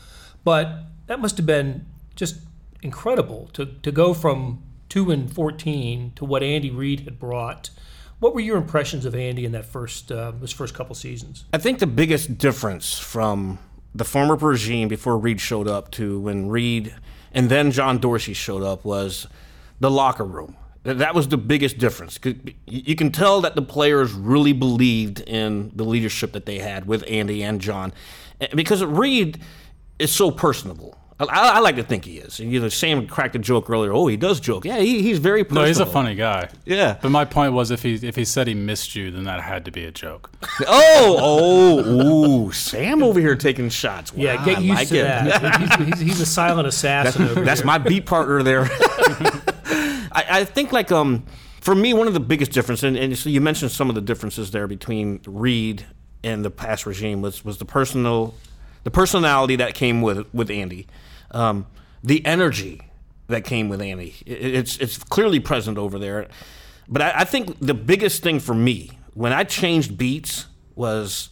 But 0.43 0.83
that 1.07 1.19
must 1.19 1.37
have 1.37 1.45
been 1.45 1.85
just 2.15 2.35
incredible 2.81 3.49
to, 3.53 3.65
to 3.65 3.91
go 3.91 4.13
from 4.13 4.63
2 4.89 5.11
and 5.11 5.31
14 5.31 6.13
to 6.15 6.25
what 6.25 6.43
Andy 6.43 6.69
Reid 6.69 7.01
had 7.01 7.19
brought. 7.19 7.69
What 8.19 8.33
were 8.33 8.41
your 8.41 8.57
impressions 8.57 9.05
of 9.05 9.15
Andy 9.15 9.45
in 9.45 9.51
that 9.53 9.65
first 9.65 10.11
uh, 10.11 10.31
first 10.47 10.73
couple 10.73 10.93
seasons? 10.95 11.45
I 11.53 11.57
think 11.57 11.79
the 11.79 11.87
biggest 11.87 12.37
difference 12.37 12.99
from 12.99 13.59
the 13.95 14.05
former 14.05 14.35
regime 14.35 14.87
before 14.87 15.17
Reid 15.17 15.41
showed 15.41 15.67
up 15.67 15.91
to 15.91 16.19
when 16.19 16.49
Reid 16.49 16.93
and 17.33 17.49
then 17.49 17.71
John 17.71 17.97
Dorsey 17.97 18.33
showed 18.33 18.63
up 18.63 18.85
was 18.85 19.27
the 19.79 19.89
locker 19.89 20.25
room. 20.25 20.55
That 20.83 21.13
was 21.13 21.27
the 21.27 21.37
biggest 21.37 21.77
difference. 21.77 22.19
You 22.65 22.95
can 22.95 23.11
tell 23.11 23.41
that 23.41 23.55
the 23.55 23.61
players 23.61 24.13
really 24.13 24.53
believed 24.53 25.19
in 25.21 25.71
the 25.75 25.83
leadership 25.83 26.31
that 26.33 26.47
they 26.47 26.57
had 26.57 26.87
with 26.87 27.03
Andy 27.07 27.43
and 27.43 27.61
John, 27.61 27.93
Eh, 28.41 28.47
because 28.55 28.83
Reid 28.83 29.39
is 29.99 30.11
so 30.11 30.31
personable. 30.31 30.97
I, 31.29 31.57
I 31.57 31.59
like 31.59 31.75
to 31.75 31.83
think 31.83 32.05
he 32.05 32.17
is. 32.17 32.39
You 32.39 32.59
know, 32.59 32.69
Sam 32.69 33.07
cracked 33.07 33.35
a 33.35 33.39
joke 33.39 33.69
earlier. 33.69 33.93
Oh, 33.93 34.07
he 34.07 34.17
does 34.17 34.39
joke. 34.39 34.65
Yeah, 34.65 34.79
he, 34.79 35.01
he's 35.01 35.19
very 35.19 35.45
No, 35.49 35.63
he's 35.65 35.79
a 35.79 35.85
funny 35.85 36.15
guy. 36.15 36.49
Yeah. 36.65 36.97
But 37.01 37.09
my 37.09 37.25
point 37.25 37.53
was, 37.53 37.71
if 37.71 37.83
he 37.83 37.95
if 37.95 38.15
he 38.15 38.25
said 38.25 38.47
he 38.47 38.53
missed 38.53 38.95
you, 38.95 39.11
then 39.11 39.25
that 39.25 39.41
had 39.41 39.65
to 39.65 39.71
be 39.71 39.85
a 39.85 39.91
joke. 39.91 40.31
Oh, 40.73 41.17
oh, 41.19 42.47
ooh, 42.47 42.51
Sam 42.51 43.03
over 43.03 43.19
here 43.19 43.35
taking 43.35 43.69
shots. 43.69 44.13
Yeah, 44.15 44.43
get 44.45 44.61
used 44.61 44.75
like 44.75 44.87
to 44.89 44.99
it. 44.99 45.03
that. 45.03 45.59
he's, 45.79 45.87
he's, 45.87 45.99
he's 45.99 46.21
a 46.21 46.25
silent 46.25 46.67
assassin 46.67 47.23
over 47.29 47.41
That's 47.41 47.61
here. 47.61 47.67
my 47.67 47.77
beat 47.77 48.05
partner 48.05 48.43
there. 48.43 48.61
I, 50.13 50.25
I 50.29 50.45
think 50.45 50.71
like 50.71 50.91
um 50.91 51.25
for 51.61 51.73
me 51.75 51.93
one 51.93 52.07
of 52.07 52.13
the 52.13 52.19
biggest 52.19 52.51
differences 52.51 52.83
and, 52.83 52.97
and 52.97 53.17
so 53.17 53.29
you 53.29 53.41
mentioned 53.41 53.71
some 53.71 53.89
of 53.89 53.95
the 53.95 54.01
differences 54.01 54.51
there 54.51 54.67
between 54.67 55.21
Reid 55.25 55.85
and 56.23 56.45
the 56.45 56.51
past 56.51 56.85
regime 56.85 57.21
was 57.21 57.43
was 57.43 57.57
the 57.57 57.65
personal 57.65 58.35
the 58.83 58.91
personality 58.91 59.55
that 59.57 59.73
came 59.73 60.01
with 60.01 60.31
with 60.33 60.49
Andy, 60.49 60.87
um, 61.31 61.65
the 62.03 62.25
energy 62.25 62.81
that 63.27 63.43
came 63.43 63.69
with 63.69 63.81
Andy. 63.81 64.15
It- 64.25 64.55
it's 64.55 64.77
it's 64.77 64.97
clearly 64.97 65.39
present 65.39 65.77
over 65.77 65.97
there. 65.99 66.27
But 66.87 67.01
I, 67.01 67.11
I 67.19 67.23
think 67.23 67.57
the 67.59 67.73
biggest 67.73 68.21
thing 68.23 68.39
for 68.39 68.53
me 68.53 68.91
when 69.13 69.31
I 69.33 69.43
changed 69.43 69.97
beats 69.97 70.47
was 70.75 71.29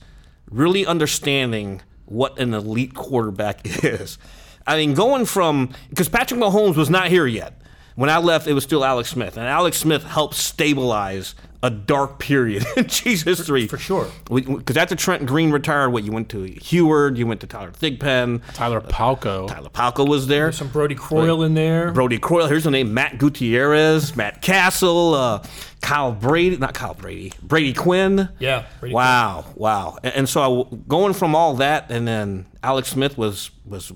really 0.49 0.85
understanding 0.85 1.81
what 2.05 2.39
an 2.39 2.53
elite 2.53 2.93
quarterback 2.95 3.61
is. 3.83 4.17
I 4.65 4.77
mean, 4.77 4.93
going 4.93 5.25
from 5.25 5.73
because 5.89 6.09
Patrick 6.09 6.39
Mahomes 6.39 6.75
was 6.75 6.89
not 6.89 7.07
here 7.07 7.25
yet. 7.27 7.61
When 7.99 8.09
I 8.09 8.19
left, 8.19 8.47
it 8.47 8.53
was 8.53 8.63
still 8.63 8.85
Alex 8.85 9.09
Smith, 9.09 9.35
and 9.35 9.45
Alex 9.45 9.75
Smith 9.75 10.05
helped 10.05 10.35
stabilize 10.35 11.35
a 11.61 11.69
dark 11.69 12.17
period 12.17 12.65
in 12.77 12.87
Chiefs 12.87 13.23
history 13.23 13.67
for 13.67 13.77
sure. 13.77 14.09
Because 14.33 14.77
after 14.77 14.95
Trent 14.95 15.25
Green 15.25 15.51
retired, 15.51 15.89
what 15.89 16.05
you 16.05 16.13
went 16.13 16.29
to 16.29 16.45
Huard, 16.45 17.17
you 17.17 17.27
went 17.27 17.41
to 17.41 17.47
Tyler 17.47 17.71
Thigpen, 17.71 18.41
Tyler 18.53 18.79
Palko. 18.79 19.49
Tyler 19.49 19.69
Palko 19.69 20.07
was 20.07 20.27
there. 20.27 20.45
There's 20.45 20.59
Some 20.59 20.69
Brodie 20.69 20.95
Croyle 20.95 21.43
in 21.43 21.55
there. 21.55 21.91
Brodie 21.91 22.19
Croyle. 22.19 22.47
Here's 22.47 22.63
the 22.63 22.71
name: 22.71 22.93
Matt 22.93 23.17
Gutierrez, 23.17 24.15
Matt 24.15 24.41
Cassel, 24.41 25.15
uh, 25.15 25.43
Kyle 25.81 26.13
Brady, 26.13 26.55
not 26.55 26.73
Kyle 26.73 26.93
Brady, 26.93 27.33
Brady 27.43 27.73
Quinn. 27.73 28.29
Yeah, 28.39 28.63
Brady 28.79 28.95
wow, 28.95 29.43
wow. 29.55 29.97
And, 30.05 30.15
and 30.15 30.29
so 30.29 30.69
I 30.71 30.75
going 30.87 31.11
from 31.11 31.35
all 31.35 31.55
that, 31.55 31.91
and 31.91 32.07
then 32.07 32.45
Alex 32.63 32.87
Smith 32.87 33.17
was 33.17 33.51
was 33.65 33.91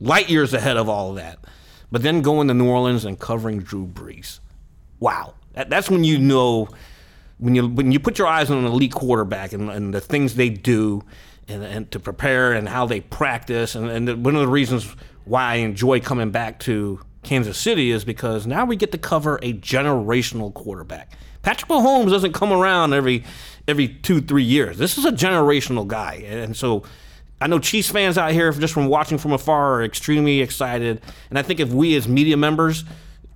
light 0.00 0.28
years 0.28 0.52
ahead 0.52 0.76
of 0.76 0.88
all 0.88 1.10
of 1.10 1.16
that. 1.18 1.38
But 1.90 2.02
then 2.02 2.22
going 2.22 2.48
to 2.48 2.54
New 2.54 2.68
Orleans 2.68 3.04
and 3.04 3.18
covering 3.18 3.60
Drew 3.60 3.86
Brees. 3.86 4.40
Wow, 4.98 5.34
that, 5.52 5.70
that's 5.70 5.90
when 5.90 6.04
you 6.04 6.18
know 6.18 6.68
when 7.38 7.54
you 7.54 7.68
when 7.68 7.92
you 7.92 8.00
put 8.00 8.18
your 8.18 8.26
eyes 8.26 8.50
on 8.50 8.58
an 8.58 8.64
elite 8.64 8.92
quarterback 8.92 9.52
and, 9.52 9.70
and 9.70 9.92
the 9.92 10.00
things 10.00 10.34
they 10.34 10.48
do 10.48 11.02
and, 11.48 11.62
and 11.62 11.90
to 11.90 12.00
prepare 12.00 12.52
and 12.52 12.68
how 12.68 12.86
they 12.86 13.00
practice 13.00 13.74
and, 13.74 13.88
and 13.90 14.24
one 14.24 14.34
of 14.34 14.40
the 14.40 14.48
reasons 14.48 14.94
why 15.24 15.52
I 15.52 15.54
enjoy 15.56 16.00
coming 16.00 16.30
back 16.30 16.60
to 16.60 17.00
Kansas 17.22 17.58
City 17.58 17.90
is 17.90 18.04
because 18.04 18.46
now 18.46 18.64
we 18.64 18.76
get 18.76 18.92
to 18.92 18.98
cover 18.98 19.38
a 19.42 19.52
generational 19.52 20.54
quarterback. 20.54 21.12
Patrick 21.42 21.68
Mahomes 21.70 22.10
doesn't 22.10 22.32
come 22.32 22.52
around 22.52 22.92
every 22.92 23.24
every 23.68 23.88
two 23.88 24.20
three 24.20 24.44
years. 24.44 24.78
This 24.78 24.96
is 24.96 25.04
a 25.04 25.12
generational 25.12 25.86
guy, 25.86 26.24
and 26.26 26.56
so 26.56 26.84
I 27.40 27.46
know 27.48 27.58
Chiefs 27.58 27.90
fans 27.90 28.16
out 28.16 28.32
here 28.32 28.50
just 28.52 28.72
from 28.72 28.86
watching 28.86 29.18
from 29.18 29.32
afar 29.32 29.74
are 29.74 29.84
extremely 29.84 30.40
excited, 30.40 31.02
and 31.30 31.38
I 31.38 31.42
think 31.42 31.60
if 31.60 31.70
we 31.70 31.94
as 31.96 32.08
media 32.08 32.36
members 32.36 32.84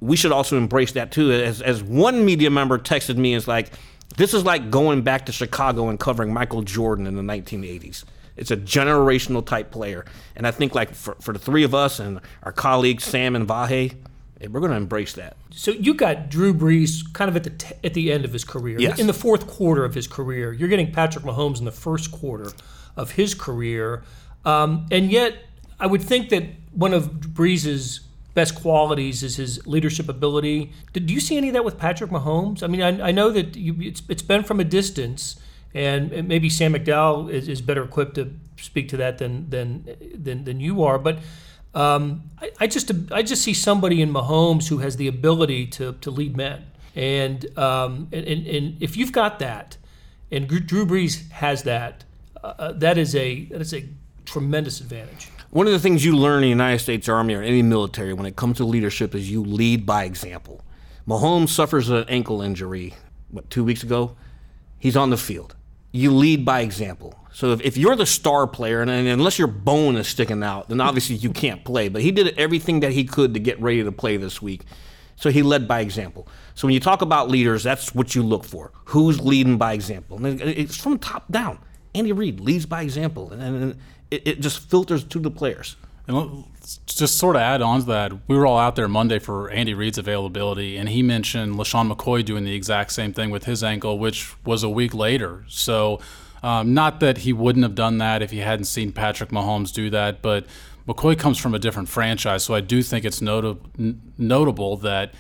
we 0.00 0.16
should 0.16 0.32
also 0.32 0.56
embrace 0.56 0.92
that 0.92 1.12
too. 1.12 1.30
As, 1.30 1.60
as 1.62 1.82
one 1.82 2.24
media 2.24 2.50
member 2.50 2.78
texted 2.78 3.16
me, 3.16 3.34
it's 3.34 3.46
like, 3.46 3.70
this 4.16 4.34
is 4.34 4.44
like 4.44 4.70
going 4.70 5.02
back 5.02 5.26
to 5.26 5.32
Chicago 5.32 5.88
and 5.88 6.00
covering 6.00 6.32
Michael 6.32 6.62
Jordan 6.62 7.06
in 7.06 7.14
the 7.16 7.22
1980s. 7.22 8.04
It's 8.36 8.50
a 8.50 8.56
generational 8.56 9.44
type 9.44 9.70
player. 9.70 10.06
And 10.34 10.46
I 10.46 10.50
think 10.50 10.74
like 10.74 10.94
for, 10.94 11.16
for 11.20 11.32
the 11.32 11.38
three 11.38 11.64
of 11.64 11.74
us 11.74 12.00
and 12.00 12.20
our 12.42 12.52
colleagues, 12.52 13.04
Sam 13.04 13.36
and 13.36 13.46
Vahe, 13.46 13.94
eh, 14.40 14.46
we're 14.50 14.60
going 14.60 14.70
to 14.70 14.76
embrace 14.78 15.12
that. 15.14 15.36
So 15.50 15.70
you 15.72 15.92
got 15.92 16.30
Drew 16.30 16.54
Brees 16.54 17.00
kind 17.12 17.28
of 17.28 17.36
at 17.36 17.44
the 17.44 17.50
t- 17.50 17.74
at 17.84 17.92
the 17.92 18.10
end 18.10 18.24
of 18.24 18.32
his 18.32 18.44
career, 18.44 18.80
Yes. 18.80 18.98
in 18.98 19.06
the 19.06 19.12
fourth 19.12 19.46
quarter 19.46 19.84
of 19.84 19.94
his 19.94 20.06
career. 20.06 20.52
You're 20.54 20.68
getting 20.70 20.90
Patrick 20.92 21.24
Mahomes 21.26 21.58
in 21.58 21.66
the 21.66 21.72
first 21.72 22.10
quarter 22.10 22.50
of 22.96 23.12
his 23.12 23.35
career, 23.35 24.03
um, 24.44 24.87
and 24.90 25.11
yet 25.11 25.35
I 25.79 25.87
would 25.87 26.03
think 26.03 26.29
that 26.31 26.44
one 26.72 26.92
of 26.92 27.20
Brees's 27.20 28.00
best 28.35 28.55
qualities 28.55 29.22
is 29.22 29.37
his 29.37 29.66
leadership 29.66 30.09
ability. 30.09 30.72
Did 30.92 31.07
do 31.07 31.14
you 31.14 31.20
see 31.20 31.37
any 31.37 31.48
of 31.48 31.55
that 31.55 31.64
with 31.64 31.79
Patrick 31.79 32.11
Mahomes? 32.11 32.62
I 32.62 32.66
mean, 32.66 32.83
I, 32.83 33.09
I 33.09 33.11
know 33.12 33.31
that 33.31 33.57
you, 33.57 33.76
it's 33.81 34.03
it's 34.09 34.22
been 34.22 34.44
from 34.44 34.61
a 34.61 34.64
distance, 34.64 35.40
and 35.74 36.29
maybe 36.29 36.48
Sam 36.48 36.74
McDowell 36.74 37.31
is, 37.31 37.48
is 37.48 37.61
better 37.61 37.85
equipped 37.85 38.14
to 38.14 38.35
speak 38.57 38.88
to 38.90 38.96
that 38.98 39.18
than 39.18 39.50
than 39.50 39.96
than, 40.14 40.44
than 40.44 40.61
you 40.61 40.83
are, 40.83 40.98
but. 40.98 41.18
Um, 41.72 42.24
I, 42.42 42.50
I 42.62 42.66
just 42.66 42.90
I 43.12 43.22
just 43.22 43.42
see 43.42 43.55
somebody 43.55 44.03
in 44.03 44.12
Mahomes 44.12 44.66
who 44.66 44.79
has 44.79 44.96
the 44.96 45.07
ability 45.07 45.68
to, 45.68 45.92
to 46.00 46.11
lead 46.11 46.37
men, 46.37 46.64
and, 46.96 47.46
um, 47.57 48.09
and 48.11 48.26
and 48.26 48.83
if 48.83 48.96
you've 48.96 49.12
got 49.12 49.38
that, 49.38 49.76
and 50.33 50.48
Drew 50.48 50.85
Brees 50.85 51.31
has 51.31 51.62
that, 51.62 52.03
uh, 52.42 52.72
that 52.72 52.98
is 52.98 53.14
a 53.14 53.44
that 53.46 53.61
is 53.61 53.74
a 53.74 53.85
tremendous 54.24 54.81
advantage. 54.81 55.29
One 55.50 55.66
of 55.66 55.72
the 55.72 55.81
things 55.81 56.05
you 56.05 56.16
learn 56.16 56.37
in 56.37 56.42
the 56.42 56.48
United 56.48 56.79
States 56.79 57.09
Army 57.09 57.35
or 57.35 57.42
any 57.42 57.62
military 57.62 58.12
when 58.12 58.26
it 58.26 58.37
comes 58.37 58.59
to 58.59 58.64
leadership 58.64 59.14
is 59.14 59.31
you 59.31 59.42
lead 59.42 59.85
by 59.85 60.05
example. 60.05 60.64
Mahomes 61.09 61.48
suffers 61.48 61.88
an 61.88 62.05
ankle 62.09 62.40
injury, 62.40 62.94
what, 63.31 63.50
two 63.50 63.64
weeks 63.64 63.83
ago? 63.83 64.16
He's 64.79 64.96
on 64.96 65.11
the 65.11 65.16
field. 65.16 65.57
You 65.90 66.12
lead 66.12 66.44
by 66.44 66.61
example. 66.61 67.18
So 67.33 67.50
if, 67.53 67.61
if 67.62 67.76
you're 67.76 67.96
the 67.96 68.07
star 68.07 68.46
player, 68.46 68.81
and, 68.81 68.90
and 68.90 69.09
unless 69.09 69.38
your 69.38 69.48
bone 69.48 69.96
is 69.96 70.07
sticking 70.07 70.44
out, 70.44 70.68
then 70.68 70.81
obviously 70.81 71.16
you 71.16 71.31
can't 71.33 71.64
play. 71.64 71.88
But 71.88 72.03
he 72.03 72.12
did 72.12 72.38
everything 72.38 72.81
that 72.81 72.92
he 72.92 73.03
could 73.03 73.35
to 73.35 73.40
get 73.40 73.61
ready 73.61 73.83
to 73.83 73.90
play 73.90 74.16
this 74.16 74.40
week. 74.40 74.62
So 75.16 75.31
he 75.31 75.42
led 75.42 75.66
by 75.66 75.81
example. 75.81 76.29
So 76.55 76.66
when 76.66 76.74
you 76.74 76.81
talk 76.81 77.03
about 77.03 77.29
leaders, 77.29 77.64
that's 77.64 77.94
what 77.94 78.14
you 78.14 78.22
look 78.22 78.44
for. 78.44 78.72
Who's 78.87 79.20
leading 79.20 79.59
by 79.59 79.72
example? 79.72 80.24
And 80.24 80.40
it's 80.40 80.76
from 80.76 80.98
top 80.98 81.31
down. 81.31 81.59
Andy 81.94 82.12
Reid 82.12 82.40
leads 82.40 82.66
by 82.66 82.83
example, 82.83 83.33
and, 83.33 83.42
and 83.42 83.76
it, 84.11 84.26
it 84.26 84.40
just 84.40 84.70
filters 84.70 85.05
to 85.05 85.18
the 85.18 85.31
players. 85.31 85.76
And 86.07 86.44
just 86.87 87.18
sort 87.18 87.37
of 87.37 87.42
add 87.42 87.62
on 87.62 87.81
to 87.81 87.87
that, 87.87 88.12
we 88.29 88.37
were 88.37 88.46
all 88.46 88.59
out 88.59 88.76
there 88.76 88.88
Monday 88.88 89.18
for 89.18 89.50
Andy 89.50 89.74
Reid's 89.74 89.98
availability, 89.98 90.76
and 90.76 90.88
he 90.88 91.03
mentioned 91.03 91.55
LeSean 91.55 91.92
McCoy 91.92 92.24
doing 92.24 92.44
the 92.44 92.55
exact 92.55 92.92
same 92.92 93.12
thing 93.12 93.31
with 93.31 93.44
his 93.44 93.62
ankle, 93.62 93.98
which 93.98 94.35
was 94.44 94.62
a 94.62 94.68
week 94.68 94.94
later. 94.94 95.44
So, 95.48 96.00
um, 96.42 96.74
not 96.74 97.00
that 97.00 97.18
he 97.18 97.33
wouldn't 97.33 97.62
have 97.64 97.74
done 97.74 97.98
that 97.98 98.22
if 98.22 98.31
he 98.31 98.38
hadn't 98.38 98.64
seen 98.64 98.92
Patrick 98.92 99.31
Mahomes 99.31 99.72
do 99.72 99.90
that, 99.90 100.22
but 100.22 100.46
McCoy 100.88 101.18
comes 101.18 101.38
from 101.38 101.55
a 101.55 101.59
different 101.59 101.88
franchise, 101.88 102.42
so 102.42 102.55
I 102.55 102.61
do 102.61 102.83
think 102.83 103.05
it's 103.05 103.20
notable 103.22 104.76
that 104.79 105.14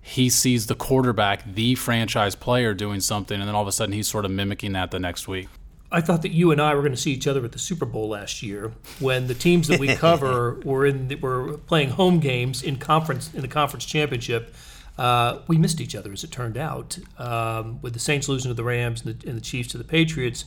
he 0.00 0.30
sees 0.30 0.66
the 0.66 0.76
quarterback, 0.76 1.44
the 1.54 1.74
franchise 1.74 2.36
player, 2.36 2.74
doing 2.74 3.00
something, 3.00 3.40
and 3.40 3.48
then 3.48 3.56
all 3.56 3.62
of 3.62 3.68
a 3.68 3.72
sudden 3.72 3.92
he's 3.92 4.06
sort 4.06 4.24
of 4.24 4.30
mimicking 4.30 4.72
that 4.74 4.92
the 4.92 5.00
next 5.00 5.26
week. 5.26 5.48
I 5.90 6.00
thought 6.00 6.22
that 6.22 6.32
you 6.32 6.50
and 6.50 6.60
I 6.60 6.74
were 6.74 6.80
going 6.80 6.92
to 6.92 7.00
see 7.00 7.12
each 7.12 7.26
other 7.26 7.44
at 7.44 7.52
the 7.52 7.58
Super 7.58 7.86
Bowl 7.86 8.08
last 8.08 8.42
year 8.42 8.72
when 8.98 9.28
the 9.28 9.34
teams 9.34 9.68
that 9.68 9.78
we 9.78 9.94
cover 9.96 10.60
were 10.64 10.84
in 10.84 11.08
the, 11.08 11.14
were 11.16 11.58
playing 11.58 11.90
home 11.90 12.18
games 12.18 12.62
in 12.62 12.76
conference 12.76 13.32
in 13.32 13.42
the 13.42 13.48
conference 13.48 13.84
championship. 13.84 14.54
Uh, 14.98 15.40
we 15.46 15.58
missed 15.58 15.80
each 15.80 15.94
other, 15.94 16.12
as 16.12 16.24
it 16.24 16.32
turned 16.32 16.56
out, 16.56 16.98
um, 17.18 17.80
with 17.82 17.92
the 17.92 17.98
Saints 17.98 18.28
losing 18.28 18.50
to 18.50 18.54
the 18.54 18.64
Rams 18.64 19.04
and 19.04 19.20
the, 19.20 19.28
and 19.28 19.36
the 19.36 19.42
Chiefs 19.42 19.68
to 19.68 19.78
the 19.78 19.84
Patriots. 19.84 20.44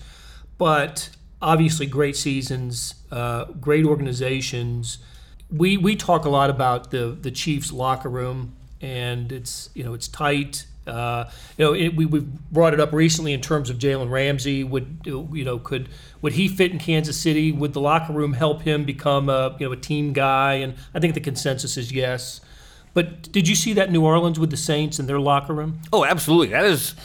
But 0.58 1.10
obviously, 1.42 1.86
great 1.86 2.18
seasons, 2.18 2.96
uh, 3.12 3.46
great 3.46 3.86
organizations. 3.86 4.98
We 5.50 5.78
we 5.78 5.96
talk 5.96 6.26
a 6.26 6.30
lot 6.30 6.50
about 6.50 6.92
the 6.92 7.18
the 7.20 7.32
Chiefs 7.32 7.72
locker 7.72 8.10
room, 8.10 8.56
and 8.82 9.32
it's 9.32 9.70
you 9.74 9.84
know 9.84 9.94
it's 9.94 10.08
tight. 10.08 10.66
Uh, 10.88 11.30
you 11.58 11.66
know, 11.66 11.74
it, 11.74 11.96
we 11.96 12.06
we 12.06 12.22
brought 12.52 12.74
it 12.74 12.80
up 12.80 12.92
recently 12.94 13.34
in 13.34 13.42
terms 13.42 13.70
of 13.70 13.78
Jalen 13.78 14.10
Ramsey. 14.10 14.64
Would 14.64 15.02
you 15.06 15.46
know 15.46 15.60
could 15.60 15.90
would 16.22 16.34
he 16.34 16.48
fit 16.48 16.72
in 16.72 16.80
Kansas 16.80 17.18
City? 17.18 17.52
Would 17.52 17.74
the 17.74 17.82
locker 17.82 18.14
room 18.14 18.34
help 18.34 18.64
him 18.64 18.86
become 18.86 19.30
a 19.30 19.56
you 19.60 19.68
know 19.68 19.72
a 19.72 19.78
team 19.78 20.14
guy? 20.14 20.56
And 20.56 20.76
I 20.94 21.00
think 21.00 21.14
the 21.14 21.22
consensus 21.22 21.78
is 21.78 21.92
yes. 21.92 22.42
But 22.94 23.32
did 23.32 23.48
you 23.48 23.56
see 23.56 23.74
that 23.74 23.92
New 23.92 24.04
Orleans 24.04 24.40
with 24.40 24.50
the 24.50 24.58
Saints 24.58 25.00
in 25.00 25.06
their 25.06 25.20
locker 25.20 25.54
room? 25.54 25.80
Oh, 25.94 26.04
absolutely. 26.06 26.48
That 26.48 26.66
is 26.66 26.96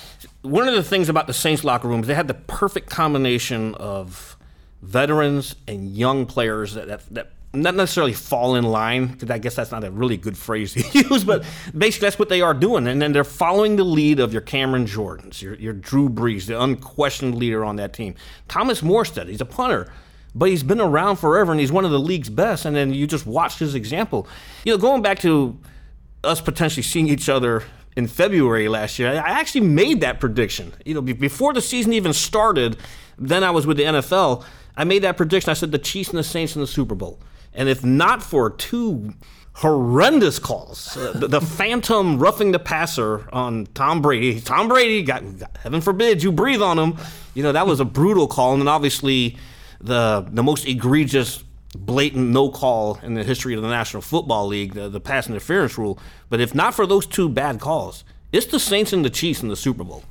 one 0.41 0.67
of 0.67 0.75
the 0.75 0.83
things 0.83 1.09
about 1.09 1.27
the 1.27 1.35
Saints 1.35 1.63
locker 1.63 1.89
rooms. 1.89 2.07
They 2.07 2.15
had 2.15 2.29
the 2.29 2.35
perfect 2.35 2.89
combination 2.89 3.75
of 3.75 4.37
veterans 4.83 5.57
and 5.69 5.95
young 5.95 6.27
players 6.27 6.75
that 6.75 6.89
that, 6.89 7.15
that 7.15 7.33
not 7.55 7.75
necessarily 7.75 8.13
fall 8.13 8.57
in 8.57 8.65
line 8.65 9.07
because 9.07 9.31
I 9.31 9.39
guess 9.39 9.55
that's 9.55 9.71
not 9.71 9.85
a 9.85 9.91
really 9.91 10.17
good 10.17 10.37
phrase 10.37 10.73
to 10.75 10.99
use, 11.09 11.25
but 11.25 11.45
basically 11.77 12.07
that's 12.07 12.19
what 12.19 12.29
they 12.29 12.41
are 12.41 12.55
doing. 12.55 12.87
And 12.87 13.01
then 13.01 13.13
they're 13.13 13.25
following 13.25 13.77
the 13.77 13.85
lead 13.85 14.21
of 14.21 14.33
your 14.33 14.43
Cameron 14.43 14.87
Jordans, 14.87 15.41
your, 15.41 15.55
your 15.55 15.73
Drew 15.73 16.09
Brees, 16.09 16.47
the 16.47 16.61
unquestioned 16.61 17.35
leader 17.35 17.65
on 17.65 17.77
that 17.77 17.93
team. 17.93 18.15
Thomas 18.49 18.81
Morstead, 18.81 19.29
he's 19.29 19.41
a 19.41 19.47
punter, 19.47 19.93
but 20.35 20.49
he's 20.49 20.63
been 20.63 20.81
around 20.81 21.17
forever 21.17 21.53
and 21.53 21.61
he's 21.61 21.73
one 21.73 21.85
of 21.85 21.91
the 21.91 21.99
league's 21.99 22.31
best. 22.31 22.65
And 22.65 22.75
then 22.75 22.93
you 22.93 23.07
just 23.07 23.27
watch 23.27 23.59
his 23.59 23.75
example. 23.75 24.27
You 24.65 24.73
know, 24.73 24.79
going 24.79 25.03
back 25.03 25.21
to 25.21 25.59
us 26.25 26.41
potentially 26.41 26.83
seeing 26.83 27.09
each 27.09 27.29
other 27.29 27.63
in 27.97 28.09
February 28.09 28.69
last 28.69 28.99
year, 28.99 29.11
I 29.11 29.39
actually 29.41 29.63
made 29.63 30.01
that 30.01 30.19
prediction. 30.19 30.73
You 30.85 30.95
know, 30.95 31.03
before 31.03 31.53
the 31.53 31.63
season 31.63 31.93
even 31.93 32.13
started, 32.13 32.77
then 33.19 33.45
I 33.45 33.51
was 33.51 33.67
with 33.67 33.77
the 33.77 33.85
NFL. 33.85 34.45
I 34.77 34.85
made 34.85 35.03
that 35.03 35.17
prediction. 35.17 35.51
I 35.51 35.55
said 35.55 35.71
the 35.71 35.79
Chiefs 35.79 36.11
and 36.11 36.19
the 36.19 36.25
Saints 36.25 36.57
in 36.57 36.61
the 36.61 36.67
Super 36.67 36.97
Bowl. 36.97 37.21
And 37.55 37.69
if 37.69 37.85
not 37.85 38.23
for 38.23 38.51
two 38.51 39.15
horrendous 39.55 40.39
calls, 40.39 40.97
uh, 40.97 41.13
the, 41.15 41.41
phantom 41.41 42.19
roughing 42.19 42.51
the 42.53 42.59
passer 42.59 43.29
on 43.33 43.67
Tom 43.75 44.03
Brady, 44.03 44.41
Tom 44.41 44.69
Brady 44.69 45.03
got, 45.03 45.23
heaven 45.63 45.81
forbid 45.81 46.23
you 46.23 46.33
breathe 46.33 46.63
on 46.63 46.79
him. 46.79 46.97
You 47.35 47.43
know 47.43 47.53
that 47.53 47.67
was 47.67 47.81
a 47.81 47.85
brutal 47.85 48.27
call, 48.27 48.53
and 48.53 48.63
then 48.63 48.69
obviously 48.69 49.37
the 49.81 50.27
the 50.31 50.43
most 50.43 50.67
egregious, 50.67 51.43
blatant 51.77 52.31
no 52.31 52.49
call 52.49 52.99
in 53.03 53.15
the 53.15 53.25
history 53.25 53.55
of 53.55 53.63
the 53.63 53.69
National 53.69 54.03
Football 54.03 54.47
League, 54.49 54.75
the, 54.75 54.89
the 54.89 55.01
pass 55.01 55.29
interference 55.29 55.79
rule. 55.79 55.99
But 56.29 56.41
if 56.41 56.55
not 56.55 56.75
for 56.75 56.87
those 56.87 57.07
two 57.07 57.29
bad 57.29 57.61
calls, 57.61 58.05
it's 58.33 58.47
the 58.47 58.61
Saints 58.61 58.93
and 58.93 59.05
the 59.05 59.11
Chiefs 59.11 59.43
in 59.43 59.49
the 59.49 59.57
Super 59.57 59.85
Bowl. 59.85 60.05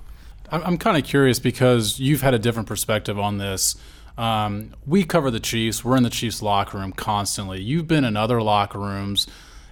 I'm 0.49 0.77
kind 0.77 0.97
of 0.97 1.03
curious 1.03 1.39
because 1.39 1.99
you've 1.99 2.21
had 2.21 2.35
a 2.35 2.39
different 2.39 2.67
perspective 2.67 3.17
on 3.17 3.39
this 3.39 3.75
um, 4.17 4.75
we 4.85 5.03
cover 5.03 5.31
the 5.31 5.39
Chiefs. 5.39 5.83
We're 5.83 5.97
in 5.97 6.03
the 6.03 6.09
Chiefs 6.09 6.41
locker 6.41 6.77
room 6.77 6.93
constantly. 6.93 7.61
You've 7.61 7.87
been 7.87 8.03
in 8.03 8.15
other 8.15 8.41
locker 8.41 8.79
rooms, 8.79 9.27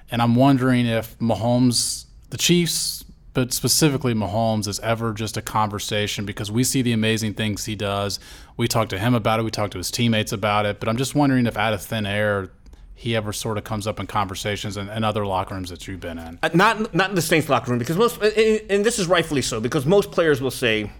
and 0.09 0.21
I'm 0.21 0.35
wondering 0.35 0.85
if 0.85 1.17
Mahomes, 1.19 2.05
the 2.29 2.37
Chiefs, 2.37 3.03
but 3.33 3.53
specifically 3.53 4.13
Mahomes, 4.13 4.67
is 4.67 4.79
ever 4.79 5.13
just 5.13 5.37
a 5.37 5.41
conversation 5.41 6.25
because 6.25 6.51
we 6.51 6.63
see 6.63 6.81
the 6.81 6.91
amazing 6.91 7.35
things 7.35 7.65
he 7.65 7.75
does. 7.75 8.19
We 8.57 8.67
talk 8.67 8.89
to 8.89 8.99
him 8.99 9.13
about 9.13 9.39
it. 9.39 9.43
We 9.43 9.51
talk 9.51 9.71
to 9.71 9.77
his 9.77 9.91
teammates 9.91 10.31
about 10.31 10.65
it. 10.65 10.79
But 10.79 10.89
I'm 10.89 10.97
just 10.97 11.15
wondering 11.15 11.45
if 11.45 11.55
out 11.55 11.73
of 11.73 11.81
thin 11.81 12.05
air, 12.05 12.49
he 12.95 13.15
ever 13.15 13.33
sort 13.33 13.57
of 13.57 13.63
comes 13.63 13.87
up 13.87 13.99
in 13.99 14.05
conversations 14.05 14.77
and, 14.77 14.89
and 14.89 15.05
other 15.05 15.25
locker 15.25 15.55
rooms 15.55 15.69
that 15.69 15.87
you've 15.87 15.99
been 15.99 16.19
in. 16.19 16.39
Uh, 16.43 16.49
not 16.53 16.93
not 16.93 17.09
in 17.09 17.15
the 17.15 17.21
Saints 17.21 17.49
locker 17.49 17.71
room 17.71 17.79
because 17.79 17.97
most, 17.97 18.21
and 18.21 18.85
this 18.85 18.99
is 18.99 19.07
rightfully 19.07 19.41
so 19.41 19.59
because 19.59 19.85
most 19.85 20.11
players 20.11 20.41
will 20.41 20.51
say 20.51 20.91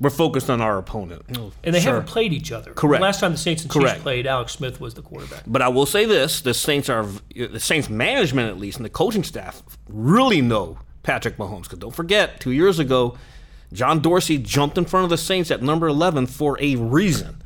we're 0.00 0.10
focused 0.10 0.50
on 0.50 0.60
our 0.60 0.78
opponent. 0.78 1.22
Oh, 1.36 1.52
and 1.62 1.74
they 1.74 1.80
sure. 1.80 1.94
haven't 1.94 2.08
played 2.08 2.32
each 2.32 2.52
other. 2.52 2.72
Correct. 2.72 3.00
The 3.00 3.04
last 3.04 3.20
time 3.20 3.32
the 3.32 3.38
Saints 3.38 3.62
and 3.62 3.70
Correct. 3.70 3.94
Chiefs 3.94 4.02
played, 4.02 4.26
Alex 4.26 4.52
Smith 4.52 4.80
was 4.80 4.94
the 4.94 5.02
quarterback. 5.02 5.44
But 5.46 5.62
I 5.62 5.68
will 5.68 5.86
say 5.86 6.04
this: 6.04 6.40
the 6.40 6.54
Saints 6.54 6.88
are 6.88 7.06
the 7.34 7.60
Saints 7.60 7.88
management, 7.88 8.48
at 8.50 8.58
least, 8.58 8.78
and 8.78 8.84
the 8.84 8.90
coaching 8.90 9.22
staff 9.22 9.62
really 9.88 10.40
know 10.40 10.78
Patrick 11.02 11.36
Mahomes. 11.36 11.64
Because 11.64 11.78
don't 11.78 11.94
forget, 11.94 12.40
two 12.40 12.52
years 12.52 12.78
ago, 12.78 13.16
John 13.72 14.00
Dorsey 14.00 14.38
jumped 14.38 14.78
in 14.78 14.84
front 14.84 15.04
of 15.04 15.10
the 15.10 15.18
Saints 15.18 15.50
at 15.50 15.62
number 15.62 15.86
11 15.86 16.26
for 16.26 16.60
a 16.60 16.76
reason. 16.76 17.42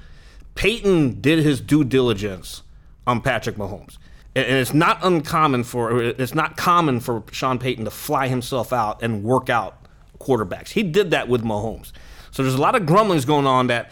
Payton 0.55 1.21
did 1.21 1.39
his 1.41 1.61
due 1.61 1.85
diligence 1.85 2.63
on 3.07 3.21
Patrick 3.21 3.57
Mahomes. 3.57 3.99
And 4.35 4.45
it's 4.47 4.75
not 4.75 4.99
uncommon 5.03 5.65
for 5.65 6.01
it's 6.03 6.35
not 6.35 6.57
common 6.57 7.01
for 7.01 7.25
Sean 7.33 7.59
Payton 7.59 7.85
to 7.85 7.91
fly 7.91 8.29
himself 8.29 8.73
out 8.73 9.03
and 9.03 9.25
work 9.25 9.49
out 9.49 9.87
quarterbacks. 10.21 10.71
He 10.71 10.83
did 10.83 11.11
that 11.11 11.29
with 11.29 11.43
Mahomes. 11.43 11.93
So 12.39 12.45
there's 12.45 12.55
a 12.55 12.63
lot 12.63 12.77
of 12.77 12.87
grumblings 12.87 13.25
going 13.25 13.49
on 13.49 13.67
that 13.67 13.91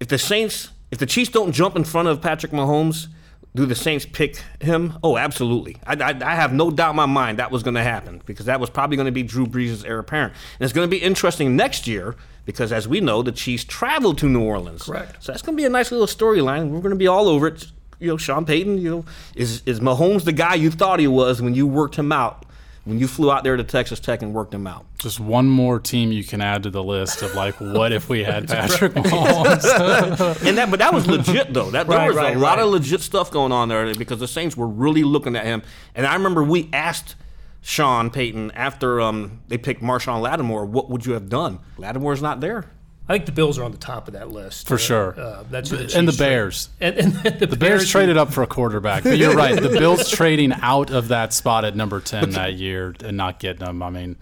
if 0.00 0.08
the 0.08 0.16
Saints, 0.16 0.70
if 0.90 0.96
the 0.96 1.04
Chiefs 1.04 1.28
don't 1.28 1.52
jump 1.52 1.76
in 1.76 1.84
front 1.84 2.08
of 2.08 2.22
Patrick 2.22 2.52
Mahomes, 2.52 3.08
do 3.54 3.66
the 3.66 3.74
Saints 3.74 4.06
pick 4.06 4.42
him? 4.62 4.94
Oh, 5.02 5.18
absolutely. 5.18 5.76
I, 5.86 5.92
I, 5.92 6.30
I 6.32 6.34
have 6.36 6.54
no 6.54 6.70
doubt 6.70 6.92
in 6.92 6.96
my 6.96 7.04
mind 7.04 7.38
that 7.38 7.50
was 7.50 7.62
going 7.62 7.74
to 7.74 7.82
happen 7.82 8.22
because 8.24 8.46
that 8.46 8.60
was 8.60 8.70
probably 8.70 8.96
going 8.96 9.04
to 9.04 9.12
be 9.12 9.22
Drew 9.22 9.44
Brees' 9.44 9.86
heir 9.86 9.98
apparent. 9.98 10.32
And 10.58 10.64
it's 10.64 10.72
going 10.72 10.88
to 10.88 10.90
be 10.90 11.02
interesting 11.02 11.54
next 11.54 11.86
year 11.86 12.16
because, 12.46 12.72
as 12.72 12.88
we 12.88 12.98
know, 12.98 13.20
the 13.20 13.30
Chiefs 13.30 13.64
traveled 13.64 14.16
to 14.16 14.26
New 14.26 14.42
Orleans. 14.42 14.84
Correct. 14.84 15.22
So 15.22 15.30
that's 15.30 15.42
going 15.42 15.54
to 15.54 15.60
be 15.60 15.66
a 15.66 15.68
nice 15.68 15.92
little 15.92 16.06
storyline. 16.06 16.70
We're 16.70 16.80
going 16.80 16.92
to 16.92 16.96
be 16.96 17.08
all 17.08 17.28
over 17.28 17.48
it. 17.48 17.66
You 17.98 18.08
know, 18.08 18.16
Sean 18.16 18.46
Payton, 18.46 18.78
you 18.78 18.90
know, 18.90 19.04
is, 19.34 19.62
is 19.66 19.80
Mahomes 19.80 20.24
the 20.24 20.32
guy 20.32 20.54
you 20.54 20.70
thought 20.70 20.98
he 20.98 21.08
was 21.08 21.42
when 21.42 21.54
you 21.54 21.66
worked 21.66 21.96
him 21.96 22.10
out 22.10 22.46
when 22.84 22.98
you 22.98 23.06
flew 23.06 23.30
out 23.30 23.44
there 23.44 23.56
to 23.56 23.64
Texas 23.64 24.00
Tech 24.00 24.22
and 24.22 24.32
worked 24.32 24.52
them 24.52 24.66
out. 24.66 24.86
Just 24.98 25.20
one 25.20 25.48
more 25.48 25.78
team 25.78 26.12
you 26.12 26.24
can 26.24 26.40
add 26.40 26.62
to 26.62 26.70
the 26.70 26.82
list 26.82 27.22
of 27.22 27.34
like, 27.34 27.54
what 27.60 27.92
if 27.92 28.08
we 28.08 28.24
had 28.24 28.48
Patrick 28.48 28.92
Mahomes? 28.94 30.46
and 30.46 30.58
that, 30.58 30.70
but 30.70 30.78
that 30.78 30.92
was 30.92 31.06
legit 31.06 31.52
though. 31.52 31.70
That 31.70 31.86
right, 31.86 31.98
there 31.98 32.08
was 32.08 32.16
right, 32.16 32.36
a 32.36 32.38
lot 32.38 32.58
of 32.58 32.70
legit 32.70 33.00
stuff 33.00 33.30
going 33.30 33.52
on 33.52 33.68
there 33.68 33.94
because 33.94 34.18
the 34.18 34.28
Saints 34.28 34.56
were 34.56 34.68
really 34.68 35.02
looking 35.02 35.36
at 35.36 35.44
him. 35.44 35.62
And 35.94 36.06
I 36.06 36.14
remember 36.14 36.42
we 36.42 36.68
asked 36.72 37.16
Sean 37.60 38.10
Payton 38.10 38.52
after 38.52 39.00
um, 39.00 39.42
they 39.48 39.58
picked 39.58 39.82
Marshon 39.82 40.20
Lattimore, 40.20 40.64
what 40.64 40.88
would 40.90 41.04
you 41.04 41.12
have 41.12 41.28
done? 41.28 41.58
Lattimore's 41.76 42.22
not 42.22 42.40
there. 42.40 42.70
I 43.10 43.14
think 43.14 43.26
the 43.26 43.32
Bills 43.32 43.58
are 43.58 43.64
on 43.64 43.72
the 43.72 43.76
top 43.76 44.06
of 44.06 44.14
that 44.14 44.30
list 44.30 44.68
for 44.68 44.74
uh, 44.74 44.78
sure. 44.78 45.20
Uh, 45.20 45.42
that's 45.50 45.70
the 45.70 45.92
and 45.96 46.06
the 46.06 46.16
Bears. 46.16 46.68
And, 46.80 46.96
and 46.96 47.12
the, 47.14 47.30
the, 47.30 47.46
Bears, 47.48 47.58
Bears 47.58 47.90
traded 47.90 48.16
up 48.16 48.32
for 48.32 48.44
a 48.44 48.46
quarterback. 48.46 49.02
But 49.02 49.18
you're 49.18 49.34
right. 49.34 49.60
The 49.60 49.68
Bills 49.80 50.08
trading 50.08 50.52
out 50.52 50.92
of 50.92 51.08
that 51.08 51.32
spot 51.32 51.64
at 51.64 51.74
number 51.74 52.00
ten 52.00 52.30
that 52.30 52.54
year 52.54 52.94
and 53.02 53.16
not 53.16 53.40
getting 53.40 53.64
them. 53.64 53.82
I 53.82 53.90
mean, 53.90 54.16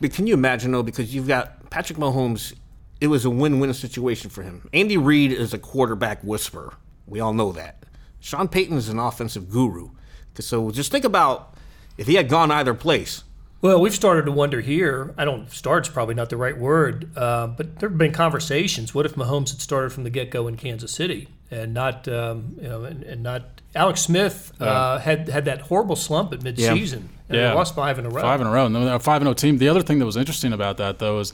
but 0.00 0.14
can 0.14 0.26
you 0.26 0.32
imagine 0.32 0.72
though? 0.72 0.82
Because 0.82 1.14
you've 1.14 1.28
got 1.28 1.68
Patrick 1.68 1.98
Mahomes. 1.98 2.54
It 2.98 3.08
was 3.08 3.26
a 3.26 3.30
win-win 3.30 3.74
situation 3.74 4.30
for 4.30 4.42
him. 4.42 4.70
Andy 4.72 4.96
Reid 4.96 5.32
is 5.32 5.52
a 5.52 5.58
quarterback 5.58 6.24
whisperer. 6.24 6.72
We 7.06 7.20
all 7.20 7.34
know 7.34 7.52
that. 7.52 7.84
Sean 8.20 8.48
Payton 8.48 8.78
is 8.78 8.88
an 8.88 8.98
offensive 8.98 9.50
guru. 9.50 9.90
So 10.38 10.70
just 10.70 10.90
think 10.90 11.04
about 11.04 11.54
if 11.98 12.06
he 12.06 12.14
had 12.14 12.30
gone 12.30 12.50
either 12.50 12.72
place 12.72 13.22
well, 13.62 13.80
we've 13.80 13.94
started 13.94 14.24
to 14.24 14.32
wonder 14.32 14.60
here. 14.60 15.14
I 15.18 15.24
don't 15.24 15.50
start's 15.50 15.88
probably 15.88 16.14
not 16.14 16.30
the 16.30 16.36
right 16.36 16.56
word, 16.56 17.10
uh, 17.16 17.48
but 17.48 17.78
there 17.78 17.88
have 17.88 17.98
been 17.98 18.12
conversations. 18.12 18.94
What 18.94 19.04
if 19.04 19.14
Mahomes 19.16 19.50
had 19.50 19.60
started 19.60 19.92
from 19.92 20.04
the 20.04 20.10
get 20.10 20.30
go 20.30 20.48
in 20.48 20.56
Kansas 20.56 20.92
City 20.92 21.28
and 21.50 21.74
not, 21.74 22.08
um, 22.08 22.56
you 22.60 22.68
know, 22.68 22.84
and, 22.84 23.02
and, 23.02 23.22
not 23.22 23.60
Alex 23.74 24.00
Smith 24.00 24.52
uh, 24.60 24.98
had 24.98 25.28
had 25.28 25.44
that 25.44 25.62
horrible 25.62 25.96
slump 25.96 26.32
at 26.32 26.40
midseason. 26.40 27.08
Yeah, 27.28 27.36
yeah. 27.36 27.52
lost 27.52 27.74
five 27.74 27.98
in 27.98 28.06
a 28.06 28.08
row. 28.08 28.22
Five 28.22 28.40
in 28.40 28.46
a 28.46 28.50
row. 28.50 28.66
And 28.66 28.74
then 28.74 28.88
a 28.88 28.98
five 28.98 29.20
and 29.20 29.26
zero 29.26 29.34
team. 29.34 29.58
The 29.58 29.68
other 29.68 29.82
thing 29.82 29.98
that 29.98 30.06
was 30.06 30.16
interesting 30.16 30.52
about 30.52 30.78
that 30.78 30.98
though 30.98 31.18
is 31.18 31.32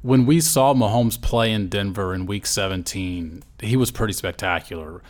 when 0.00 0.26
we 0.26 0.40
saw 0.40 0.72
Mahomes 0.74 1.20
play 1.20 1.52
in 1.52 1.68
Denver 1.68 2.14
in 2.14 2.26
Week 2.26 2.46
17, 2.46 3.42
he 3.60 3.76
was 3.76 3.90
pretty 3.90 4.12
spectacular. 4.12 5.02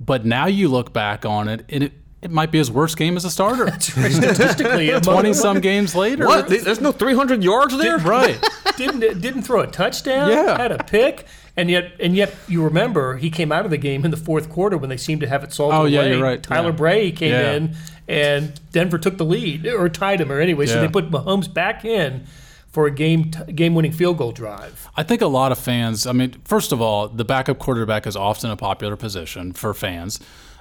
But 0.00 0.24
now 0.24 0.46
you 0.46 0.68
look 0.68 0.92
back 0.92 1.24
on 1.26 1.48
it, 1.48 1.64
and 1.68 1.82
it 1.82 1.92
it 2.20 2.30
might 2.30 2.50
be 2.50 2.58
his 2.58 2.70
worst 2.70 2.96
game 2.96 3.16
as 3.16 3.24
a 3.24 3.30
starter. 3.30 3.66
Right. 3.66 3.82
Statistically, 3.82 4.90
twenty 5.00 5.32
some 5.32 5.60
games 5.60 5.94
later. 5.94 6.26
What? 6.26 6.48
There's 6.48 6.80
no 6.80 6.90
300 6.92 7.44
yards 7.44 7.76
there, 7.76 7.98
Did, 7.98 8.06
right? 8.06 8.44
didn't 8.76 9.20
didn't 9.20 9.42
throw 9.42 9.60
a 9.60 9.66
touchdown. 9.66 10.30
Yeah, 10.30 10.56
had 10.56 10.72
a 10.72 10.82
pick, 10.82 11.26
and 11.56 11.70
yet 11.70 11.92
and 12.00 12.16
yet 12.16 12.34
you 12.48 12.62
remember 12.64 13.16
he 13.16 13.30
came 13.30 13.52
out 13.52 13.64
of 13.64 13.70
the 13.70 13.76
game 13.76 14.04
in 14.04 14.10
the 14.10 14.16
fourth 14.16 14.50
quarter 14.50 14.76
when 14.76 14.90
they 14.90 14.96
seemed 14.96 15.20
to 15.20 15.28
have 15.28 15.44
it 15.44 15.52
solved. 15.52 15.74
Oh 15.74 15.80
away. 15.82 15.90
yeah, 15.90 16.04
you're 16.06 16.22
right. 16.22 16.42
Tyler 16.42 16.70
yeah. 16.70 16.76
Bray 16.76 17.12
came 17.12 17.30
yeah. 17.30 17.52
in, 17.52 17.76
and 18.08 18.60
Denver 18.72 18.98
took 18.98 19.16
the 19.16 19.24
lead 19.24 19.66
or 19.66 19.88
tied 19.88 20.20
him 20.20 20.32
or 20.32 20.40
anyway. 20.40 20.66
So 20.66 20.80
they 20.80 20.88
put 20.88 21.10
Mahomes 21.10 21.52
back 21.52 21.84
in 21.84 22.26
for 22.68 22.86
a 22.86 22.90
game 22.90 23.30
game 23.54 23.74
winning 23.74 23.92
field 23.92 24.18
goal 24.18 24.32
drive. 24.32 24.88
I 24.96 25.02
think 25.02 25.22
a 25.22 25.26
lot 25.26 25.52
of 25.52 25.58
fans. 25.58 26.06
I 26.06 26.12
mean, 26.12 26.32
first 26.44 26.72
of 26.72 26.80
all, 26.80 27.08
the 27.08 27.24
backup 27.24 27.58
quarterback 27.58 28.06
is 28.06 28.16
often 28.16 28.50
a 28.50 28.56
popular 28.56 28.96
position 28.96 29.52
for 29.52 29.72
fans. 29.72 30.18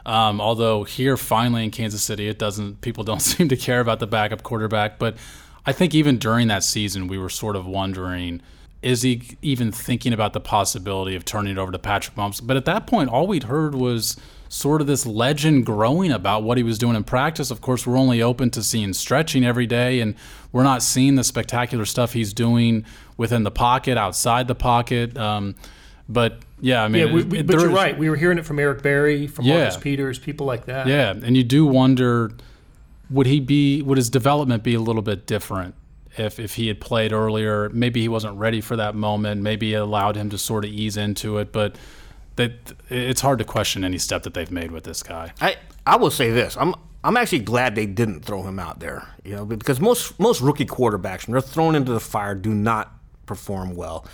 Um, 0.07 0.39
although 0.39 0.85
here, 0.85 1.17
finally 1.17 1.65
in 1.65 1.71
Kansas 1.71 2.01
City, 2.01 2.29
it 2.29 2.39
doesn't. 2.39 2.81
People 2.81 3.03
don't 3.03 3.19
seem 3.21 3.49
to 3.49 3.57
care 3.57 3.81
about 3.81 3.99
the 3.99 4.07
backup 4.07 4.41
quarterback. 4.41 4.97
But 4.97 5.17
I 5.65 5.73
think 5.73 5.93
even 5.93 6.17
during 6.17 6.47
that 6.47 6.63
season, 6.63 7.07
we 7.07 7.17
were 7.17 7.29
sort 7.29 7.55
of 7.55 7.67
wondering. 7.67 8.41
Is 8.81 9.01
he 9.01 9.37
even 9.41 9.71
thinking 9.71 10.13
about 10.13 10.33
the 10.33 10.39
possibility 10.39 11.15
of 11.15 11.25
turning 11.25 11.53
it 11.53 11.57
over 11.57 11.71
to 11.71 11.79
Patrick 11.79 12.15
Mahomes? 12.15 12.39
But 12.41 12.57
at 12.57 12.65
that 12.65 12.87
point, 12.87 13.09
all 13.09 13.27
we'd 13.27 13.43
heard 13.43 13.73
was 13.75 14.15
sort 14.49 14.81
of 14.81 14.87
this 14.87 15.05
legend 15.05 15.65
growing 15.65 16.11
about 16.11 16.43
what 16.43 16.57
he 16.57 16.63
was 16.63 16.77
doing 16.77 16.95
in 16.95 17.03
practice. 17.03 17.51
Of 17.51 17.59
course, 17.59 17.85
we're 17.85 17.97
only 17.97 18.21
open 18.21 18.49
to 18.51 18.63
seeing 18.63 18.93
stretching 18.93 19.43
every 19.43 19.65
day, 19.65 19.99
and 19.99 20.15
we're 20.51 20.63
not 20.63 20.83
seeing 20.83 21.15
the 21.15 21.23
spectacular 21.23 21.85
stuff 21.85 22.13
he's 22.13 22.33
doing 22.33 22.85
within 23.17 23.43
the 23.43 23.51
pocket, 23.51 23.97
outside 23.97 24.47
the 24.47 24.55
pocket. 24.55 25.17
Um, 25.17 25.55
but 26.07 26.39
yeah, 26.59 26.83
I 26.83 26.87
mean, 26.87 27.07
yeah, 27.07 27.13
we, 27.13 27.23
we, 27.23 27.41
but 27.41 27.59
you're 27.59 27.69
right. 27.69 27.97
We 27.97 28.09
were 28.09 28.15
hearing 28.15 28.37
it 28.37 28.45
from 28.45 28.59
Eric 28.59 28.81
Berry, 28.81 29.27
from 29.27 29.45
yeah. 29.45 29.57
Marcus 29.59 29.77
Peters, 29.77 30.19
people 30.19 30.45
like 30.45 30.65
that. 30.65 30.87
Yeah, 30.87 31.11
and 31.11 31.37
you 31.37 31.43
do 31.43 31.65
wonder, 31.65 32.31
would 33.09 33.27
he 33.27 33.39
be? 33.39 33.81
Would 33.81 33.97
his 33.97 34.09
development 34.09 34.63
be 34.63 34.73
a 34.73 34.81
little 34.81 35.01
bit 35.01 35.27
different 35.27 35.75
if 36.17 36.39
if 36.39 36.55
he 36.55 36.67
had 36.67 36.81
played 36.81 37.13
earlier. 37.13 37.69
Maybe 37.69 38.01
he 38.01 38.07
wasn't 38.07 38.37
ready 38.37 38.61
for 38.61 38.75
that 38.75 38.95
moment. 38.95 39.41
Maybe 39.41 39.73
it 39.73 39.77
allowed 39.77 40.15
him 40.15 40.29
to 40.31 40.37
sort 40.37 40.65
of 40.65 40.71
ease 40.71 40.97
into 40.97 41.37
it. 41.37 41.51
But 41.51 41.75
that 42.35 42.73
it's 42.89 43.21
hard 43.21 43.39
to 43.39 43.45
question 43.45 43.83
any 43.83 43.97
step 43.97 44.23
that 44.23 44.33
they've 44.33 44.51
made 44.51 44.71
with 44.71 44.83
this 44.83 45.03
guy. 45.03 45.33
I 45.39 45.57
I 45.85 45.97
will 45.97 46.11
say 46.11 46.31
this. 46.31 46.57
I'm 46.57 46.73
I'm 47.03 47.17
actually 47.17 47.39
glad 47.39 47.75
they 47.75 47.85
didn't 47.85 48.21
throw 48.21 48.43
him 48.43 48.59
out 48.59 48.79
there. 48.79 49.07
You 49.23 49.35
know, 49.35 49.45
because 49.45 49.79
most 49.79 50.19
most 50.19 50.41
rookie 50.41 50.65
quarterbacks 50.65 51.27
when 51.27 51.33
they're 51.33 51.41
thrown 51.41 51.75
into 51.75 51.93
the 51.93 51.99
fire 51.99 52.35
do 52.35 52.53
not 52.53 52.93
perform 53.25 53.75
well. 53.75 54.05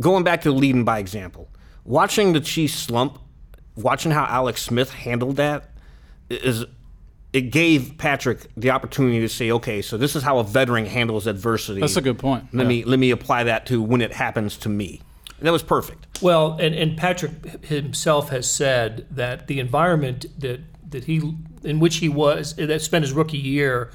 Going 0.00 0.24
back 0.24 0.42
to 0.42 0.52
leading 0.52 0.84
by 0.84 0.98
example, 0.98 1.50
watching 1.84 2.32
the 2.32 2.40
Chiefs 2.40 2.74
slump, 2.74 3.18
watching 3.76 4.12
how 4.12 4.24
Alex 4.24 4.62
Smith 4.62 4.90
handled 4.92 5.36
that 5.36 5.70
is 6.30 6.64
it 7.32 7.50
gave 7.50 7.96
Patrick 7.96 8.46
the 8.56 8.70
opportunity 8.70 9.20
to 9.20 9.28
say, 9.28 9.50
okay, 9.50 9.80
so 9.80 9.96
this 9.96 10.14
is 10.14 10.22
how 10.22 10.38
a 10.38 10.44
veteran 10.44 10.84
handles 10.84 11.26
adversity. 11.26 11.80
That's 11.80 11.96
a 11.96 12.02
good 12.02 12.18
point. 12.18 12.44
Let 12.52 12.64
Yeah. 12.64 12.68
me 12.68 12.84
let 12.84 12.98
me 12.98 13.10
apply 13.10 13.44
that 13.44 13.66
to 13.66 13.82
when 13.82 14.00
it 14.02 14.12
happens 14.12 14.56
to 14.58 14.68
me. 14.68 15.00
And 15.38 15.46
that 15.46 15.52
was 15.52 15.62
perfect. 15.62 16.22
Well, 16.22 16.56
and, 16.60 16.74
and 16.74 16.96
Patrick 16.96 17.64
himself 17.64 18.28
has 18.28 18.48
said 18.48 19.06
that 19.10 19.46
the 19.48 19.58
environment 19.60 20.26
that 20.38 20.60
that 20.90 21.04
he 21.04 21.34
in 21.64 21.80
which 21.80 21.96
he 21.96 22.08
was 22.08 22.54
that 22.56 22.82
spent 22.82 23.02
his 23.02 23.12
rookie 23.12 23.38
year 23.38 23.90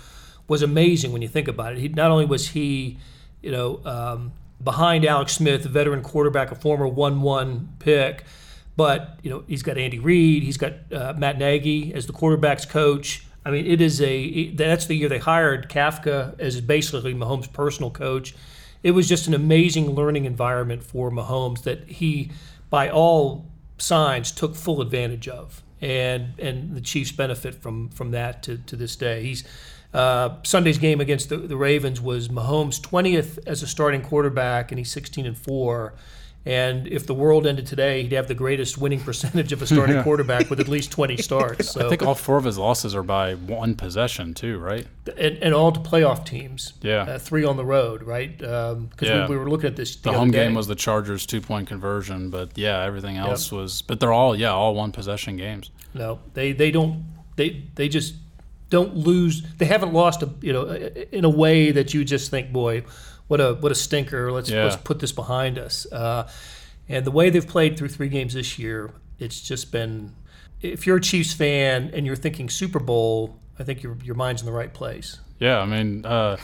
was 0.47 0.61
amazing 0.61 1.11
when 1.11 1.21
you 1.21 1.27
think 1.27 1.47
about 1.47 1.73
it. 1.73 1.79
He 1.79 1.89
not 1.89 2.09
only 2.09 2.25
was 2.25 2.49
he, 2.49 2.97
you 3.41 3.51
know, 3.51 3.81
um, 3.85 4.33
behind 4.64 5.05
Alex 5.05 5.34
Smith, 5.34 5.66
a 5.66 5.70
veteran 5.70 6.01
quarterback, 6.01 6.51
a 6.51 6.55
former 6.55 6.88
one-one 6.88 7.70
pick, 7.80 8.24
but 8.76 9.20
you 9.24 9.30
know 9.30 9.43
he's 9.47 9.64
got 9.64 9.78
Andy 9.78 9.99
Reid, 9.99 10.43
he's 10.43 10.58
got 10.58 10.74
uh, 10.91 11.14
Matt 11.18 11.38
Nagy 11.38 11.93
as 11.93 12.08
the 12.08 12.14
quarterbacks 12.14 12.68
coach. 12.68 13.26
I 13.45 13.51
mean, 13.51 13.66
it 13.66 13.80
is 13.82 14.01
a 14.01 14.51
that's 14.51 14.88
the 14.88 14.95
year 14.95 15.10
they 15.10 15.20
hired 15.20 15.70
Kafka 15.70 16.39
as 16.39 16.60
basically 16.62 17.14
Mahomes' 17.14 17.51
personal 17.51 17.89
coach. 17.89 18.36
It 18.84 18.91
was 18.91 19.08
just 19.08 19.28
an 19.28 19.34
amazing 19.34 19.95
learning 19.95 20.26
environment 20.26 20.84
for 20.84 21.10
Mahomes 21.10 21.64
that 21.64 21.88
he, 21.88 22.32
by 22.70 22.89
all 22.89 23.47
signs, 23.78 24.32
took 24.32 24.55
full 24.55 24.82
advantage 24.82 25.28
of, 25.28 25.64
and 25.82 26.38
and 26.39 26.76
the 26.76 26.82
Chiefs 26.82 27.12
benefit 27.12 27.55
from 27.55 27.89
from 27.89 28.12
that 28.12 28.43
to, 28.43 28.58
to 28.58 28.76
this 28.76 28.95
day. 28.95 29.24
He's 29.24 29.43
uh, 29.93 30.35
Sunday's 30.43 30.77
game 30.77 30.99
against 31.01 31.29
the, 31.29 31.38
the 31.38 31.57
Ravens 31.57 32.01
was 32.01 32.29
Mahomes' 32.29 32.79
20th 32.81 33.39
as 33.47 33.63
a 33.63 33.67
starting 33.67 34.01
quarterback, 34.01 34.71
and 34.71 34.79
he's 34.79 34.91
16 34.91 35.25
and 35.25 35.38
four. 35.38 35.93
And 36.45 36.88
if 36.88 37.05
the 37.05 37.13
world 37.13 37.45
ended 37.45 37.67
today, 37.67 38.03
he'd 38.03 38.13
have 38.13 38.29
the 38.29 38.33
greatest 38.33 38.77
winning 38.77 39.01
percentage 39.01 39.51
of 39.51 39.61
a 39.61 39.67
starting 39.67 40.01
quarterback 40.03 40.49
with 40.49 40.61
at 40.61 40.69
least 40.69 40.91
20 40.91 41.17
starts. 41.17 41.67
So, 41.73 41.85
I 41.85 41.89
think 41.89 42.03
all 42.03 42.15
four 42.15 42.38
of 42.38 42.45
his 42.45 42.57
losses 42.57 42.95
are 42.95 43.03
by 43.03 43.35
one 43.35 43.75
possession 43.75 44.33
too, 44.33 44.57
right? 44.57 44.88
and, 45.17 45.38
and 45.43 45.53
all 45.53 45.73
to 45.73 45.79
playoff 45.81 46.25
teams. 46.25 46.71
Yeah. 46.81 47.01
Uh, 47.01 47.19
three 47.19 47.43
on 47.43 47.57
the 47.57 47.65
road, 47.65 48.01
right? 48.03 48.38
Because 48.38 48.88
Yeah. 49.01 49.27
we, 49.27 49.35
we 49.35 49.43
were 49.43 49.49
looking 49.49 49.67
at 49.67 49.75
this. 49.75 49.97
The 49.97 50.09
other 50.11 50.19
home 50.19 50.31
game 50.31 50.53
was 50.53 50.67
the 50.67 50.75
Chargers 50.75 51.25
two 51.25 51.41
point 51.41 51.67
conversion, 51.67 52.29
but 52.29 52.57
yeah, 52.57 52.81
everything 52.81 53.17
else 53.17 53.51
was. 53.51 53.81
But 53.81 53.99
they're 53.99 54.13
all 54.13 54.33
yeah, 54.33 54.51
all 54.51 54.73
one 54.73 54.93
possession 54.93 55.35
games. 55.35 55.69
No, 55.93 56.19
they 56.33 56.53
they 56.53 56.71
don't 56.71 57.03
they 57.35 57.65
they 57.75 57.89
just 57.89 58.15
don't 58.70 58.95
lose. 58.95 59.41
They 59.57 59.65
haven't 59.65 59.93
lost 59.93 60.24
a 60.24 60.30
you 60.41 60.53
know 60.53 60.65
in 61.11 61.26
a 61.26 61.30
way 61.30 61.72
that 61.72 61.93
you 61.93 62.03
just 62.03 62.32
think, 62.32 62.51
boy, 62.51 62.84
what 63.28 63.39
a 63.39 63.53
what 63.55 63.72
a 63.72 63.76
stinker. 63.76 64.32
Let's 64.32 64.49
Yeah. 64.49 64.63
let's 64.63 64.76
put 64.78 64.99
this 64.99 65.11
behind 65.11 65.57
us. 65.57 65.86
Uh, 65.91 66.30
and 66.89 67.05
the 67.05 67.11
way 67.11 67.30
they've 67.30 67.47
played 67.47 67.78
through 67.78 67.89
three 67.89 68.09
games 68.09 68.34
this 68.34 68.57
year, 68.57 68.91
it's 69.20 69.41
just 69.41 69.72
been. 69.72 70.13
If 70.61 70.88
you're 70.88 70.97
a 70.97 71.01
Chiefs 71.01 71.34
fan 71.34 71.91
and 71.93 72.05
you're 72.05 72.15
thinking 72.15 72.49
Super 72.49 72.80
Bowl, 72.80 73.38
I 73.59 73.63
think 73.63 73.84
your 73.84 73.97
your 74.03 74.15
mind's 74.15 74.41
in 74.41 74.45
the 74.45 74.51
right 74.53 74.74
place. 74.74 75.20
Yeah, 75.39 75.59
I 75.59 75.65
mean, 75.65 76.03
uh, 76.05 76.38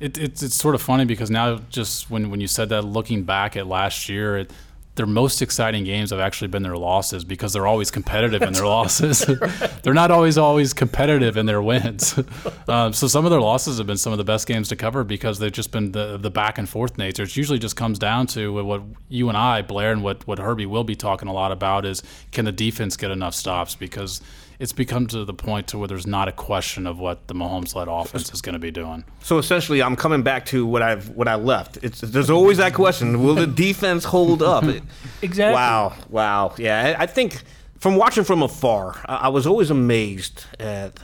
it, 0.00 0.18
it's 0.18 0.42
it's 0.42 0.54
sort 0.54 0.74
of 0.74 0.82
funny 0.82 1.04
because 1.06 1.30
now 1.30 1.60
just 1.70 2.10
when 2.10 2.30
when 2.30 2.40
you 2.40 2.46
said 2.48 2.68
that, 2.70 2.82
looking 2.82 3.22
back 3.22 3.56
at 3.56 3.66
last 3.66 4.08
year, 4.08 4.38
it, 4.38 4.50
their 4.96 5.06
most 5.06 5.42
exciting 5.42 5.84
games 5.84 6.10
have 6.10 6.20
actually 6.20 6.48
been 6.48 6.62
their 6.62 6.76
losses 6.76 7.24
because 7.24 7.52
they're 7.52 7.66
always 7.66 7.90
competitive 7.90 8.42
in 8.42 8.52
their 8.52 8.66
losses. 8.76 9.26
they're 9.82 9.94
not 9.94 10.10
always 10.10 10.38
always 10.38 10.72
competitive 10.72 11.36
in 11.36 11.46
their 11.46 11.60
wins. 11.60 12.18
um, 12.68 12.92
so 12.92 13.08
some 13.08 13.24
of 13.24 13.30
their 13.30 13.40
losses 13.40 13.78
have 13.78 13.86
been 13.86 13.96
some 13.96 14.12
of 14.12 14.18
the 14.18 14.24
best 14.24 14.46
games 14.46 14.68
to 14.68 14.76
cover 14.76 15.02
because 15.02 15.38
they've 15.38 15.52
just 15.52 15.72
been 15.72 15.92
the 15.92 16.16
the 16.16 16.30
back 16.30 16.58
and 16.58 16.68
forth 16.68 16.96
nature. 16.96 17.24
It 17.24 17.36
usually 17.36 17.58
just 17.58 17.76
comes 17.76 17.98
down 17.98 18.26
to 18.28 18.62
what 18.62 18.82
you 19.08 19.28
and 19.28 19.36
I, 19.36 19.62
Blair, 19.62 19.92
and 19.92 20.02
what 20.02 20.26
what 20.26 20.38
Herbie 20.38 20.66
will 20.66 20.84
be 20.84 20.94
talking 20.94 21.28
a 21.28 21.32
lot 21.32 21.50
about 21.50 21.84
is 21.84 22.02
can 22.30 22.44
the 22.44 22.52
defense 22.52 22.96
get 22.96 23.10
enough 23.10 23.34
stops 23.34 23.74
because 23.74 24.20
it's 24.64 24.72
become 24.72 25.06
to 25.06 25.26
the 25.26 25.34
point 25.34 25.68
to 25.68 25.78
where 25.78 25.86
there's 25.86 26.06
not 26.06 26.26
a 26.26 26.32
question 26.32 26.86
of 26.86 26.98
what 26.98 27.28
the 27.28 27.34
Mahomes-led 27.34 27.86
offense 27.86 28.32
is 28.32 28.40
going 28.40 28.54
to 28.54 28.58
be 28.58 28.70
doing. 28.70 29.04
So 29.20 29.36
essentially, 29.36 29.82
I'm 29.82 29.94
coming 29.94 30.22
back 30.22 30.46
to 30.46 30.64
what 30.64 30.80
I've 30.80 31.10
what 31.10 31.28
I 31.28 31.34
left. 31.34 31.76
It's 31.82 32.00
there's 32.00 32.30
always 32.30 32.56
that 32.56 32.72
question: 32.72 33.22
Will 33.22 33.34
the 33.34 33.46
defense 33.46 34.04
hold 34.04 34.42
up? 34.42 34.64
Exactly. 35.22 35.54
Wow, 35.54 35.94
wow, 36.08 36.54
yeah. 36.58 36.96
I, 36.98 37.02
I 37.02 37.06
think 37.06 37.42
from 37.78 37.96
watching 37.96 38.24
from 38.24 38.42
afar, 38.42 39.00
I, 39.06 39.16
I 39.16 39.28
was 39.28 39.46
always 39.46 39.70
amazed 39.70 40.44
at 40.58 40.98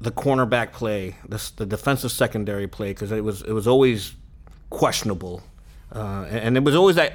the 0.00 0.10
cornerback 0.10 0.72
play, 0.72 1.16
the, 1.28 1.52
the 1.56 1.66
defensive 1.66 2.12
secondary 2.12 2.66
play, 2.68 2.90
because 2.90 3.10
it 3.10 3.24
was 3.24 3.42
it 3.42 3.52
was 3.52 3.66
always 3.66 4.14
questionable, 4.70 5.42
uh, 5.92 6.26
and, 6.28 6.38
and 6.38 6.56
it 6.56 6.62
was 6.62 6.76
always 6.76 6.94
that. 6.96 7.14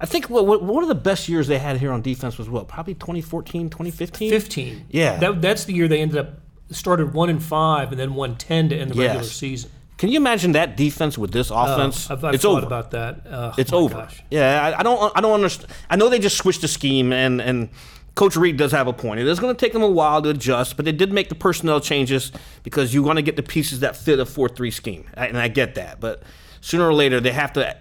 I 0.00 0.06
think 0.06 0.28
what, 0.30 0.46
what, 0.46 0.62
one 0.62 0.82
of 0.82 0.88
the 0.88 0.94
best 0.94 1.28
years 1.28 1.46
they 1.46 1.58
had 1.58 1.78
here 1.78 1.92
on 1.92 2.02
defense 2.02 2.38
was 2.38 2.48
what, 2.48 2.68
probably 2.68 2.94
2014, 2.94 3.70
2015? 3.70 4.30
15. 4.30 4.86
Yeah. 4.90 5.16
That, 5.18 5.42
that's 5.42 5.64
the 5.64 5.72
year 5.74 5.88
they 5.88 6.00
ended 6.00 6.18
up 6.18 6.34
started 6.70 7.12
one 7.14 7.28
and 7.28 7.42
five 7.42 7.90
and 7.90 8.00
then 8.00 8.14
won 8.14 8.36
ten 8.36 8.68
to 8.70 8.76
end 8.76 8.90
the 8.90 8.94
regular 9.00 9.22
season. 9.22 9.70
Can 9.96 10.08
you 10.08 10.16
imagine 10.16 10.52
that 10.52 10.76
defense 10.76 11.16
with 11.16 11.30
this 11.30 11.50
offense? 11.50 12.10
I've, 12.10 12.24
I've 12.24 12.34
it's 12.34 12.42
thought 12.42 12.58
over. 12.58 12.66
about 12.66 12.90
that. 12.92 13.26
Uh, 13.26 13.52
It's 13.56 13.72
oh 13.72 13.84
over. 13.84 13.94
Gosh. 13.94 14.22
Yeah, 14.30 14.60
I, 14.74 14.80
I 14.80 14.82
don't. 14.82 15.12
I 15.16 15.20
don't 15.20 15.32
understand. 15.34 15.70
I 15.88 15.96
know 15.96 16.08
they 16.08 16.18
just 16.18 16.36
switched 16.36 16.62
the 16.62 16.68
scheme, 16.68 17.12
and 17.12 17.40
and 17.40 17.68
Coach 18.16 18.34
Reid 18.36 18.56
does 18.56 18.72
have 18.72 18.88
a 18.88 18.92
point. 18.92 19.20
It 19.20 19.26
is 19.28 19.38
going 19.38 19.54
to 19.54 19.58
take 19.58 19.72
them 19.72 19.82
a 19.82 19.88
while 19.88 20.20
to 20.22 20.30
adjust, 20.30 20.74
but 20.76 20.84
they 20.84 20.92
did 20.92 21.12
make 21.12 21.28
the 21.28 21.34
personnel 21.36 21.80
changes 21.80 22.32
because 22.64 22.92
you 22.92 23.02
want 23.04 23.18
to 23.18 23.22
get 23.22 23.36
the 23.36 23.42
pieces 23.42 23.80
that 23.80 23.96
fit 23.96 24.18
a 24.18 24.26
four-three 24.26 24.70
scheme, 24.72 25.04
I- 25.16 25.28
and 25.28 25.38
I 25.38 25.46
get 25.48 25.76
that. 25.76 26.00
But 26.00 26.22
sooner 26.60 26.88
or 26.88 26.94
later, 26.94 27.20
they 27.20 27.32
have 27.32 27.52
to 27.52 27.76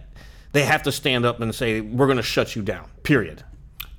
they 0.53 0.63
have 0.63 0.83
to 0.83 0.91
stand 0.91 1.25
up 1.25 1.39
and 1.41 1.53
say 1.53 1.81
we're 1.81 2.05
going 2.07 2.17
to 2.17 2.23
shut 2.23 2.55
you 2.55 2.61
down. 2.61 2.89
Period. 3.03 3.43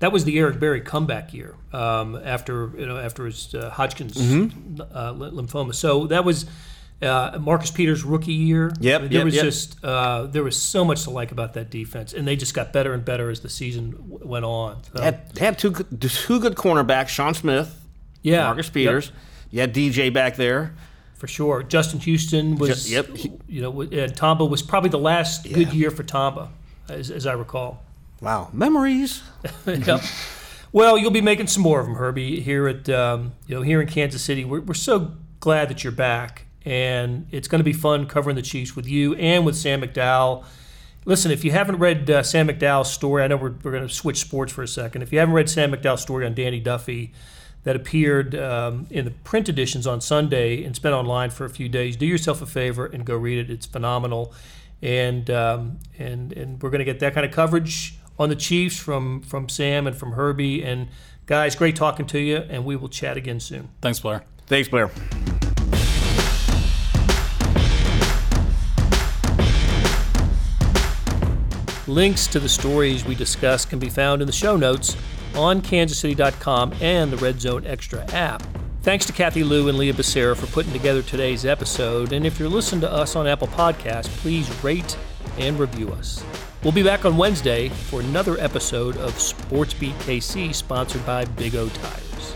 That 0.00 0.10
was 0.12 0.24
the 0.24 0.38
Eric 0.38 0.58
Berry 0.58 0.80
comeback 0.80 1.32
year 1.32 1.54
um, 1.72 2.16
after 2.24 2.72
you 2.76 2.86
know 2.86 2.96
after 2.96 3.26
his 3.26 3.54
uh, 3.54 3.70
Hodgkin's 3.70 4.14
Mm-hmm. 4.16 4.80
uh, 4.80 5.12
lymphoma. 5.14 5.74
So 5.74 6.06
that 6.08 6.24
was 6.24 6.46
uh, 7.02 7.38
Marcus 7.40 7.70
Peters' 7.70 8.04
rookie 8.04 8.32
year. 8.32 8.72
Yep, 8.80 9.00
I 9.00 9.02
mean, 9.04 9.12
yep, 9.12 9.18
there 9.18 9.24
was 9.24 9.34
yep. 9.34 9.44
just 9.44 9.84
uh, 9.84 10.24
there 10.26 10.42
was 10.44 10.60
so 10.60 10.84
much 10.84 11.04
to 11.04 11.10
like 11.10 11.32
about 11.32 11.54
that 11.54 11.70
defense, 11.70 12.12
and 12.12 12.26
they 12.26 12.36
just 12.36 12.54
got 12.54 12.72
better 12.72 12.92
and 12.92 13.04
better 13.04 13.30
as 13.30 13.40
the 13.40 13.48
season 13.48 13.92
w- 13.92 14.20
went 14.26 14.44
on. 14.44 14.82
So, 14.84 14.90
They 14.94 15.04
had, 15.04 15.30
they 15.30 15.44
had 15.44 15.58
two 15.58 15.70
good, 15.70 16.00
two 16.10 16.40
good 16.40 16.54
cornerbacks, 16.54 17.08
Sean 17.08 17.34
Smith, 17.34 17.80
yeah, 18.22 18.44
Marcus 18.44 18.66
yep, 18.66 18.74
Peters. 18.74 19.12
You 19.50 19.60
had 19.60 19.74
DJ 19.74 20.12
back 20.12 20.36
there. 20.36 20.74
For 21.14 21.26
sure. 21.26 21.62
Justin 21.62 22.00
Houston 22.00 22.56
was 22.56 22.86
Ju- 22.86 22.92
yep. 22.92 23.08
you 23.48 23.62
know, 23.62 23.80
and 23.80 24.14
Tamba 24.16 24.44
was 24.44 24.62
probably 24.62 24.90
the 24.90 24.98
last 24.98 25.44
good 25.44 25.72
year 25.72 25.90
for 25.90 26.02
Tamba, 26.02 26.50
as, 26.88 27.10
as 27.10 27.26
I 27.26 27.32
recall. 27.32 27.82
Wow, 28.20 28.50
memories. 28.52 29.22
yep. 29.66 30.02
Well, 30.72 30.98
you'll 30.98 31.10
be 31.10 31.20
making 31.20 31.46
some 31.46 31.62
more 31.62 31.78
of 31.80 31.86
them, 31.86 31.94
Herbie, 31.94 32.40
here 32.40 32.66
at 32.66 32.88
um, 32.88 33.32
you 33.46 33.54
know 33.54 33.62
here 33.62 33.80
in 33.80 33.88
Kansas 33.88 34.22
City. 34.22 34.44
We're, 34.44 34.60
we're 34.60 34.74
so 34.74 35.12
glad 35.40 35.68
that 35.68 35.84
you're 35.84 35.92
back, 35.92 36.46
and 36.64 37.26
it's 37.30 37.48
going 37.48 37.60
to 37.60 37.64
be 37.64 37.72
fun 37.72 38.06
covering 38.06 38.36
the 38.36 38.42
Chiefs 38.42 38.74
with 38.74 38.86
you 38.86 39.14
and 39.14 39.46
with 39.46 39.56
Sam 39.56 39.82
McDowell. 39.82 40.44
Listen, 41.06 41.30
if 41.30 41.44
you 41.44 41.50
haven't 41.52 41.76
read 41.76 42.08
uh, 42.10 42.22
Sam 42.22 42.48
McDowell's 42.48 42.90
story, 42.90 43.22
I 43.22 43.26
know 43.28 43.36
we're, 43.36 43.54
we're 43.62 43.72
going 43.72 43.86
to 43.86 43.92
switch 43.92 44.20
sports 44.20 44.52
for 44.52 44.62
a 44.62 44.68
second. 44.68 45.02
If 45.02 45.12
you 45.12 45.18
haven't 45.18 45.34
read 45.34 45.50
Sam 45.50 45.70
McDowell's 45.70 46.00
story 46.00 46.24
on 46.24 46.34
Danny 46.34 46.60
Duffy 46.60 47.12
that 47.64 47.74
appeared 47.74 48.34
um, 48.34 48.86
in 48.90 49.04
the 49.06 49.10
print 49.10 49.48
editions 49.48 49.86
on 49.86 50.00
Sunday 50.00 50.62
and 50.64 50.76
it's 50.76 50.84
online 50.84 51.30
for 51.30 51.44
a 51.44 51.50
few 51.50 51.68
days, 51.68 51.96
do 51.96 52.06
yourself 52.06 52.40
a 52.40 52.46
favor 52.46 52.86
and 52.86 53.04
go 53.04 53.16
read 53.16 53.38
it. 53.38 53.50
It's 53.50 53.66
phenomenal, 53.66 54.32
and 54.82 55.28
um, 55.30 55.78
and 55.98 56.32
and 56.32 56.62
we're 56.62 56.70
going 56.70 56.80
to 56.80 56.84
get 56.84 57.00
that 57.00 57.14
kind 57.14 57.26
of 57.26 57.32
coverage 57.32 57.98
on 58.18 58.28
the 58.28 58.36
Chiefs 58.36 58.78
from 58.78 59.22
from 59.22 59.48
Sam 59.48 59.86
and 59.86 59.96
from 59.96 60.12
Herbie. 60.12 60.62
And 60.62 60.88
guys, 61.26 61.56
great 61.56 61.74
talking 61.74 62.06
to 62.06 62.18
you, 62.18 62.36
and 62.36 62.64
we 62.64 62.76
will 62.76 62.90
chat 62.90 63.16
again 63.16 63.40
soon. 63.40 63.70
Thanks, 63.80 63.98
Blair. 63.98 64.24
Thanks, 64.46 64.68
Blair. 64.68 64.90
Links 71.86 72.26
to 72.28 72.40
the 72.40 72.48
stories 72.48 73.04
we 73.04 73.14
discuss 73.14 73.66
can 73.66 73.78
be 73.78 73.90
found 73.90 74.22
in 74.22 74.26
the 74.26 74.32
show 74.32 74.56
notes 74.56 74.96
on 75.36 75.62
kansascity.com 75.62 76.74
and 76.80 77.12
the 77.12 77.16
Red 77.16 77.40
Zone 77.40 77.66
Extra 77.66 78.04
app. 78.12 78.42
Thanks 78.82 79.06
to 79.06 79.12
Kathy 79.12 79.42
Lou 79.44 79.68
and 79.68 79.78
Leah 79.78 79.94
Becerra 79.94 80.36
for 80.36 80.46
putting 80.48 80.72
together 80.72 81.02
today's 81.02 81.46
episode. 81.46 82.12
And 82.12 82.26
if 82.26 82.38
you're 82.38 82.48
listening 82.48 82.82
to 82.82 82.92
us 82.92 83.16
on 83.16 83.26
Apple 83.26 83.48
Podcasts, 83.48 84.08
please 84.18 84.48
rate 84.62 84.98
and 85.38 85.58
review 85.58 85.90
us. 85.92 86.22
We'll 86.62 86.72
be 86.72 86.82
back 86.82 87.04
on 87.04 87.16
Wednesday 87.16 87.68
for 87.68 88.00
another 88.00 88.38
episode 88.38 88.96
of 88.98 89.18
Sports 89.18 89.74
Beat 89.74 89.94
KC, 90.00 90.54
sponsored 90.54 91.04
by 91.06 91.24
Big 91.24 91.54
O 91.56 91.68
Tires. 91.68 92.34